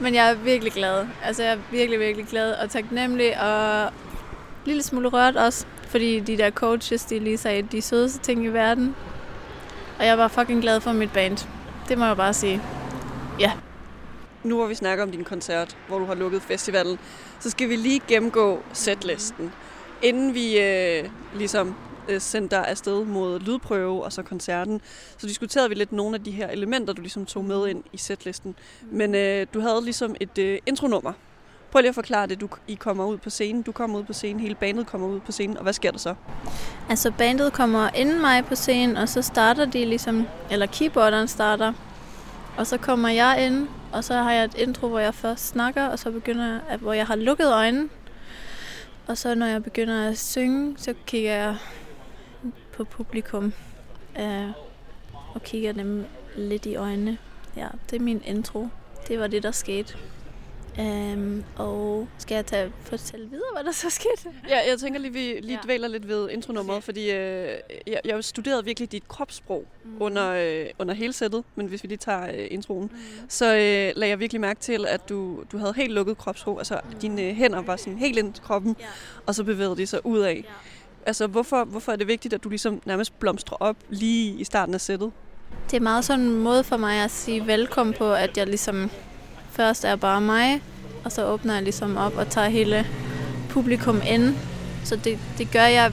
men 0.00 0.14
jeg 0.14 0.30
er 0.30 0.34
virkelig 0.34 0.72
glad. 0.72 1.06
Altså, 1.24 1.42
jeg 1.42 1.52
er 1.52 1.58
virkelig, 1.70 2.00
virkelig 2.00 2.26
glad 2.26 2.52
og 2.52 2.70
taknemmelig 2.70 3.40
og 3.40 3.86
en 3.86 3.92
lille 4.66 4.82
smule 4.82 5.08
rørt 5.08 5.36
også. 5.36 5.66
Fordi 5.90 6.20
de 6.20 6.38
der 6.38 6.50
coaches, 6.50 7.04
de 7.04 7.18
lige 7.18 7.38
sagde 7.38 7.62
de 7.62 7.82
sødeste 7.82 8.18
ting 8.18 8.44
i 8.44 8.48
verden. 8.48 8.96
Og 9.98 10.06
jeg 10.06 10.18
var 10.18 10.28
fucking 10.28 10.62
glad 10.62 10.80
for 10.80 10.92
mit 10.92 11.12
band. 11.12 11.48
Det 11.88 11.98
må 11.98 12.04
jeg 12.04 12.16
bare 12.16 12.34
sige. 12.34 12.62
Ja. 13.40 13.52
Nu 14.44 14.56
hvor 14.56 14.66
vi 14.66 14.74
snakker 14.74 15.04
om 15.04 15.10
din 15.10 15.24
koncert, 15.24 15.76
hvor 15.88 15.98
du 15.98 16.04
har 16.04 16.14
lukket 16.14 16.42
festivalen, 16.42 16.98
så 17.40 17.50
skal 17.50 17.68
vi 17.68 17.76
lige 17.76 18.00
gennemgå 18.08 18.62
setlisten. 18.72 19.52
Inden 20.02 20.34
vi 20.34 20.60
øh, 20.60 21.04
ligesom 21.34 21.74
øh, 22.08 22.20
sendte 22.20 22.56
dig 22.56 22.68
afsted 22.68 23.04
mod 23.04 23.40
lydprøve 23.40 24.04
og 24.04 24.12
så 24.12 24.22
koncerten, 24.22 24.80
så 25.18 25.26
diskuterede 25.26 25.68
vi 25.68 25.74
lidt 25.74 25.92
nogle 25.92 26.14
af 26.14 26.24
de 26.24 26.30
her 26.30 26.48
elementer, 26.48 26.92
du 26.92 27.02
ligesom 27.02 27.26
tog 27.26 27.44
med 27.44 27.68
ind 27.68 27.84
i 27.92 27.96
setlisten. 27.96 28.54
Men 28.90 29.14
øh, 29.14 29.46
du 29.54 29.60
havde 29.60 29.84
ligesom 29.84 30.14
et 30.20 30.38
øh, 30.38 30.58
intronummer, 30.66 31.12
Prøv 31.70 31.80
lige 31.80 31.88
at 31.88 31.94
forklare 31.94 32.26
det. 32.26 32.40
Du, 32.40 32.48
I 32.68 32.74
kommer 32.74 33.04
ud 33.04 33.18
på 33.18 33.30
scenen, 33.30 33.62
du 33.62 33.72
kommer 33.72 33.98
ud 33.98 34.04
på 34.04 34.12
scenen, 34.12 34.40
hele 34.40 34.54
bandet 34.54 34.86
kommer 34.86 35.08
ud 35.08 35.20
på 35.20 35.32
scenen, 35.32 35.56
og 35.56 35.62
hvad 35.62 35.72
sker 35.72 35.90
der 35.90 35.98
så? 35.98 36.14
Altså 36.88 37.12
bandet 37.18 37.52
kommer 37.52 37.90
inden 37.94 38.20
mig 38.20 38.44
på 38.44 38.54
scenen, 38.54 38.96
og 38.96 39.08
så 39.08 39.22
starter 39.22 39.64
de 39.64 39.84
ligesom, 39.84 40.26
eller 40.50 40.66
keyboarderen 40.66 41.28
starter, 41.28 41.72
og 42.56 42.66
så 42.66 42.78
kommer 42.78 43.08
jeg 43.08 43.46
ind, 43.46 43.68
og 43.92 44.04
så 44.04 44.14
har 44.14 44.32
jeg 44.32 44.44
et 44.44 44.54
intro, 44.58 44.88
hvor 44.88 44.98
jeg 44.98 45.14
først 45.14 45.46
snakker, 45.46 45.86
og 45.86 45.98
så 45.98 46.10
begynder 46.10 46.60
jeg, 46.70 46.78
hvor 46.78 46.92
jeg 46.92 47.06
har 47.06 47.16
lukket 47.16 47.52
øjnene. 47.52 47.88
Og 49.06 49.18
så 49.18 49.34
når 49.34 49.46
jeg 49.46 49.64
begynder 49.64 50.08
at 50.08 50.18
synge, 50.18 50.74
så 50.78 50.94
kigger 51.06 51.32
jeg 51.32 51.56
på 52.76 52.84
publikum 52.84 53.52
øh, 54.20 54.48
og 55.34 55.42
kigger 55.42 55.72
dem 55.72 56.04
lidt 56.36 56.66
i 56.66 56.76
øjnene. 56.76 57.18
Ja, 57.56 57.66
det 57.90 57.96
er 57.96 58.00
min 58.00 58.22
intro. 58.24 58.68
Det 59.08 59.20
var 59.20 59.26
det, 59.26 59.42
der 59.42 59.50
skete. 59.50 59.96
Um, 60.80 61.44
og 61.56 62.08
skal 62.18 62.34
jeg 62.34 62.46
tage, 62.46 62.72
fortælle 62.82 63.26
videre, 63.30 63.48
hvad 63.54 63.64
der 63.64 63.72
så 63.72 63.90
skete? 63.90 64.36
Ja, 64.48 64.58
jeg 64.70 64.78
tænker 64.78 65.00
lige, 65.00 65.12
vi 65.12 65.18
lige 65.40 65.52
ja. 65.52 65.58
dvæler 65.64 65.88
lidt 65.88 66.08
ved 66.08 66.30
intronummeret, 66.30 66.76
okay. 66.76 66.84
fordi 66.84 67.10
øh, 67.10 67.48
jeg, 67.86 68.00
jeg 68.04 68.24
studerede 68.24 68.64
virkelig 68.64 68.92
dit 68.92 69.08
kropssprog 69.08 69.66
mm. 69.84 69.90
under, 70.00 70.30
øh, 70.30 70.66
under 70.78 70.94
hele 70.94 71.12
sættet, 71.12 71.44
men 71.54 71.66
hvis 71.66 71.82
vi 71.82 71.88
lige 71.88 71.98
tager 71.98 72.26
øh, 72.26 72.46
introen, 72.50 72.90
mm. 72.92 72.98
så 73.28 73.46
øh, 73.46 73.92
lagde 73.96 74.08
jeg 74.10 74.20
virkelig 74.20 74.40
mærke 74.40 74.60
til, 74.60 74.86
at 74.86 75.08
du, 75.08 75.44
du 75.52 75.58
havde 75.58 75.72
helt 75.76 75.92
lukket 75.92 76.18
kropssprog, 76.18 76.58
altså 76.58 76.80
mm. 76.84 76.98
dine 76.98 77.34
hænder 77.34 77.62
var 77.62 77.76
sådan 77.76 77.98
helt 77.98 78.18
ind 78.18 78.36
i 78.36 78.40
kroppen, 78.42 78.76
ja. 78.80 78.84
og 79.26 79.34
så 79.34 79.44
bevægede 79.44 79.76
de 79.76 79.86
sig 79.86 80.06
ud 80.06 80.18
af. 80.18 80.44
Ja. 80.46 80.52
Altså, 81.06 81.26
hvorfor, 81.26 81.64
hvorfor 81.64 81.92
er 81.92 81.96
det 81.96 82.06
vigtigt, 82.06 82.34
at 82.34 82.44
du 82.44 82.48
ligesom 82.48 82.82
nærmest 82.84 83.18
blomstrer 83.18 83.56
op 83.60 83.76
lige 83.88 84.40
i 84.40 84.44
starten 84.44 84.74
af 84.74 84.80
sættet? 84.80 85.12
Det 85.70 85.76
er 85.76 85.80
meget 85.80 86.04
sådan 86.04 86.24
en 86.24 86.36
måde 86.36 86.64
for 86.64 86.76
mig 86.76 87.04
at 87.04 87.10
sige 87.10 87.46
velkommen 87.46 87.94
på, 87.98 88.12
at 88.12 88.36
jeg 88.36 88.46
ligesom 88.46 88.90
først 89.60 89.84
er 89.84 89.96
bare 89.96 90.20
mig, 90.20 90.62
og 91.04 91.12
så 91.12 91.26
åbner 91.26 91.54
jeg 91.54 91.62
ligesom 91.62 91.96
op 91.96 92.16
og 92.16 92.28
tager 92.28 92.48
hele 92.48 92.86
publikum 93.50 94.00
ind. 94.06 94.34
Så 94.84 94.96
det, 94.96 95.18
det 95.38 95.52
gør 95.52 95.64
jeg, 95.64 95.92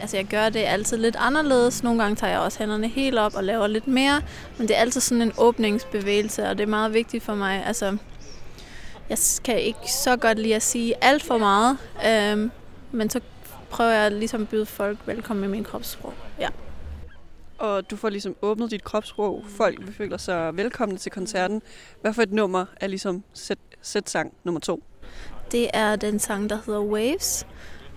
altså 0.00 0.16
jeg 0.16 0.26
gør 0.26 0.48
det 0.48 0.60
altid 0.60 0.96
lidt 0.96 1.16
anderledes. 1.18 1.82
Nogle 1.82 2.02
gange 2.02 2.16
tager 2.16 2.30
jeg 2.30 2.40
også 2.40 2.58
hænderne 2.58 2.88
helt 2.88 3.18
op 3.18 3.34
og 3.34 3.44
laver 3.44 3.66
lidt 3.66 3.88
mere, 3.88 4.22
men 4.58 4.68
det 4.68 4.76
er 4.76 4.80
altid 4.80 5.00
sådan 5.00 5.22
en 5.22 5.32
åbningsbevægelse, 5.38 6.48
og 6.48 6.58
det 6.58 6.62
er 6.62 6.68
meget 6.68 6.94
vigtigt 6.94 7.24
for 7.24 7.34
mig. 7.34 7.66
Altså, 7.66 7.96
jeg 9.08 9.18
kan 9.44 9.60
ikke 9.60 9.92
så 9.92 10.16
godt 10.16 10.38
lide 10.38 10.54
at 10.56 10.62
sige 10.62 10.94
alt 11.00 11.22
for 11.22 11.38
meget, 11.38 11.78
øhm, 12.06 12.50
men 12.92 13.10
så 13.10 13.20
prøver 13.70 13.92
jeg 13.92 14.12
ligesom 14.12 14.42
at 14.42 14.48
byde 14.48 14.66
folk 14.66 14.98
velkommen 15.06 15.44
i 15.44 15.48
min 15.48 15.64
kropssprog. 15.64 16.14
Ja 16.40 16.48
og 17.60 17.90
du 17.90 17.96
får 17.96 18.08
ligesom 18.08 18.36
åbnet 18.42 18.70
dit 18.70 18.84
kropsprog. 18.84 19.44
Folk 19.48 19.92
føler 19.92 20.16
sig 20.16 20.56
velkomne 20.56 20.96
til 20.96 21.12
koncerten. 21.12 21.62
Hvad 22.00 22.12
for 22.12 22.22
et 22.22 22.32
nummer 22.32 22.64
er 22.80 22.86
ligesom 22.86 23.24
sæt, 23.32 23.58
sæt-sang 23.82 24.32
nummer 24.44 24.60
to? 24.60 24.82
Det 25.52 25.70
er 25.74 25.96
den 25.96 26.18
sang, 26.18 26.50
der 26.50 26.58
hedder 26.66 26.80
Waves. 26.80 27.46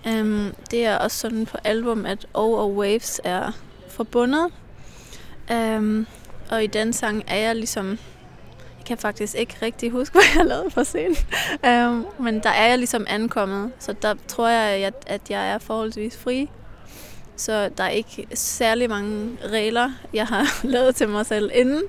Um, 0.06 0.54
det 0.70 0.84
er 0.84 0.96
også 0.96 1.18
sådan 1.18 1.46
på 1.46 1.56
album, 1.64 2.06
at 2.06 2.26
O 2.34 2.52
og 2.52 2.74
Waves 2.74 3.20
er 3.24 3.52
forbundet. 3.88 4.52
Um, 5.52 6.06
og 6.50 6.64
i 6.64 6.66
den 6.66 6.92
sang 6.92 7.24
er 7.26 7.36
jeg 7.36 7.56
ligesom... 7.56 7.98
Jeg 8.78 8.86
kan 8.86 8.98
faktisk 8.98 9.34
ikke 9.34 9.56
rigtig 9.62 9.90
huske, 9.90 10.12
hvad 10.18 10.22
jeg 10.36 10.46
lavede 10.46 10.70
for 10.70 10.82
sent. 10.82 11.26
Um, 11.66 12.06
men 12.24 12.42
der 12.42 12.50
er 12.50 12.68
jeg 12.68 12.78
ligesom 12.78 13.06
ankommet, 13.08 13.72
så 13.78 13.92
der 14.02 14.14
tror 14.28 14.48
jeg, 14.48 14.92
at 15.06 15.30
jeg 15.30 15.50
er 15.50 15.58
forholdsvis 15.58 16.16
fri 16.16 16.50
så 17.36 17.68
der 17.68 17.84
er 17.84 17.88
ikke 17.88 18.26
særlig 18.34 18.88
mange 18.88 19.36
regler, 19.44 19.90
jeg 20.12 20.26
har 20.26 20.46
lavet 20.74 20.96
til 20.96 21.08
mig 21.08 21.26
selv 21.26 21.50
inden. 21.54 21.82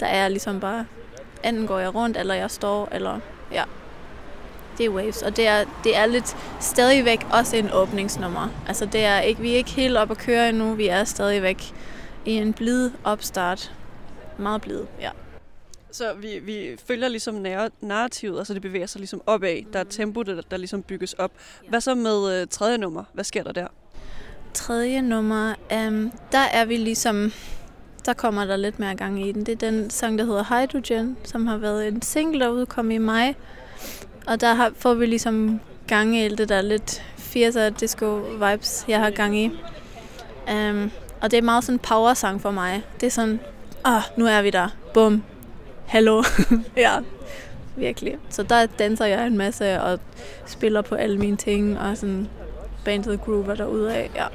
Der 0.00 0.06
er 0.06 0.28
ligesom 0.28 0.60
bare, 0.60 0.86
enten 1.44 1.66
går 1.66 1.78
jeg 1.78 1.94
rundt, 1.94 2.16
eller 2.16 2.34
jeg 2.34 2.50
står, 2.50 2.88
eller 2.92 3.20
ja. 3.52 3.64
Det 4.78 4.86
er 4.86 4.90
Waves, 4.90 5.22
og 5.22 5.36
det 5.36 5.46
er, 5.46 5.64
det 5.84 5.96
er 5.96 6.06
lidt 6.06 6.36
stadigvæk 6.60 7.26
også 7.32 7.56
en 7.56 7.70
åbningsnummer. 7.72 8.48
Altså 8.68 8.86
det 8.86 9.04
er 9.04 9.20
ikke, 9.20 9.40
vi 9.40 9.52
er 9.52 9.56
ikke 9.56 9.70
helt 9.70 9.96
op 9.96 10.10
at 10.10 10.18
køre 10.18 10.48
endnu, 10.48 10.74
vi 10.74 10.88
er 10.88 11.04
stadigvæk 11.04 11.72
i 12.24 12.32
en 12.32 12.52
blid 12.52 12.90
opstart. 13.04 13.74
Meget 14.38 14.60
blid, 14.60 14.80
ja. 15.00 15.10
Så 15.92 16.14
vi, 16.14 16.38
vi 16.38 16.76
følger 16.86 17.08
ligesom 17.08 17.46
narrativet, 17.80 18.38
altså 18.38 18.54
det 18.54 18.62
bevæger 18.62 18.86
sig 18.86 18.98
ligesom 18.98 19.22
opad. 19.26 19.72
Der 19.72 19.78
er 19.78 19.84
tempo, 19.84 20.22
der, 20.22 20.42
der 20.50 20.56
ligesom 20.56 20.82
bygges 20.82 21.12
op. 21.12 21.30
Hvad 21.68 21.80
så 21.80 21.94
med 21.94 22.42
uh, 22.42 22.48
tredje 22.50 22.78
nummer? 22.78 23.04
Hvad 23.12 23.24
sker 23.24 23.42
der 23.42 23.52
der? 23.52 23.66
Tredje 24.54 25.02
nummer, 25.02 25.54
um, 25.88 26.12
der 26.32 26.38
er 26.52 26.64
vi 26.64 26.76
ligesom, 26.76 27.32
der 28.06 28.12
kommer 28.12 28.44
der 28.44 28.56
lidt 28.56 28.78
mere 28.78 28.94
gang 28.94 29.26
i 29.26 29.32
den. 29.32 29.46
Det 29.46 29.52
er 29.52 29.70
den 29.70 29.90
sang, 29.90 30.18
der 30.18 30.24
hedder 30.24 30.44
Hydrogen, 30.44 31.16
som 31.24 31.46
har 31.46 31.56
været 31.56 31.88
en 31.88 32.02
single, 32.02 32.40
der 32.40 32.48
udkom 32.48 32.90
i 32.90 32.98
maj. 32.98 33.34
Og 34.26 34.40
der 34.40 34.54
har, 34.54 34.72
får 34.76 34.94
vi 34.94 35.06
ligesom 35.06 35.60
gang 35.86 36.16
i 36.16 36.28
det 36.28 36.48
der 36.48 36.62
lidt 36.62 37.02
80'er 37.18 37.80
disco 37.80 38.16
vibes, 38.16 38.84
jeg 38.88 39.00
har 39.00 39.10
gang 39.10 39.38
i. 39.38 39.50
Um, 40.52 40.90
og 41.20 41.30
det 41.30 41.38
er 41.38 41.42
meget 41.42 41.64
sådan 41.64 41.74
en 41.74 41.78
power 41.78 42.14
sang 42.14 42.40
for 42.40 42.50
mig. 42.50 42.82
Det 43.00 43.06
er 43.06 43.10
sådan, 43.10 43.40
åh, 43.86 43.94
oh, 43.94 44.02
nu 44.16 44.26
er 44.26 44.42
vi 44.42 44.50
der. 44.50 44.68
Bum. 44.94 45.22
Hallo. 45.86 46.22
ja, 46.76 46.98
virkelig. 47.76 48.18
Så 48.28 48.42
der 48.42 48.66
danser 48.66 49.06
jeg 49.06 49.26
en 49.26 49.38
masse 49.38 49.80
og 49.80 50.00
spiller 50.46 50.82
på 50.82 50.94
alle 50.94 51.18
mine 51.18 51.36
ting 51.36 51.78
og 51.78 51.96
sådan 51.96 52.28
bandet 52.84 53.20
groover 53.20 53.54
derude 53.54 53.94
af. 53.94 54.10
Ja. 54.14 54.26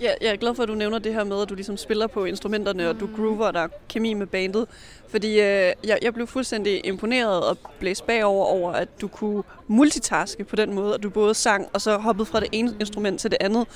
Ja, 0.00 0.10
jeg 0.20 0.32
er 0.32 0.36
glad 0.36 0.54
for, 0.54 0.62
at 0.62 0.68
du 0.68 0.74
nævner 0.74 0.98
det 0.98 1.14
her 1.14 1.24
med, 1.24 1.42
at 1.42 1.48
du 1.48 1.54
ligesom 1.54 1.76
spiller 1.76 2.06
på 2.06 2.24
instrumenterne, 2.24 2.82
mm. 2.82 2.88
og 2.88 3.00
du 3.00 3.06
mm. 3.06 3.14
groover, 3.14 3.46
og 3.46 3.54
der 3.54 3.60
er 3.60 3.68
kemi 3.88 4.14
med 4.14 4.26
bandet. 4.26 4.66
Fordi 5.08 5.28
øh, 5.28 5.72
jeg, 5.84 5.98
jeg 6.02 6.14
blev 6.14 6.26
fuldstændig 6.26 6.86
imponeret 6.86 7.44
og 7.44 7.58
blæst 7.78 8.06
bagover 8.06 8.46
over, 8.46 8.72
at 8.72 9.00
du 9.00 9.08
kunne 9.08 9.42
multitaske 9.66 10.44
på 10.44 10.56
den 10.56 10.74
måde, 10.74 10.94
at 10.94 11.02
du 11.02 11.10
både 11.10 11.34
sang 11.34 11.68
og 11.72 11.80
så 11.80 11.96
hoppede 11.96 12.26
fra 12.26 12.40
det 12.40 12.48
ene 12.52 12.76
instrument 12.80 13.20
til 13.20 13.30
det 13.30 13.38
andet. 13.40 13.66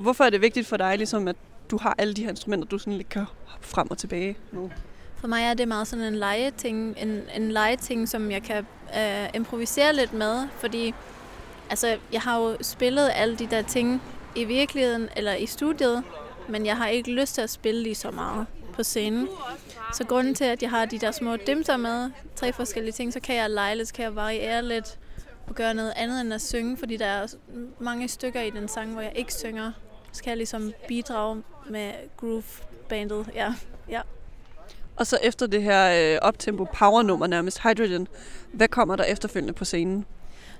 Hvorfor 0.00 0.24
er 0.24 0.30
det 0.30 0.40
vigtigt 0.40 0.66
for 0.66 0.76
dig, 0.76 0.96
ligesom, 0.96 1.28
at 1.28 1.36
du 1.70 1.78
har 1.78 1.94
alle 1.98 2.14
de 2.14 2.22
her 2.22 2.30
instrumenter, 2.30 2.68
du 2.68 2.78
sådan 2.78 2.92
lidt 2.92 3.08
kan 3.08 3.24
hoppe 3.44 3.66
frem 3.66 3.90
og 3.90 3.98
tilbage 3.98 4.36
nu? 4.52 4.70
For 5.16 5.28
mig 5.28 5.42
er 5.42 5.54
det 5.54 5.68
meget 5.68 5.88
sådan 5.88 6.04
en 6.04 6.14
legeting, 6.14 6.96
en, 6.98 7.20
en 7.36 7.52
legeting, 7.52 8.08
som 8.08 8.30
jeg 8.30 8.42
kan 8.42 8.66
øh, 8.96 9.28
improvisere 9.34 9.94
lidt 9.94 10.12
med, 10.12 10.48
fordi 10.58 10.94
Altså, 11.70 11.98
jeg 12.12 12.20
har 12.20 12.38
jo 12.38 12.56
spillet 12.60 13.10
alle 13.14 13.36
de 13.36 13.46
der 13.46 13.62
ting 13.62 14.02
i 14.36 14.44
virkeligheden 14.44 15.08
eller 15.16 15.34
i 15.34 15.46
studiet, 15.46 16.02
men 16.48 16.66
jeg 16.66 16.76
har 16.76 16.88
ikke 16.88 17.10
lyst 17.10 17.34
til 17.34 17.42
at 17.42 17.50
spille 17.50 17.82
lige 17.82 17.94
så 17.94 18.10
meget 18.10 18.46
på 18.72 18.82
scenen. 18.82 19.28
Så 19.94 20.04
grunden 20.06 20.34
til, 20.34 20.44
at 20.44 20.62
jeg 20.62 20.70
har 20.70 20.84
de 20.84 20.98
der 20.98 21.10
små 21.10 21.36
dimser 21.36 21.76
med, 21.76 22.10
tre 22.36 22.52
forskellige 22.52 22.92
ting, 22.92 23.12
så 23.12 23.20
kan 23.20 23.36
jeg 23.36 23.50
lege 23.50 23.74
lidt, 23.74 23.88
så 23.88 23.94
kan 23.94 24.04
jeg 24.04 24.16
variere 24.16 24.62
lidt 24.62 24.98
og 25.46 25.54
gøre 25.54 25.74
noget 25.74 25.92
andet 25.96 26.20
end 26.20 26.34
at 26.34 26.42
synge, 26.42 26.76
fordi 26.76 26.96
der 26.96 27.06
er 27.06 27.26
mange 27.78 28.08
stykker 28.08 28.40
i 28.40 28.50
den 28.50 28.68
sang, 28.68 28.92
hvor 28.92 29.02
jeg 29.02 29.12
ikke 29.14 29.34
synger. 29.34 29.72
Så 30.12 30.22
kan 30.22 30.30
jeg 30.30 30.36
ligesom 30.36 30.72
bidrage 30.88 31.42
med 31.68 31.92
groove-bandet. 32.16 33.26
Ja, 33.34 33.54
ja. 33.88 34.00
Og 34.96 35.06
så 35.06 35.18
efter 35.22 35.46
det 35.46 35.62
her 35.62 36.14
øh, 36.14 36.18
optempo 36.22 36.64
power-nummer 36.64 37.26
nærmest, 37.26 37.62
Hydrogen, 37.62 38.08
hvad 38.52 38.68
kommer 38.68 38.96
der 38.96 39.04
efterfølgende 39.04 39.52
på 39.52 39.64
scenen? 39.64 40.06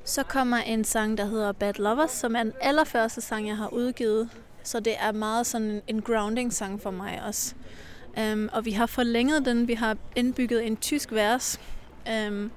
Så 0.05 0.23
kommer 0.23 0.57
en 0.57 0.85
sang, 0.85 1.19
der 1.19 1.25
hedder 1.25 1.53
Bad 1.53 1.75
Lovers, 1.75 2.11
som 2.11 2.37
er 2.37 2.43
den 2.43 2.53
allerførste 2.61 3.21
sang, 3.21 3.49
jeg 3.49 3.57
har 3.57 3.73
udgivet. 3.73 4.29
Så 4.63 4.81
det 4.81 4.95
er 4.99 5.13
meget 5.13 5.47
sådan 5.47 5.83
en 5.87 6.03
grounding-sang 6.03 6.83
for 6.83 6.91
mig 6.91 7.23
også. 7.27 7.55
Um, 8.33 8.51
og 8.53 8.65
vi 8.65 8.71
har 8.71 8.87
forlænget 8.87 9.45
den. 9.45 9.69
Vi 9.69 9.75
har 9.75 9.97
indbygget 10.17 10.67
en 10.67 10.77
tysk 10.77 11.13
vers, 11.13 11.61
um, 12.29 12.51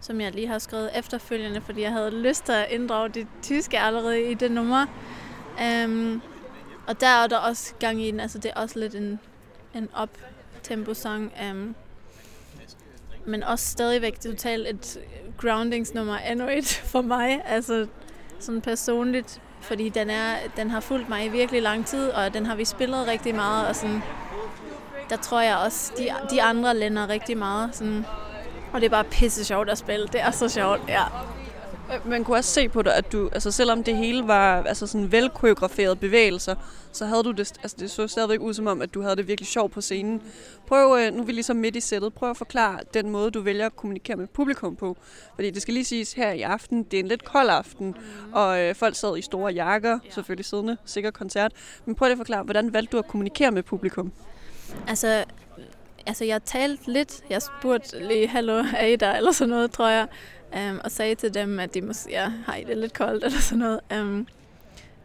som 0.00 0.20
jeg 0.20 0.32
lige 0.32 0.46
har 0.46 0.58
skrevet 0.58 0.90
efterfølgende, 0.98 1.60
fordi 1.60 1.80
jeg 1.80 1.92
havde 1.92 2.10
lyst 2.10 2.44
til 2.44 2.52
at 2.52 2.66
inddrage 2.70 3.08
det 3.08 3.26
tyske 3.42 3.80
allerede 3.80 4.30
i 4.30 4.34
det 4.34 4.50
nummer. 4.52 4.86
Um, 5.84 6.22
og 6.86 7.00
der 7.00 7.06
er 7.06 7.26
der 7.26 7.38
også 7.38 7.74
gang 7.80 8.02
i 8.02 8.10
den. 8.10 8.20
Altså 8.20 8.38
det 8.38 8.50
er 8.56 8.60
også 8.60 8.78
lidt 8.78 8.94
en, 8.94 9.20
en 9.74 9.88
op-tempo-sang. 9.94 11.32
Um, 11.50 11.74
men 13.26 13.42
også 13.42 13.66
stadigvæk 13.66 14.20
totalt 14.20 14.68
et 14.68 14.98
groundingsnummer 15.38 16.18
endnu 16.18 16.48
et 16.48 16.82
for 16.92 17.00
mig. 17.00 17.42
Altså 17.46 17.86
sådan 18.40 18.60
personligt, 18.60 19.40
fordi 19.60 19.88
den, 19.88 20.10
er, 20.10 20.36
den 20.56 20.70
har 20.70 20.80
fulgt 20.80 21.08
mig 21.08 21.24
i 21.24 21.28
virkelig 21.28 21.62
lang 21.62 21.86
tid, 21.86 22.08
og 22.08 22.34
den 22.34 22.46
har 22.46 22.54
vi 22.54 22.64
spillet 22.64 23.06
rigtig 23.06 23.34
meget, 23.34 23.68
og 23.68 23.76
sådan, 23.76 24.02
der 25.10 25.16
tror 25.16 25.40
jeg 25.40 25.56
også, 25.56 25.92
de, 25.98 26.08
de 26.30 26.42
andre 26.42 26.76
lænder 26.76 27.08
rigtig 27.08 27.38
meget. 27.38 27.76
Sådan, 27.76 28.04
og 28.72 28.80
det 28.80 28.86
er 28.86 28.90
bare 28.90 29.04
pisse 29.04 29.44
sjovt 29.44 29.70
at 29.70 29.78
spille. 29.78 30.06
Det 30.06 30.20
er 30.20 30.30
så 30.30 30.48
sjovt, 30.48 30.80
ja. 30.88 31.02
Man 32.04 32.24
kunne 32.24 32.36
også 32.36 32.50
se 32.50 32.68
på 32.68 32.82
dig, 32.82 32.96
at 32.96 33.12
du, 33.12 33.30
altså 33.32 33.50
selvom 33.50 33.84
det 33.84 33.96
hele 33.96 34.26
var 34.26 34.62
altså 34.62 34.86
sådan 34.86 35.12
velkoreograferede 35.12 35.96
bevægelser, 35.96 36.54
så 36.92 37.06
havde 37.06 37.22
du 37.22 37.30
det, 37.30 37.52
altså 37.62 37.76
det 37.80 37.90
så 37.90 38.08
stadigvæk 38.08 38.40
ud 38.40 38.54
som 38.54 38.66
om, 38.66 38.82
at 38.82 38.94
du 38.94 39.02
havde 39.02 39.16
det 39.16 39.28
virkelig 39.28 39.48
sjovt 39.48 39.72
på 39.72 39.80
scenen. 39.80 40.22
Prøv, 40.66 40.98
øh, 40.98 41.14
nu 41.14 41.22
er 41.22 41.26
vi 41.26 41.32
ligesom 41.32 41.56
midt 41.56 41.76
i 41.76 41.80
sættet, 41.80 42.14
prøv 42.14 42.30
at 42.30 42.36
forklare 42.36 42.78
den 42.94 43.10
måde, 43.10 43.30
du 43.30 43.40
vælger 43.40 43.66
at 43.66 43.76
kommunikere 43.76 44.16
med 44.16 44.26
publikum 44.26 44.76
på. 44.76 44.96
Fordi 45.34 45.50
det 45.50 45.62
skal 45.62 45.74
lige 45.74 45.84
siges 45.84 46.12
her 46.12 46.32
i 46.32 46.42
aften, 46.42 46.82
det 46.82 46.94
er 46.94 47.00
en 47.00 47.08
lidt 47.08 47.24
kold 47.24 47.48
aften, 47.48 47.86
mm. 47.86 48.32
og 48.32 48.60
øh, 48.60 48.74
folk 48.74 48.96
sad 48.96 49.16
i 49.18 49.22
store 49.22 49.52
jakker, 49.52 49.98
ja. 50.04 50.10
selvfølgelig 50.10 50.44
siddende, 50.44 50.76
sikker 50.84 51.10
koncert. 51.10 51.52
Men 51.84 51.94
prøv 51.94 52.10
at 52.10 52.16
forklare, 52.16 52.42
hvordan 52.42 52.72
valgte 52.72 52.92
du 52.92 52.98
at 52.98 53.06
kommunikere 53.08 53.50
med 53.50 53.62
publikum? 53.62 54.12
Altså, 54.88 55.24
altså 56.06 56.24
jeg 56.24 56.44
talte 56.44 56.92
lidt, 56.92 57.20
jeg 57.30 57.42
spurgte 57.42 58.08
lige, 58.08 58.28
hallo, 58.28 58.64
er 58.76 58.86
I 58.86 58.96
der, 58.96 59.12
eller 59.12 59.32
sådan 59.32 59.50
noget, 59.50 59.70
tror 59.70 59.88
jeg 59.88 60.06
um, 60.56 60.80
og 60.84 60.90
sagde 60.90 61.14
til 61.14 61.34
dem, 61.34 61.58
at 61.58 61.74
de 61.74 61.80
måske 61.80 62.10
ja, 62.10 62.32
har 62.46 62.56
det 62.66 62.78
lidt 62.78 62.92
koldt 62.92 63.24
eller 63.24 63.40
sådan 63.40 63.58
noget. 63.58 63.80
Um, 64.00 64.26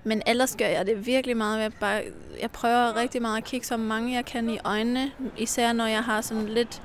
men 0.03 0.21
ellers 0.27 0.55
gør 0.55 0.65
jeg 0.65 0.85
det 0.85 1.05
virkelig 1.05 1.37
meget. 1.37 1.61
Jeg, 1.61 1.71
bare, 1.79 2.03
jeg 2.41 2.51
prøver 2.51 2.95
rigtig 2.95 3.21
meget 3.21 3.37
at 3.37 3.43
kigge 3.43 3.67
så 3.67 3.77
mange 3.77 4.15
jeg 4.15 4.25
kan 4.25 4.49
i 4.49 4.59
øjnene, 4.63 5.11
især 5.37 5.73
når 5.73 5.85
jeg 5.85 6.03
har 6.03 6.21
sådan 6.21 6.45
lidt 6.45 6.81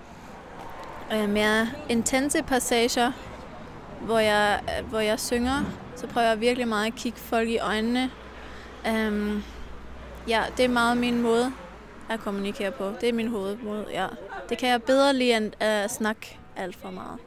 uh, 1.12 1.29
mere 1.29 1.69
intense 1.89 2.43
passager, 2.43 3.12
hvor 4.01 4.19
jeg, 4.19 4.61
øh, 4.62 4.89
hvor 4.89 5.01
jeg 5.01 5.21
synger. 5.21 5.65
Så 5.97 6.07
prøver 6.07 6.27
jeg 6.29 6.41
virkelig 6.41 6.69
meget 6.69 6.87
at 6.87 6.95
kigge 6.95 7.19
folk 7.19 7.49
i 7.49 7.59
øjnene. 7.59 8.11
Um, 8.89 9.45
ja, 10.29 10.43
det 10.57 10.65
er 10.65 10.69
meget 10.69 10.97
min 10.97 11.23
måde 11.23 11.53
at 12.11 12.21
kommunikere 12.21 12.71
på. 12.71 12.93
Det 13.01 13.09
er 13.09 13.12
min 13.12 13.29
hovedmåde, 13.29 13.87
ja. 13.91 14.07
Det 14.49 14.59
kan 14.59 14.69
jeg 14.69 14.83
bedre 14.83 15.15
lide 15.15 15.37
end 15.37 15.53
at 15.61 15.91
snakke 15.91 16.39
alt 16.57 16.77
for 16.77 16.91
meget. 16.91 17.19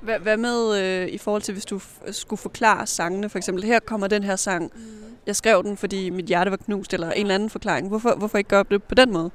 Hvad, 0.00 0.18
hvad 0.18 0.36
med 0.36 0.80
øh, 0.82 1.08
i 1.08 1.18
forhold 1.18 1.42
til, 1.42 1.52
hvis 1.52 1.64
du 1.64 1.80
skulle 2.10 2.40
forklare 2.40 2.86
sangene? 2.86 3.28
For 3.28 3.38
eksempel, 3.38 3.64
her 3.64 3.80
kommer 3.80 4.06
den 4.06 4.22
her 4.22 4.36
sang. 4.36 4.72
Mm. 4.74 4.80
Jeg 5.26 5.36
skrev 5.36 5.62
den, 5.62 5.76
fordi 5.76 6.10
mit 6.10 6.24
hjerte 6.26 6.50
var 6.50 6.56
knust, 6.56 6.94
eller 6.94 7.10
en 7.10 7.20
eller 7.20 7.34
anden 7.34 7.50
forklaring. 7.50 7.88
Hvorfor, 7.88 8.14
hvorfor 8.14 8.38
ikke 8.38 8.50
gøre 8.50 8.64
det 8.70 8.82
på 8.82 8.94
den 8.94 9.12
måde? 9.12 9.30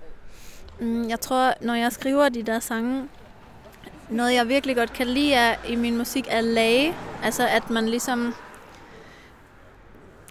Mm, 0.80 1.10
jeg 1.10 1.20
tror, 1.20 1.54
når 1.62 1.74
jeg 1.74 1.92
skriver 1.92 2.30
de 2.30 2.44
der 2.44 2.60
sange, 2.60 3.08
noget 4.10 4.34
jeg 4.34 4.50
virkelig 4.50 4.76
godt 4.76 4.94
kan 4.94 5.08
lide 5.08 5.34
er, 5.34 5.56
i 5.70 5.76
min 5.76 5.98
musik 5.98 6.28
er 6.30 6.42
lage. 6.42 6.96
Altså 7.24 7.48
at 7.48 7.70
man 7.70 7.90
ligesom... 7.90 8.34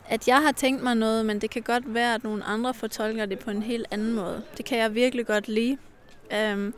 At 0.08 0.28
jeg 0.28 0.42
har 0.42 0.52
tænkt 0.52 0.82
mig 0.82 0.94
noget, 0.94 1.26
men 1.26 1.40
det 1.40 1.50
kan 1.50 1.62
godt 1.62 1.94
være, 1.94 2.14
at 2.14 2.24
nogle 2.24 2.44
andre 2.44 2.74
fortolker 2.74 3.26
det 3.26 3.38
på 3.38 3.50
en 3.50 3.62
helt 3.62 3.86
anden 3.90 4.12
måde. 4.12 4.42
Det 4.56 4.64
kan 4.64 4.78
jeg 4.78 4.94
virkelig 4.94 5.26
godt 5.26 5.48
lide. 5.48 5.78
Um, 6.52 6.74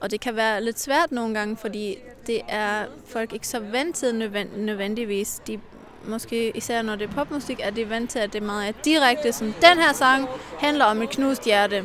og 0.00 0.10
det 0.10 0.20
kan 0.20 0.36
være 0.36 0.64
lidt 0.64 0.80
svært 0.80 1.12
nogle 1.12 1.34
gange, 1.34 1.56
fordi 1.56 1.98
det 2.26 2.40
er 2.48 2.84
folk 3.06 3.32
ikke 3.32 3.48
så 3.48 3.60
vant 3.60 3.96
til 3.96 4.14
nødvendigvis. 4.56 5.40
De, 5.46 5.60
måske 6.04 6.56
især 6.56 6.82
når 6.82 6.96
det 6.96 7.08
er 7.10 7.12
popmusik, 7.12 7.60
er 7.62 7.70
de 7.70 7.90
vant 7.90 8.10
til, 8.10 8.18
at 8.18 8.32
det 8.32 8.42
er 8.42 8.46
meget 8.46 8.84
direkte. 8.84 9.32
som 9.32 9.46
den 9.46 9.78
her 9.78 9.92
sang 9.92 10.28
handler 10.58 10.84
om 10.84 11.02
et 11.02 11.10
knust 11.10 11.44
hjerte. 11.44 11.84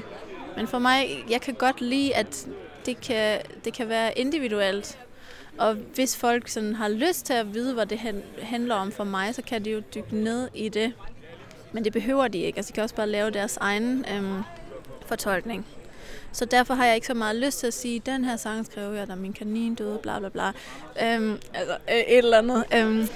Men 0.57 0.68
for 0.68 0.80
mig, 0.80 1.26
jeg 1.30 1.41
kan 1.41 1.53
godt 1.53 1.82
lide, 1.82 2.16
at 2.16 2.47
det 2.86 3.01
kan, 3.01 3.39
det 3.66 3.74
kan 3.74 3.89
være 3.89 4.20
individuelt. 4.20 4.97
Og 5.57 5.74
hvis 5.74 6.18
folk 6.18 6.47
sådan 6.47 6.76
har 6.76 6.88
lyst 6.88 7.26
til 7.26 7.34
at 7.34 7.53
vide, 7.53 7.74
hvad 7.74 7.86
det 7.86 7.99
handler 8.41 8.76
om 8.76 8.91
for 8.91 9.03
mig, 9.03 9.36
så 9.36 9.41
kan 9.41 9.66
de 9.66 9.70
jo 9.72 9.82
dykke 9.95 10.16
ned 10.16 10.49
i 10.53 10.70
det. 10.70 10.93
Men 11.72 11.84
det 11.84 11.93
behøver 11.93 12.28
de 12.28 12.38
ikke. 12.38 12.57
Altså, 12.57 12.72
de 12.72 12.74
kan 12.74 12.84
også 12.84 12.95
bare 12.95 13.07
lave 13.10 13.32
deres 13.32 13.57
egen 13.57 14.05
øhm, 14.14 14.41
fortolkning. 15.05 15.66
Så 16.32 16.46
derfor 16.46 16.74
har 16.74 16.86
jeg 16.86 16.96
ikke 16.96 17.08
så 17.08 17.14
meget 17.14 17.36
lyst 17.36 17.60
til 17.60 17.68
at 17.68 17.74
sige, 17.74 18.00
den 18.00 18.26
her 18.26 18.38
sang 18.38 18.66
skrev 18.66 18.94
jeg, 18.94 19.08
da 19.08 19.16
min 19.16 19.34
kanin 19.34 19.76
døde, 19.76 20.00
bla 20.04 20.20
bla 20.20 20.30
bla. 20.30 20.48
Øhm, 21.04 21.38
altså 21.54 21.78
øh, 21.90 21.96
et 21.96 22.18
eller 22.18 22.38
andet. 22.38 22.64
Øhm, 22.76 23.08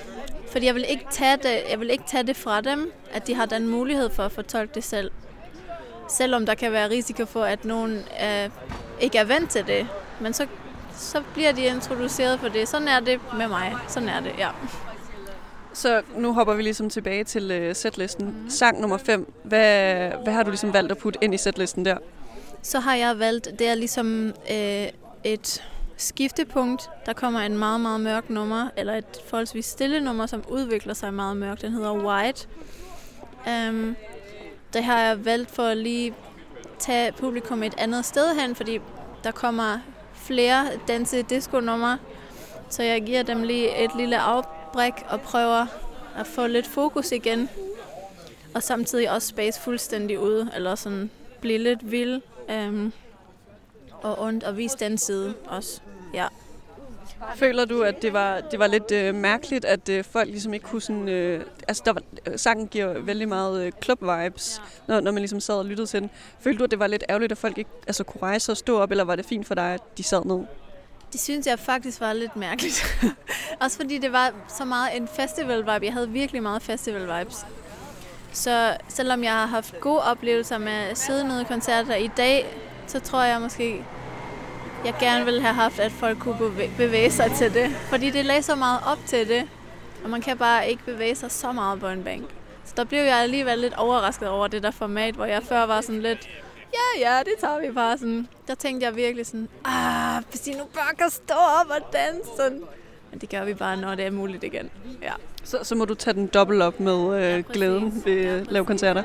fordi 0.51 0.66
jeg 0.66 0.76
vil, 0.76 0.86
ikke 0.89 1.05
tage 1.11 1.38
det, 1.38 1.61
jeg 1.72 1.80
vil 1.80 1.89
ikke 1.89 2.03
tage 2.07 2.24
det 2.24 2.36
fra 2.36 2.61
dem, 2.61 2.91
at 3.11 3.28
de 3.28 3.34
har 3.34 3.45
den 3.45 3.68
mulighed 3.68 4.09
for 4.09 4.24
at 4.24 4.32
fortolke 4.32 4.72
det 4.76 4.84
selv. 4.84 5.11
Selvom 6.09 6.45
der 6.45 6.55
kan 6.55 6.72
være 6.72 6.89
risiko 6.89 7.26
for, 7.26 7.43
at 7.43 7.66
nogen 7.66 8.03
øh, 8.24 8.49
ikke 9.01 9.18
er 9.18 9.24
vant 9.24 9.49
til 9.49 9.68
det. 9.68 9.88
Men 10.20 10.34
så, 10.34 10.47
så 10.95 11.22
bliver 11.34 11.51
de 11.51 11.66
introduceret 11.66 12.39
for 12.39 12.47
det. 12.47 12.68
Sådan 12.68 12.88
er 12.88 12.99
det 12.99 13.20
med 13.38 13.47
mig. 13.47 13.76
Sådan 13.88 14.09
er 14.09 14.20
det, 14.20 14.32
ja. 14.38 14.49
Så 15.74 16.01
nu 16.18 16.34
hopper 16.34 16.53
vi 16.53 16.61
ligesom 16.61 16.89
tilbage 16.89 17.24
til 17.24 17.68
uh, 17.70 17.76
setlisten. 17.76 18.26
Mm. 18.26 18.49
Sang 18.49 18.82
nummer 18.82 18.97
5. 18.97 19.34
Hvad, 19.43 20.09
hvad 20.24 20.34
har 20.34 20.43
du 20.43 20.49
ligesom 20.49 20.74
valgt 20.74 20.91
at 20.91 20.97
putte 20.97 21.20
ind 21.22 21.34
i 21.34 21.38
setlisten 21.38 21.86
der? 21.86 21.97
Så 22.64 22.80
har 22.80 22.95
jeg 22.95 23.20
valgt, 23.20 23.49
det 23.59 23.68
er 23.68 23.76
ligesom 23.76 24.34
øh, 24.51 24.88
et 25.24 25.64
skiftepunkt. 25.97 26.89
Der 27.05 27.14
kommer 27.14 27.39
en 27.39 27.57
meget, 27.57 27.82
meget 27.82 28.01
mørk 28.01 28.30
nummer, 28.30 28.70
eller 28.78 28.93
et 28.93 29.22
forholdsvis 29.26 29.66
stille 29.66 29.99
nummer, 29.99 30.26
som 30.26 30.43
udvikler 30.49 30.93
sig 30.93 31.14
meget 31.14 31.38
mørkt. 31.38 31.61
Den 31.61 31.72
hedder 31.72 31.93
White. 31.93 32.47
Um, 33.47 33.95
det 34.74 34.84
har 34.84 34.99
jeg 34.99 35.26
valgt 35.26 35.51
for 35.51 35.64
at 35.64 35.78
lige 35.78 36.14
tage 36.80 37.11
publikum 37.11 37.64
et 37.64 37.74
andet 37.78 38.05
sted 38.05 38.36
hen, 38.39 38.55
fordi 38.55 38.80
der 39.24 39.32
kommer 39.32 39.80
flere 40.14 40.66
danse 40.88 41.22
disco 41.22 41.59
numre 41.59 41.97
så 42.74 42.84
jeg 42.84 43.01
giver 43.01 43.24
dem 43.24 43.43
lige 43.43 43.84
et 43.84 43.91
lille 43.97 44.20
afbræk 44.20 44.93
og 45.09 45.22
prøver 45.22 45.66
at 46.18 46.28
få 46.28 46.47
lidt 46.47 46.68
fokus 46.68 47.11
igen. 47.11 47.49
Og 48.55 48.64
samtidig 48.64 49.11
også 49.11 49.28
space 49.28 49.61
fuldstændig 49.61 50.20
ude, 50.20 50.51
eller 50.55 50.76
sådan 50.76 51.09
blive 51.41 51.57
lidt 51.57 51.91
vild 51.91 52.22
øhm, 52.49 52.93
og 54.01 54.21
ondt, 54.21 54.43
og 54.43 54.57
vise 54.57 54.77
den 54.79 54.97
side 54.97 55.33
også. 55.47 55.81
Ja. 56.13 56.27
Føler 57.35 57.65
du, 57.65 57.83
at 57.83 58.01
det 58.01 58.13
var, 58.13 58.41
det 58.41 58.59
var 58.59 58.67
lidt 58.67 58.91
øh, 58.91 59.15
mærkeligt, 59.15 59.65
at 59.65 59.89
øh, 59.89 60.03
folk 60.03 60.27
ligesom 60.27 60.53
ikke 60.53 60.65
kunne 60.65 60.81
sådan... 60.81 61.09
Øh, 61.09 61.45
altså, 61.67 61.83
der 61.85 61.93
var, 61.93 62.01
øh, 62.27 62.39
sangen 62.39 62.67
giver 62.67 62.99
vældig 62.99 63.27
meget 63.27 63.65
øh, 63.65 63.71
club-vibes, 63.85 64.61
når, 64.87 64.99
når 64.99 65.11
man 65.11 65.21
ligesom 65.21 65.39
sad 65.39 65.55
og 65.55 65.65
lyttede 65.65 65.87
til 65.87 66.01
den. 66.01 66.09
Følte 66.39 66.59
du, 66.59 66.63
at 66.63 66.71
det 66.71 66.79
var 66.79 66.87
lidt 66.87 67.03
ærgerligt, 67.09 67.31
at 67.31 67.37
folk 67.37 67.57
ikke 67.57 67.69
altså, 67.87 68.03
kunne 68.03 68.21
rejse 68.21 68.51
og 68.51 68.57
stå 68.57 68.79
op, 68.79 68.91
eller 68.91 69.03
var 69.03 69.15
det 69.15 69.25
fint 69.25 69.47
for 69.47 69.55
dig, 69.55 69.73
at 69.73 69.97
de 69.97 70.03
sad 70.03 70.25
ned? 70.25 70.45
Det 71.13 71.21
synes 71.21 71.47
jeg 71.47 71.59
faktisk 71.59 72.01
var 72.01 72.13
lidt 72.13 72.35
mærkeligt. 72.35 72.85
Også 73.61 73.77
fordi 73.77 73.97
det 73.97 74.11
var 74.11 74.33
så 74.47 74.65
meget 74.65 74.97
en 74.97 75.07
festival-vibe. 75.07 75.85
Jeg 75.85 75.93
havde 75.93 76.09
virkelig 76.09 76.43
meget 76.43 76.61
festival-vibes. 76.61 77.45
Så 78.34 78.77
selvom 78.88 79.23
jeg 79.23 79.31
har 79.31 79.45
haft 79.45 79.79
gode 79.79 80.03
oplevelser 80.03 80.57
med 80.57 80.71
at 80.71 80.97
sidde 80.97 81.27
nede 81.27 81.41
i 81.41 81.45
koncerter 81.45 81.95
i 81.95 82.09
dag, 82.17 82.57
så 82.88 82.99
tror 82.99 83.23
jeg 83.23 83.41
måske, 83.41 83.84
jeg 84.86 84.93
gerne 84.99 85.25
ville 85.25 85.41
have 85.41 85.53
haft, 85.53 85.79
at 85.79 85.91
folk 85.91 86.19
kunne 86.19 86.51
bevæge 86.77 87.11
sig 87.11 87.31
til 87.31 87.53
det. 87.53 87.71
Fordi 87.71 88.09
det 88.09 88.25
lagde 88.25 88.43
så 88.43 88.55
meget 88.55 88.79
op 88.86 88.99
til 89.05 89.27
det, 89.27 89.47
og 90.03 90.09
man 90.09 90.21
kan 90.21 90.38
bare 90.38 90.69
ikke 90.69 90.84
bevæge 90.86 91.15
sig 91.15 91.31
så 91.31 91.51
meget 91.51 91.79
på 91.79 91.88
en 91.88 92.03
bænk. 92.03 92.29
Så 92.65 92.73
der 92.77 92.84
blev 92.84 92.99
jeg 92.99 93.17
alligevel 93.17 93.59
lidt 93.59 93.73
overrasket 93.73 94.29
over 94.29 94.47
det 94.47 94.63
der 94.63 94.71
format, 94.71 95.15
hvor 95.15 95.25
jeg 95.25 95.43
før 95.43 95.65
var 95.65 95.81
sådan 95.81 96.01
lidt, 96.01 96.29
ja, 96.73 97.09
ja, 97.09 97.19
det 97.19 97.34
tager 97.41 97.59
vi 97.59 97.71
bare 97.71 97.97
sådan. 97.97 98.27
Der 98.47 98.55
tænkte 98.55 98.86
jeg 98.86 98.95
virkelig 98.95 99.25
sådan, 99.25 99.49
ah, 99.65 100.23
hvis 100.29 100.41
de 100.41 100.51
nu 100.57 100.63
bare 100.73 100.95
kan 100.97 101.09
stå 101.09 101.36
op 101.61 101.69
og 101.69 101.93
danse 101.93 102.29
sådan. 102.38 102.63
Men 103.11 103.19
det 103.19 103.29
gør 103.29 103.43
vi 103.45 103.53
bare, 103.53 103.77
når 103.77 103.95
det 103.95 104.05
er 104.05 104.11
muligt 104.11 104.43
igen. 104.43 104.69
Ja. 105.01 105.13
Så, 105.43 105.57
så 105.63 105.75
må 105.75 105.85
du 105.85 105.93
tage 105.93 106.13
den 106.13 106.27
dobbelt 106.27 106.61
op 106.61 106.79
med 106.79 107.15
øh, 107.15 107.21
ja, 107.21 107.41
glæden 107.53 108.01
ved 108.05 108.13
øh, 108.13 108.51
lave 108.51 108.65
koncerter. 108.65 109.03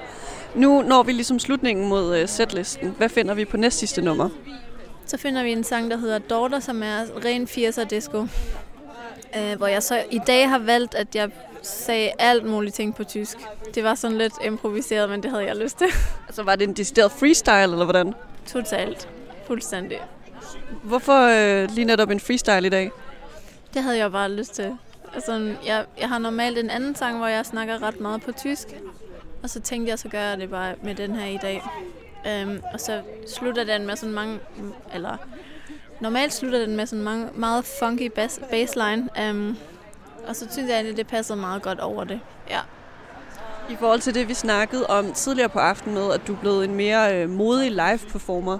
Nu 0.55 0.83
når 0.83 1.03
vi 1.03 1.13
ligesom 1.13 1.39
slutningen 1.39 1.89
mod 1.89 2.17
øh, 2.17 2.29
setlisten. 2.29 2.95
Hvad 2.99 3.09
finder 3.09 3.35
vi 3.35 3.45
på 3.45 3.57
næst 3.57 3.79
sidste 3.79 4.03
nummer? 4.03 4.29
Så 5.07 5.17
finder 5.17 5.43
vi 5.43 5.53
en 5.53 5.65
sang, 5.65 5.91
der 5.91 5.97
hedder 5.97 6.19
Daughter, 6.19 6.61
som 6.61 6.83
er 6.83 7.05
ren 7.25 7.45
80'er 7.45 7.85
disco. 7.85 8.27
Øh, 9.37 9.57
hvor 9.57 9.67
jeg 9.67 9.83
så 9.83 10.03
i 10.11 10.21
dag 10.27 10.49
har 10.49 10.59
valgt, 10.59 10.95
at 10.95 11.15
jeg 11.15 11.31
sagde 11.63 12.11
alt 12.19 12.45
muligt 12.45 12.75
ting 12.75 12.95
på 12.95 13.05
tysk. 13.05 13.39
Det 13.75 13.85
var 13.85 13.95
sådan 13.95 14.19
lidt 14.19 14.33
improviseret, 14.45 15.11
men 15.11 15.23
det 15.23 15.31
havde 15.31 15.45
jeg 15.45 15.57
lyst 15.57 15.79
til. 15.79 15.87
Altså 16.29 16.43
var 16.43 16.57
det 16.57 16.69
en 16.69 16.75
decideret 16.75 17.13
freestyle, 17.13 17.63
eller 17.63 17.85
hvordan? 17.85 18.15
Totalt. 18.47 19.09
Fuldstændig. 19.47 19.99
Hvorfor 20.83 21.29
øh, 21.63 21.71
lige 21.71 21.85
netop 21.85 22.11
en 22.11 22.21
freestyle 22.21 22.67
i 22.67 22.71
dag? 22.71 22.91
Det 23.75 23.83
havde 23.83 23.99
jeg 23.99 24.13
bare 24.13 24.31
lyst 24.33 24.55
til. 24.55 24.77
Altså, 25.15 25.55
jeg, 25.67 25.85
jeg 26.01 26.09
har 26.09 26.19
normalt 26.19 26.59
en 26.59 26.71
anden 26.71 26.95
sang, 26.95 27.17
hvor 27.17 27.27
jeg 27.27 27.47
snakker 27.47 27.83
ret 27.83 28.01
meget 28.01 28.23
på 28.23 28.33
tysk. 28.33 28.69
Og 29.43 29.51
så 29.51 29.61
tænkte 29.61 29.91
jeg, 29.91 29.99
så 29.99 30.09
gør 30.09 30.21
jeg 30.21 30.39
det 30.39 30.51
bare 30.51 30.75
med 30.83 30.95
den 30.95 31.17
her 31.17 31.27
i 31.27 31.39
dag. 31.43 31.63
Øhm, 32.27 32.63
og 32.73 32.81
så 32.81 33.03
slutter 33.27 33.65
den 33.65 33.87
med 33.87 33.97
sådan 33.97 34.15
mange... 34.15 34.41
Eller 34.95 35.17
normalt 36.01 36.35
slutter 36.35 36.59
den 36.59 36.77
med 36.77 36.87
sådan 36.87 37.05
mange, 37.05 37.29
meget 37.35 37.65
funky 37.81 38.11
bass, 38.15 38.41
bassline. 38.51 39.09
Øhm, 39.21 39.57
og 40.29 40.37
så 40.37 40.47
synes 40.51 40.69
jeg, 40.69 40.75
egentlig, 40.75 40.97
det 40.97 41.07
passede 41.07 41.39
meget 41.39 41.63
godt 41.63 41.81
over 41.81 42.05
det. 42.05 42.21
Ja. 42.51 42.61
I 43.71 43.77
forhold 43.77 44.01
til 44.01 44.15
det, 44.15 44.29
vi 44.29 44.35
snakkede 44.35 44.87
om 44.87 45.13
tidligere 45.13 45.49
på 45.49 45.59
aftenen 45.59 45.95
med, 45.95 46.13
at 46.13 46.21
du 46.27 46.35
er 46.35 46.39
blevet 46.39 46.65
en 46.65 46.75
mere 46.75 47.23
øh, 47.23 47.31
modig 47.31 47.71
live-performer. 47.71 48.59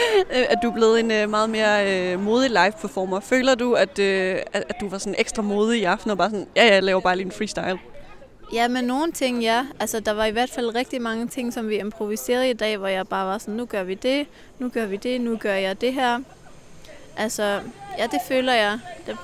at 0.52 0.58
du 0.62 0.68
er 0.68 0.74
blevet 0.74 1.00
en 1.00 1.10
øh, 1.10 1.30
meget 1.30 1.50
mere 1.50 2.12
øh, 2.12 2.20
modig 2.20 2.50
live-performer. 2.50 3.20
Føler 3.20 3.54
du, 3.54 3.74
at, 3.74 3.98
øh, 3.98 4.38
at, 4.52 4.64
at 4.68 4.76
du 4.80 4.88
var 4.88 4.98
sådan 4.98 5.14
ekstra 5.18 5.42
modig 5.42 5.80
i 5.80 5.84
aften 5.84 6.10
og 6.10 6.18
bare 6.18 6.30
sådan, 6.30 6.46
ja, 6.56 6.66
ja, 6.66 6.74
jeg 6.74 6.82
laver 6.82 7.00
bare 7.00 7.16
lige 7.16 7.26
en 7.26 7.32
freestyle? 7.32 7.78
Ja, 8.52 8.68
men 8.68 8.84
nogle 8.84 9.12
ting, 9.12 9.42
ja. 9.42 9.66
Altså, 9.80 10.00
der 10.00 10.12
var 10.12 10.24
i 10.24 10.30
hvert 10.30 10.50
fald 10.50 10.74
rigtig 10.74 11.02
mange 11.02 11.28
ting, 11.28 11.52
som 11.52 11.68
vi 11.68 11.78
improviserede 11.78 12.50
i 12.50 12.52
dag, 12.52 12.76
hvor 12.76 12.86
jeg 12.86 13.08
bare 13.08 13.26
var 13.26 13.38
sådan, 13.38 13.54
nu 13.54 13.66
gør 13.66 13.82
vi 13.82 13.94
det, 13.94 14.26
nu 14.58 14.68
gør 14.68 14.86
vi 14.86 14.96
det, 14.96 15.20
nu 15.20 15.36
gør 15.36 15.54
jeg 15.54 15.80
det 15.80 15.94
her. 15.94 16.20
Altså, 17.16 17.60
ja, 17.98 18.06
det 18.06 18.20
føler 18.28 18.52
jeg. 18.52 18.78
Det 19.06 19.16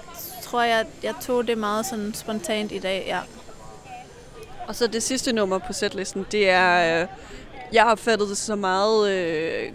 tror 0.42 0.62
jeg, 0.62 0.86
jeg 1.02 1.14
tog 1.20 1.48
det 1.48 1.58
meget 1.58 1.86
sådan 1.86 2.14
spontant 2.14 2.72
i 2.72 2.78
dag, 2.78 3.04
ja. 3.06 3.18
Og 4.66 4.74
så 4.74 4.86
det 4.86 5.02
sidste 5.02 5.32
nummer 5.32 5.58
på 5.58 5.72
setlisten, 5.72 6.26
det 6.32 6.50
er... 6.50 7.02
Øh, 7.02 7.08
jeg 7.72 7.84
opfattede 7.86 8.28
det 8.28 8.36
så 8.36 8.56
meget 8.56 9.10
øh, 9.10 9.72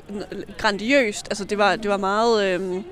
grandiøst. 0.58 1.28
Altså, 1.30 1.44
det 1.44 1.58
var, 1.58 1.76
det 1.76 1.91
var 1.91 1.98
meget... 1.98 2.46
Øh, 2.46 2.84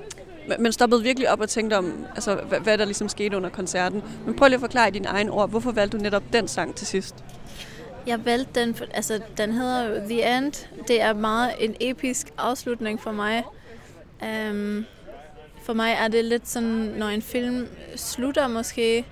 man 0.60 0.72
stoppede 0.72 1.04
virkelig 1.04 1.30
op 1.30 1.40
og 1.40 1.50
tænkte 1.50 1.78
om, 1.78 2.06
altså, 2.16 2.36
hvad, 2.36 2.60
hvad 2.60 2.78
der 2.78 2.86
ligesom 2.86 3.10
skete 3.10 3.38
under 3.38 3.50
koncerten. 3.50 4.04
Men 4.26 4.36
prøv 4.36 4.48
lige 4.48 4.56
at 4.56 4.62
forklare 4.62 4.88
i 4.88 4.92
dine 4.92 5.08
egne 5.08 5.32
ord, 5.32 5.50
hvorfor 5.50 5.72
valgte 5.72 5.98
du 5.98 6.04
netop 6.04 6.24
den 6.34 6.48
sang 6.48 6.76
til 6.76 6.88
sidst? 6.88 7.16
Jeg 8.08 8.26
valgte 8.26 8.60
den, 8.60 8.76
for, 8.76 8.86
altså 8.94 9.20
den 9.38 9.52
hedder 9.52 10.08
The 10.08 10.38
End. 10.38 10.68
Det 10.88 11.02
er 11.02 11.14
meget 11.14 11.54
en 11.60 11.76
episk 11.80 12.32
afslutning 12.38 13.02
for 13.02 13.12
mig. 13.12 13.44
Um, 14.22 14.86
for 15.64 15.74
mig 15.74 15.98
er 16.00 16.08
det 16.08 16.26
lidt 16.26 16.50
sådan, 16.50 16.94
når 16.98 17.08
en 17.08 17.22
film 17.22 17.68
slutter 17.96 18.48
måske 18.48 19.06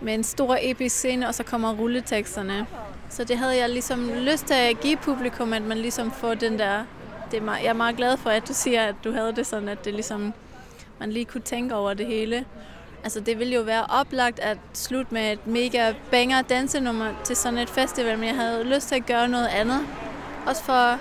med 0.00 0.14
en 0.14 0.24
stor 0.24 0.58
episk 0.60 0.96
scene, 0.96 1.28
og 1.28 1.34
så 1.34 1.42
kommer 1.42 1.74
rulleteksterne. 1.74 2.66
Så 3.14 3.24
det 3.24 3.38
havde 3.38 3.56
jeg 3.56 3.68
ligesom 3.68 4.10
lyst 4.14 4.46
til 4.46 4.54
at 4.54 4.80
give 4.80 4.96
publikum, 4.96 5.52
at 5.52 5.62
man 5.62 5.78
ligesom 5.78 6.10
får 6.10 6.34
den 6.34 6.58
der... 6.58 6.84
Det 7.30 7.36
er 7.36 7.42
meget, 7.42 7.62
jeg 7.62 7.68
er 7.68 7.72
meget 7.72 7.96
glad 7.96 8.16
for, 8.16 8.30
at 8.30 8.48
du 8.48 8.52
siger, 8.54 8.84
at 8.84 8.94
du 9.04 9.12
havde 9.12 9.36
det 9.36 9.46
sådan, 9.46 9.68
at 9.68 9.84
det 9.84 9.94
ligesom, 9.94 10.32
man 11.00 11.12
lige 11.12 11.24
kunne 11.24 11.40
tænke 11.40 11.74
over 11.74 11.94
det 11.94 12.06
hele. 12.06 12.44
Altså 13.04 13.20
det 13.20 13.38
ville 13.38 13.54
jo 13.54 13.62
være 13.62 13.86
oplagt 13.86 14.38
at 14.38 14.58
slutte 14.72 15.14
med 15.14 15.32
et 15.32 15.46
mega 15.46 15.92
banger 16.10 16.42
dansenummer 16.42 17.12
til 17.24 17.36
sådan 17.36 17.58
et 17.58 17.70
festival, 17.70 18.18
men 18.18 18.28
jeg 18.28 18.36
havde 18.36 18.64
lyst 18.64 18.88
til 18.88 18.94
at 18.94 19.06
gøre 19.06 19.28
noget 19.28 19.46
andet. 19.46 19.80
Også 20.46 20.64
for, 20.64 20.98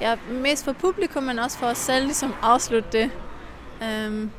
ja, 0.00 0.16
mest 0.30 0.64
for 0.64 0.72
publikum, 0.72 1.22
men 1.22 1.38
også 1.38 1.58
for 1.58 1.66
os 1.66 1.78
selv 1.78 2.04
ligesom 2.04 2.34
afslutte 2.42 2.88
det. 2.92 3.10
Um, 4.06 4.30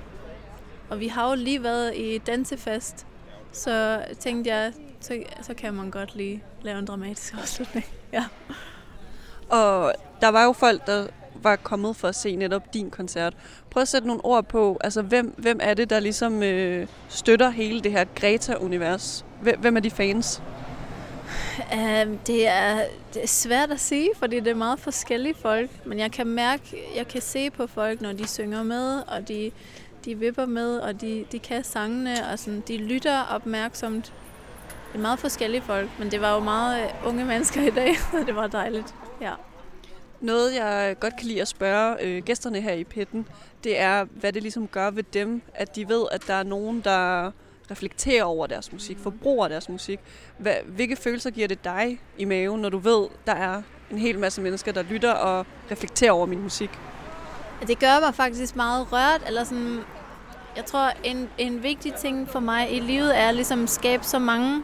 og 0.89 0.99
vi 0.99 1.07
har 1.07 1.29
jo 1.29 1.35
lige 1.35 1.63
været 1.63 1.95
i 1.95 2.17
dansefest, 2.17 3.05
så 3.51 4.01
tænkte 4.19 4.49
jeg, 4.49 4.73
så, 5.01 5.23
så 5.41 5.53
kan 5.53 5.73
man 5.73 5.91
godt 5.91 6.15
lige 6.15 6.43
lave 6.61 6.79
en 6.79 6.85
dramatisk 6.85 7.33
afslutning. 7.41 7.85
Ja. 8.13 8.25
Og 9.49 9.93
der 10.21 10.27
var 10.27 10.43
jo 10.43 10.53
folk, 10.53 10.87
der 10.87 11.07
var 11.35 11.55
kommet 11.55 11.95
for 11.95 12.07
at 12.07 12.15
se 12.15 12.35
netop 12.35 12.73
din 12.73 12.89
koncert. 12.89 13.33
Prøv 13.69 13.81
at 13.81 13.87
sætte 13.87 14.07
nogle 14.07 14.25
ord 14.25 14.45
på, 14.45 14.77
altså 14.81 15.01
hvem, 15.01 15.33
hvem 15.37 15.59
er 15.61 15.73
det, 15.73 15.89
der 15.89 15.99
ligesom 15.99 16.43
øh, 16.43 16.87
støtter 17.09 17.49
hele 17.49 17.81
det 17.81 17.91
her 17.91 18.05
Greta-univers? 18.15 19.25
Hvem 19.59 19.77
er 19.77 19.79
de 19.79 19.91
fans? 19.91 20.41
Um, 21.71 22.17
det, 22.17 22.47
er, 22.47 22.85
det 23.13 23.23
er 23.23 23.27
svært 23.27 23.71
at 23.71 23.79
sige, 23.79 24.09
fordi 24.15 24.39
det 24.39 24.47
er 24.47 24.55
meget 24.55 24.79
forskellige 24.79 25.33
folk. 25.33 25.69
Men 25.85 25.99
jeg 25.99 26.11
kan 26.11 26.27
mærke, 26.27 26.63
jeg 26.95 27.07
kan 27.07 27.21
se 27.21 27.49
på 27.49 27.67
folk, 27.67 28.01
når 28.01 28.13
de 28.13 28.27
synger 28.27 28.63
med, 28.63 29.01
og 29.07 29.27
de, 29.27 29.51
de 30.05 30.15
vipper 30.19 30.45
med, 30.45 30.77
og 30.77 31.01
de, 31.01 31.25
de 31.31 31.39
kan 31.39 31.63
sangene, 31.63 32.27
og 32.31 32.39
sådan, 32.39 32.63
de 32.67 32.77
lytter 32.77 33.21
opmærksomt. 33.21 34.13
Det 34.91 34.97
er 34.97 35.01
meget 35.01 35.19
forskellige 35.19 35.61
folk, 35.61 35.89
men 35.99 36.11
det 36.11 36.21
var 36.21 36.33
jo 36.33 36.39
meget 36.39 36.91
uh, 37.01 37.07
unge 37.07 37.25
mennesker 37.25 37.61
i 37.61 37.69
dag, 37.69 37.95
og 38.19 38.27
det 38.27 38.35
var 38.35 38.47
dejligt. 38.47 38.95
Ja. 39.21 39.33
Noget, 40.21 40.55
jeg 40.55 40.95
godt 40.99 41.17
kan 41.17 41.27
lide 41.27 41.41
at 41.41 41.47
spørge 41.47 41.97
øh, 42.01 42.23
gæsterne 42.23 42.61
her 42.61 42.73
i 42.73 42.83
pitten, 42.83 43.27
det 43.63 43.79
er, 43.79 44.03
hvad 44.03 44.33
det 44.33 44.41
ligesom 44.41 44.67
gør 44.67 44.91
ved 44.91 45.03
dem, 45.03 45.41
at 45.53 45.75
de 45.75 45.89
ved, 45.89 46.05
at 46.11 46.27
der 46.27 46.33
er 46.33 46.43
nogen, 46.43 46.81
der 46.81 47.31
reflekterer 47.71 48.23
over 48.23 48.47
deres 48.47 48.71
musik, 48.71 48.97
forbruger 48.99 49.47
deres 49.47 49.69
musik. 49.69 49.99
Hvad, 50.37 50.55
hvilke 50.65 50.95
følelser 50.95 51.29
giver 51.29 51.47
det 51.47 51.63
dig 51.63 52.01
i 52.17 52.25
maven, 52.25 52.61
når 52.61 52.69
du 52.69 52.77
ved, 52.77 53.07
der 53.25 53.33
er 53.33 53.61
en 53.91 53.97
hel 53.97 54.19
masse 54.19 54.41
mennesker, 54.41 54.71
der 54.71 54.81
lytter 54.81 55.11
og 55.11 55.45
reflekterer 55.71 56.11
over 56.11 56.25
min 56.25 56.41
musik? 56.41 56.69
Det 57.67 57.79
gør 57.79 57.99
mig 57.99 58.15
faktisk 58.15 58.55
meget 58.55 58.91
rørt, 58.91 59.23
eller 59.27 59.43
sådan, 59.43 59.79
jeg 60.55 60.65
tror, 60.65 60.91
en, 61.03 61.29
en 61.37 61.63
vigtig 61.63 61.93
ting 61.93 62.29
for 62.29 62.39
mig 62.39 62.75
i 62.75 62.79
livet 62.79 63.19
er 63.19 63.31
ligesom 63.31 63.63
at 63.63 63.69
skabe 63.69 64.03
så 64.03 64.19
mange 64.19 64.63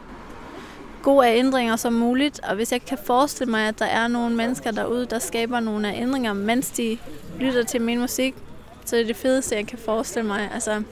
gode 1.03 1.27
ændringer 1.27 1.75
som 1.75 1.93
muligt, 1.93 2.39
og 2.43 2.55
hvis 2.55 2.71
jeg 2.71 2.85
kan 2.85 2.97
forestille 3.05 3.51
mig, 3.51 3.67
at 3.67 3.79
der 3.79 3.85
er 3.85 4.07
nogle 4.07 4.35
mennesker 4.35 4.71
derude, 4.71 5.05
der 5.05 5.19
skaber 5.19 5.59
nogle 5.59 5.87
af 5.93 6.01
ændringer, 6.01 6.33
mens 6.33 6.69
de 6.69 6.97
lytter 7.39 7.63
til 7.63 7.81
min 7.81 7.99
musik, 7.99 8.35
så 8.85 8.95
er 8.95 8.99
det 8.99 9.07
det 9.07 9.15
fedeste, 9.15 9.55
jeg 9.55 9.67
kan 9.67 9.77
forestille 9.77 10.27
mig. 10.27 10.49
Altså, 10.53 10.83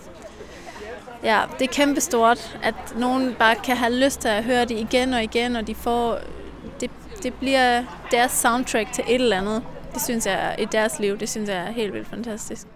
ja, 1.24 1.42
det 1.60 1.68
er 1.68 1.74
kæmpestort, 1.74 2.60
at 2.64 2.76
nogen 2.98 3.36
bare 3.40 3.56
kan 3.56 3.78
have 3.78 3.94
lyst 3.94 4.20
til 4.22 4.28
at 4.28 4.44
høre 4.44 4.66
det 4.66 4.80
igen 4.80 5.14
og 5.14 5.24
igen, 5.24 5.56
og 5.56 5.68
de 5.68 5.76
får, 5.76 6.20
det, 6.82 6.92
det 7.24 7.34
bliver 7.34 7.84
deres 8.12 8.32
soundtrack 8.32 8.94
til 8.94 9.04
et 9.08 9.16
eller 9.16 9.38
andet. 9.38 9.64
Det 9.94 10.02
synes 10.02 10.26
jeg 10.26 10.56
i 10.60 10.66
deres 10.66 11.00
liv, 11.00 11.18
det 11.18 11.30
synes 11.30 11.50
jeg 11.50 11.58
er 11.58 11.72
helt 11.72 11.94
vildt 11.94 12.08
fantastisk. 12.08 12.68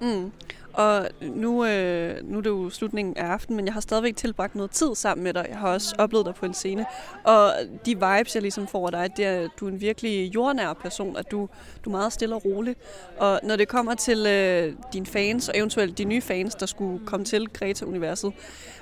Mm. 0.00 0.32
Og 0.74 1.08
nu, 1.20 1.64
øh, 1.64 2.16
nu 2.24 2.38
er 2.38 2.42
det 2.42 2.50
jo 2.50 2.70
slutningen 2.70 3.16
af 3.16 3.26
aftenen, 3.26 3.56
men 3.56 3.66
jeg 3.66 3.74
har 3.74 3.80
stadigvæk 3.80 4.16
tilbragt 4.16 4.54
noget 4.54 4.70
tid 4.70 4.94
sammen 4.94 5.24
med 5.24 5.34
dig. 5.34 5.46
Jeg 5.48 5.58
har 5.58 5.68
også 5.68 5.94
oplevet 5.98 6.26
dig 6.26 6.34
på 6.34 6.46
en 6.46 6.54
scene. 6.54 6.86
Og 7.24 7.52
de 7.86 7.94
vibes, 7.94 8.34
jeg 8.34 8.42
ligesom 8.42 8.66
får 8.66 8.86
af 8.86 8.92
dig, 8.92 9.16
det 9.16 9.24
er, 9.24 9.40
at 9.40 9.50
du 9.60 9.66
er 9.66 9.70
en 9.70 9.80
virkelig 9.80 10.34
jordnær 10.34 10.72
person, 10.72 11.16
at 11.16 11.30
du, 11.30 11.48
du 11.84 11.90
er 11.90 11.96
meget 11.96 12.12
stille 12.12 12.34
og 12.34 12.44
rolig. 12.44 12.76
Og 13.18 13.40
når 13.42 13.56
det 13.56 13.68
kommer 13.68 13.94
til 13.94 14.26
øh, 14.26 14.72
dine 14.92 15.06
fans, 15.06 15.48
og 15.48 15.58
eventuelt 15.58 15.98
de 15.98 16.04
nye 16.04 16.20
fans, 16.20 16.54
der 16.54 16.66
skulle 16.66 17.06
komme 17.06 17.26
til 17.26 17.48
Greta-universet, 17.48 18.32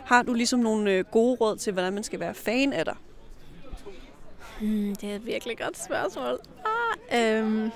har 0.05 0.23
du 0.23 0.35
ligesom 0.35 0.61
nogle 0.61 0.93
øh, 0.93 1.05
gode 1.05 1.37
råd 1.41 1.57
til, 1.57 1.73
hvordan 1.73 1.93
man 1.93 2.03
skal 2.03 2.21
være 2.21 2.35
fan 2.35 2.73
af 2.73 2.85
dig? 2.85 2.97
Mm, 4.61 4.97
det 5.01 5.11
er 5.11 5.15
et 5.15 5.27
virkelig 5.27 5.59
godt 5.59 5.85
spørgsmål. 5.85 6.39
Ah, 7.11 7.39
øhm 7.39 7.71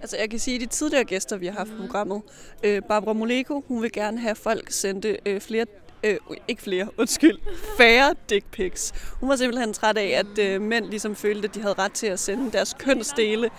Altså 0.00 0.16
jeg 0.16 0.30
kan 0.30 0.38
sige, 0.38 0.54
at 0.54 0.60
de 0.60 0.66
tidligere 0.66 1.04
gæster, 1.04 1.36
vi 1.36 1.46
har 1.46 1.52
haft 1.52 1.70
på 1.70 1.76
programmet, 1.80 2.22
øh, 2.62 2.82
Barbara 2.82 3.12
Moleko, 3.12 3.64
hun 3.68 3.82
vil 3.82 3.92
gerne 3.92 4.20
have 4.20 4.34
folk 4.34 4.70
sendte 4.70 5.18
øh, 5.26 5.40
flere 5.40 5.64
Øh, 6.04 6.16
ikke 6.48 6.62
flere, 6.62 6.88
undskyld, 6.98 7.38
færre 7.78 8.14
dick 8.30 8.46
pics. 8.50 8.92
Hun 9.20 9.28
var 9.28 9.36
simpelthen 9.36 9.72
træt 9.72 9.98
af, 9.98 10.06
at 10.06 10.38
øh, 10.38 10.62
mænd 10.62 10.84
ligesom 10.84 11.16
følte, 11.16 11.48
at 11.48 11.54
de 11.54 11.60
havde 11.60 11.74
ret 11.78 11.92
til 11.92 12.06
at 12.06 12.20
sende 12.20 12.52
deres 12.52 12.76
kønsdele 12.78 13.50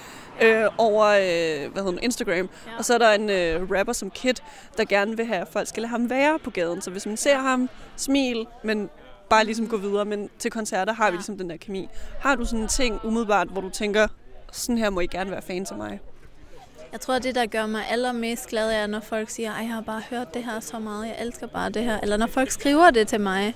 øh, 0.41 0.65
over 0.77 1.05
øh, 1.05 1.71
hvad 1.71 1.83
hedder 1.83 1.91
det, 1.91 2.03
Instagram. 2.03 2.49
Og 2.77 2.85
så 2.85 2.93
er 2.93 2.97
der 2.97 3.11
en 3.11 3.29
øh, 3.29 3.71
rapper 3.71 3.93
som 3.93 4.11
Kid, 4.11 4.33
der 4.77 4.85
gerne 4.85 5.17
vil 5.17 5.25
have, 5.25 5.41
at 5.41 5.47
folk 5.47 5.67
skal 5.67 5.81
lade 5.81 5.89
ham 5.89 6.09
være 6.09 6.39
på 6.39 6.49
gaden. 6.49 6.81
Så 6.81 6.91
hvis 6.91 7.05
man 7.05 7.17
ser 7.17 7.37
ham, 7.37 7.69
smil, 7.95 8.47
men 8.63 8.89
bare 9.29 9.45
ligesom 9.45 9.67
gå 9.67 9.77
videre. 9.77 10.05
Men 10.05 10.29
til 10.39 10.51
koncerter 10.51 10.93
har 10.93 11.11
vi 11.11 11.17
ligesom 11.17 11.37
den 11.37 11.49
der 11.49 11.57
kemi. 11.57 11.87
Har 12.19 12.35
du 12.35 12.45
sådan 12.45 12.59
en 12.59 12.67
ting 12.67 12.99
umiddelbart, 13.03 13.47
hvor 13.47 13.61
du 13.61 13.69
tænker, 13.69 14.07
sådan 14.51 14.77
her 14.77 14.89
må 14.89 14.99
I 14.99 15.07
gerne 15.07 15.31
være 15.31 15.41
fans 15.41 15.71
af 15.71 15.77
mig? 15.77 15.99
Jeg 16.91 17.01
tror, 17.01 17.13
at 17.13 17.23
det, 17.23 17.35
der 17.35 17.45
gør 17.45 17.65
mig 17.65 17.81
allermest 17.89 18.47
glad, 18.47 18.71
er, 18.71 18.87
når 18.87 18.99
folk 18.99 19.29
siger, 19.29 19.53
at 19.53 19.63
jeg 19.63 19.73
har 19.73 19.81
bare 19.81 20.01
hørt 20.09 20.33
det 20.33 20.43
her 20.43 20.59
så 20.59 20.79
meget, 20.79 21.07
jeg 21.07 21.15
elsker 21.21 21.47
bare 21.47 21.69
det 21.69 21.83
her. 21.83 21.99
Eller 21.99 22.17
når 22.17 22.27
folk 22.27 22.51
skriver 22.51 22.91
det 22.91 23.07
til 23.07 23.21
mig. 23.21 23.55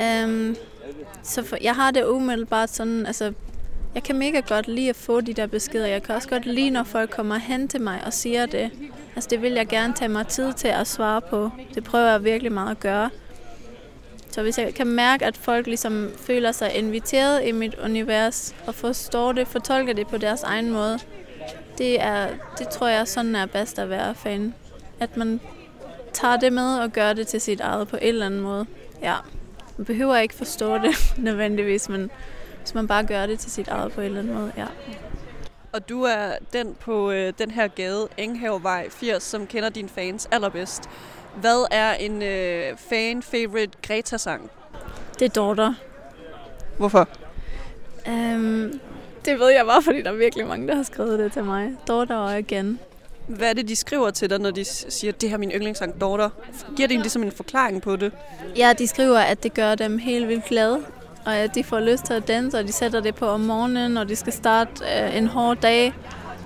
Øhm, 0.00 0.56
så 1.22 1.42
for, 1.42 1.56
jeg 1.60 1.74
har 1.74 1.90
det 1.90 2.04
umiddelbart 2.04 2.70
sådan, 2.70 3.06
altså, 3.06 3.32
jeg 3.94 4.02
kan 4.02 4.18
mega 4.18 4.40
godt 4.40 4.68
lide 4.68 4.88
at 4.88 4.96
få 4.96 5.20
de 5.20 5.32
der 5.32 5.46
beskeder. 5.46 5.86
Jeg 5.86 6.02
kan 6.02 6.14
også 6.14 6.28
godt 6.28 6.46
lide, 6.46 6.70
når 6.70 6.82
folk 6.82 7.10
kommer 7.10 7.36
hen 7.36 7.68
til 7.68 7.80
mig 7.80 8.02
og 8.06 8.12
siger 8.12 8.46
det. 8.46 8.70
Altså, 9.14 9.30
det 9.30 9.42
vil 9.42 9.52
jeg 9.52 9.66
gerne 9.66 9.94
tage 9.94 10.08
mig 10.08 10.26
tid 10.26 10.52
til 10.52 10.68
at 10.68 10.86
svare 10.86 11.20
på. 11.20 11.50
Det 11.74 11.84
prøver 11.84 12.10
jeg 12.10 12.24
virkelig 12.24 12.52
meget 12.52 12.70
at 12.70 12.80
gøre. 12.80 13.10
Så 14.30 14.42
hvis 14.42 14.58
jeg 14.58 14.74
kan 14.74 14.86
mærke, 14.86 15.24
at 15.24 15.36
folk 15.36 15.66
ligesom 15.66 16.10
føler 16.16 16.52
sig 16.52 16.74
inviteret 16.74 17.46
i 17.46 17.52
mit 17.52 17.74
univers 17.84 18.54
og 18.66 18.74
forstår 18.74 19.32
det, 19.32 19.48
fortolker 19.48 19.92
det 19.92 20.06
på 20.06 20.16
deres 20.16 20.42
egen 20.42 20.70
måde, 20.70 20.98
det, 21.78 22.00
er, 22.00 22.28
det 22.58 22.68
tror 22.68 22.88
jeg 22.88 23.08
sådan 23.08 23.36
er 23.36 23.46
bedst 23.46 23.78
at 23.78 23.90
være 23.90 24.14
fan. 24.14 24.54
At 25.00 25.16
man 25.16 25.40
tager 26.12 26.36
det 26.36 26.52
med 26.52 26.78
og 26.78 26.90
gør 26.90 27.12
det 27.12 27.26
til 27.26 27.40
sit 27.40 27.60
eget 27.60 27.88
på 27.88 27.96
en 27.96 28.08
eller 28.08 28.26
anden 28.26 28.40
måde. 28.40 28.66
Ja, 29.02 29.14
man 29.76 29.84
behøver 29.84 30.16
ikke 30.16 30.34
forstå 30.34 30.78
det 30.78 30.94
nødvendigvis, 31.18 31.88
men 31.88 32.10
hvis 32.58 32.74
man 32.74 32.86
bare 32.88 33.04
gør 33.04 33.26
det 33.26 33.38
til 33.38 33.50
sit 33.50 33.68
eget 33.68 33.92
på 33.92 34.00
en 34.00 34.06
eller 34.06 34.20
anden 34.20 34.34
måde, 34.34 34.52
ja. 34.56 34.66
Og 35.72 35.88
du 35.88 36.02
er 36.02 36.32
den 36.52 36.76
på 36.80 37.10
øh, 37.10 37.32
den 37.38 37.50
her 37.50 37.68
gade, 37.68 38.08
Enghavevej 38.16 38.88
80, 38.90 39.22
som 39.22 39.46
kender 39.46 39.68
dine 39.68 39.88
fans 39.88 40.28
allerbedst. 40.32 40.82
Hvad 41.36 41.66
er 41.70 41.94
en 41.94 42.22
øh, 42.22 42.76
fan-favorite 42.76 43.78
Greta-sang? 43.82 44.50
Det 45.18 45.24
er 45.24 45.28
Daughter. 45.28 45.74
Hvorfor? 46.78 47.08
Um, 48.06 48.80
det 49.26 49.38
ved 49.38 49.48
jeg 49.48 49.66
bare, 49.66 49.82
fordi 49.82 50.02
der 50.02 50.10
er 50.10 50.14
virkelig 50.14 50.46
mange, 50.46 50.68
der 50.68 50.74
har 50.74 50.82
skrevet 50.82 51.18
det 51.18 51.32
til 51.32 51.44
mig. 51.44 51.70
Daughter 51.88 52.16
og 52.16 52.38
igen. 52.38 52.78
Hvad 53.26 53.48
er 53.48 53.52
det, 53.52 53.68
de 53.68 53.76
skriver 53.76 54.10
til 54.10 54.30
dig, 54.30 54.38
når 54.38 54.50
de 54.50 54.64
siger, 54.64 55.12
det 55.12 55.28
her 55.28 55.36
er 55.36 55.38
min 55.38 55.50
yndlingssang, 55.50 56.00
Daughter? 56.00 56.30
Giver 56.76 56.88
det 56.88 56.98
ligesom 56.98 57.22
en 57.22 57.32
forklaring 57.32 57.82
på 57.82 57.96
det? 57.96 58.12
Ja, 58.56 58.72
de 58.78 58.86
skriver, 58.86 59.18
at 59.18 59.42
det 59.42 59.54
gør 59.54 59.74
dem 59.74 59.98
helt 59.98 60.28
vildt 60.28 60.44
glade, 60.44 60.78
og 61.26 61.36
at 61.36 61.54
de 61.54 61.64
får 61.64 61.80
lyst 61.80 62.04
til 62.04 62.14
at 62.14 62.28
danse, 62.28 62.58
og 62.58 62.64
de 62.64 62.72
sætter 62.72 63.00
det 63.00 63.14
på 63.14 63.26
om 63.26 63.40
morgenen, 63.40 63.90
når 63.90 64.04
de 64.04 64.16
skal 64.16 64.32
starte 64.32 64.84
øh, 64.84 65.16
en 65.16 65.26
hård 65.26 65.56
dag. 65.56 65.92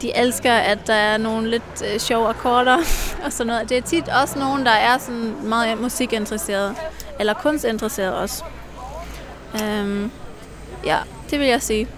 De 0.02 0.16
elsker, 0.16 0.52
at 0.52 0.78
der 0.86 0.94
er 0.94 1.16
nogle 1.16 1.50
lidt 1.50 1.84
øh, 1.92 2.00
sjove 2.00 2.28
akkorder 2.28 2.76
og 3.24 3.32
sådan 3.32 3.46
noget. 3.46 3.68
Det 3.68 3.76
er 3.76 3.82
tit 3.82 4.08
også 4.08 4.38
nogen, 4.38 4.66
der 4.66 4.70
er 4.70 4.98
sådan 4.98 5.34
meget 5.42 5.80
musikinteresseret, 5.80 6.74
eller 7.20 7.34
kunstinteresseret 7.34 8.14
også. 8.14 8.44
Um, 9.54 10.12
ja, 10.84 10.98
det 11.30 11.40
vil 11.40 11.48
jeg 11.48 11.62
sige. 11.62 11.88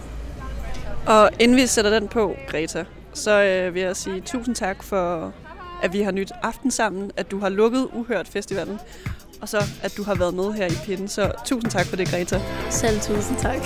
Og 1.09 1.31
inden 1.39 1.57
vi 1.57 1.67
sætter 1.67 1.99
den 1.99 2.09
på, 2.09 2.35
Greta, 2.49 2.85
så 3.15 3.43
øh, 3.43 3.75
vil 3.75 3.83
jeg 3.83 3.97
sige 3.97 4.21
tusind 4.21 4.55
tak 4.55 4.83
for, 4.83 5.33
at 5.83 5.93
vi 5.93 6.03
har 6.03 6.11
nyt 6.11 6.33
aften 6.43 6.71
sammen, 6.71 7.11
at 7.17 7.31
du 7.31 7.39
har 7.39 7.49
lukket 7.49 7.89
Uhørt 7.93 8.29
Festivalen, 8.29 8.79
og 9.41 9.49
så 9.49 9.59
at 9.83 9.97
du 9.97 10.03
har 10.03 10.15
været 10.15 10.35
med 10.35 10.53
her 10.53 10.67
i 10.67 10.77
pinden. 10.85 11.09
Så 11.09 11.33
tusind 11.45 11.71
tak 11.71 11.87
for 11.87 11.97
det, 11.97 12.09
Greta. 12.09 12.41
Selv 12.71 13.01
tusind 13.01 13.39
tak. 13.39 13.57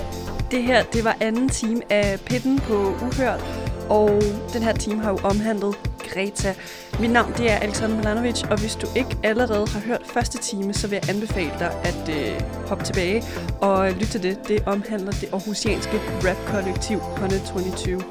det 0.50 0.62
her, 0.62 0.82
det 0.82 1.04
var 1.04 1.16
anden 1.20 1.48
time 1.48 1.82
af 1.90 2.20
Pitten 2.20 2.58
på 2.58 2.74
Uhørt, 2.74 3.44
og 3.90 4.22
den 4.52 4.62
her 4.62 4.72
time 4.72 5.02
har 5.02 5.10
jo 5.10 5.18
omhandlet 5.22 5.76
Greta. 5.98 6.54
Mit 7.00 7.10
navn 7.10 7.32
det 7.36 7.50
er 7.50 7.56
Alexander 7.56 7.96
Milanovic, 7.96 8.42
og 8.42 8.60
hvis 8.60 8.74
du 8.74 8.86
ikke 8.96 9.16
allerede 9.22 9.66
har 9.68 9.80
hørt 9.80 10.02
første 10.04 10.38
time, 10.38 10.74
så 10.74 10.88
vil 10.88 10.98
jeg 11.02 11.14
anbefale 11.14 11.52
dig 11.58 11.72
at 11.84 12.08
øh, 12.08 12.40
hoppe 12.68 12.84
tilbage 12.84 13.24
og 13.60 13.92
lytte 13.92 14.06
til 14.06 14.22
det. 14.22 14.48
Det 14.48 14.62
omhandler 14.66 15.12
det 15.12 15.28
aarhusianske 15.32 16.00
rap-kollektiv 16.24 16.98
122. 17.14 18.02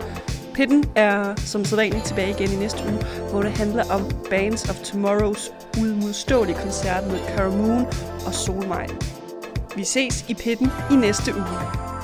Pitten 0.53 0.83
er 0.95 1.35
som 1.35 1.65
sædvanligt 1.65 2.05
tilbage 2.05 2.29
igen 2.29 2.51
i 2.51 2.55
næste 2.55 2.83
uge, 2.83 3.05
hvor 3.31 3.41
det 3.41 3.51
handler 3.51 3.83
om 3.93 4.11
Bands 4.29 4.69
of 4.69 4.75
Tomorrows 4.75 5.51
udmodståelige 5.81 6.57
koncert 6.57 7.07
med 7.07 7.19
Cara 7.27 7.49
Moon 7.49 7.85
og 8.25 8.33
Solmejl. 8.33 8.91
Vi 9.75 9.83
ses 9.83 10.25
i 10.27 10.33
Pitten 10.33 10.71
i 10.91 10.95
næste 10.95 11.35
uge. 11.35 11.94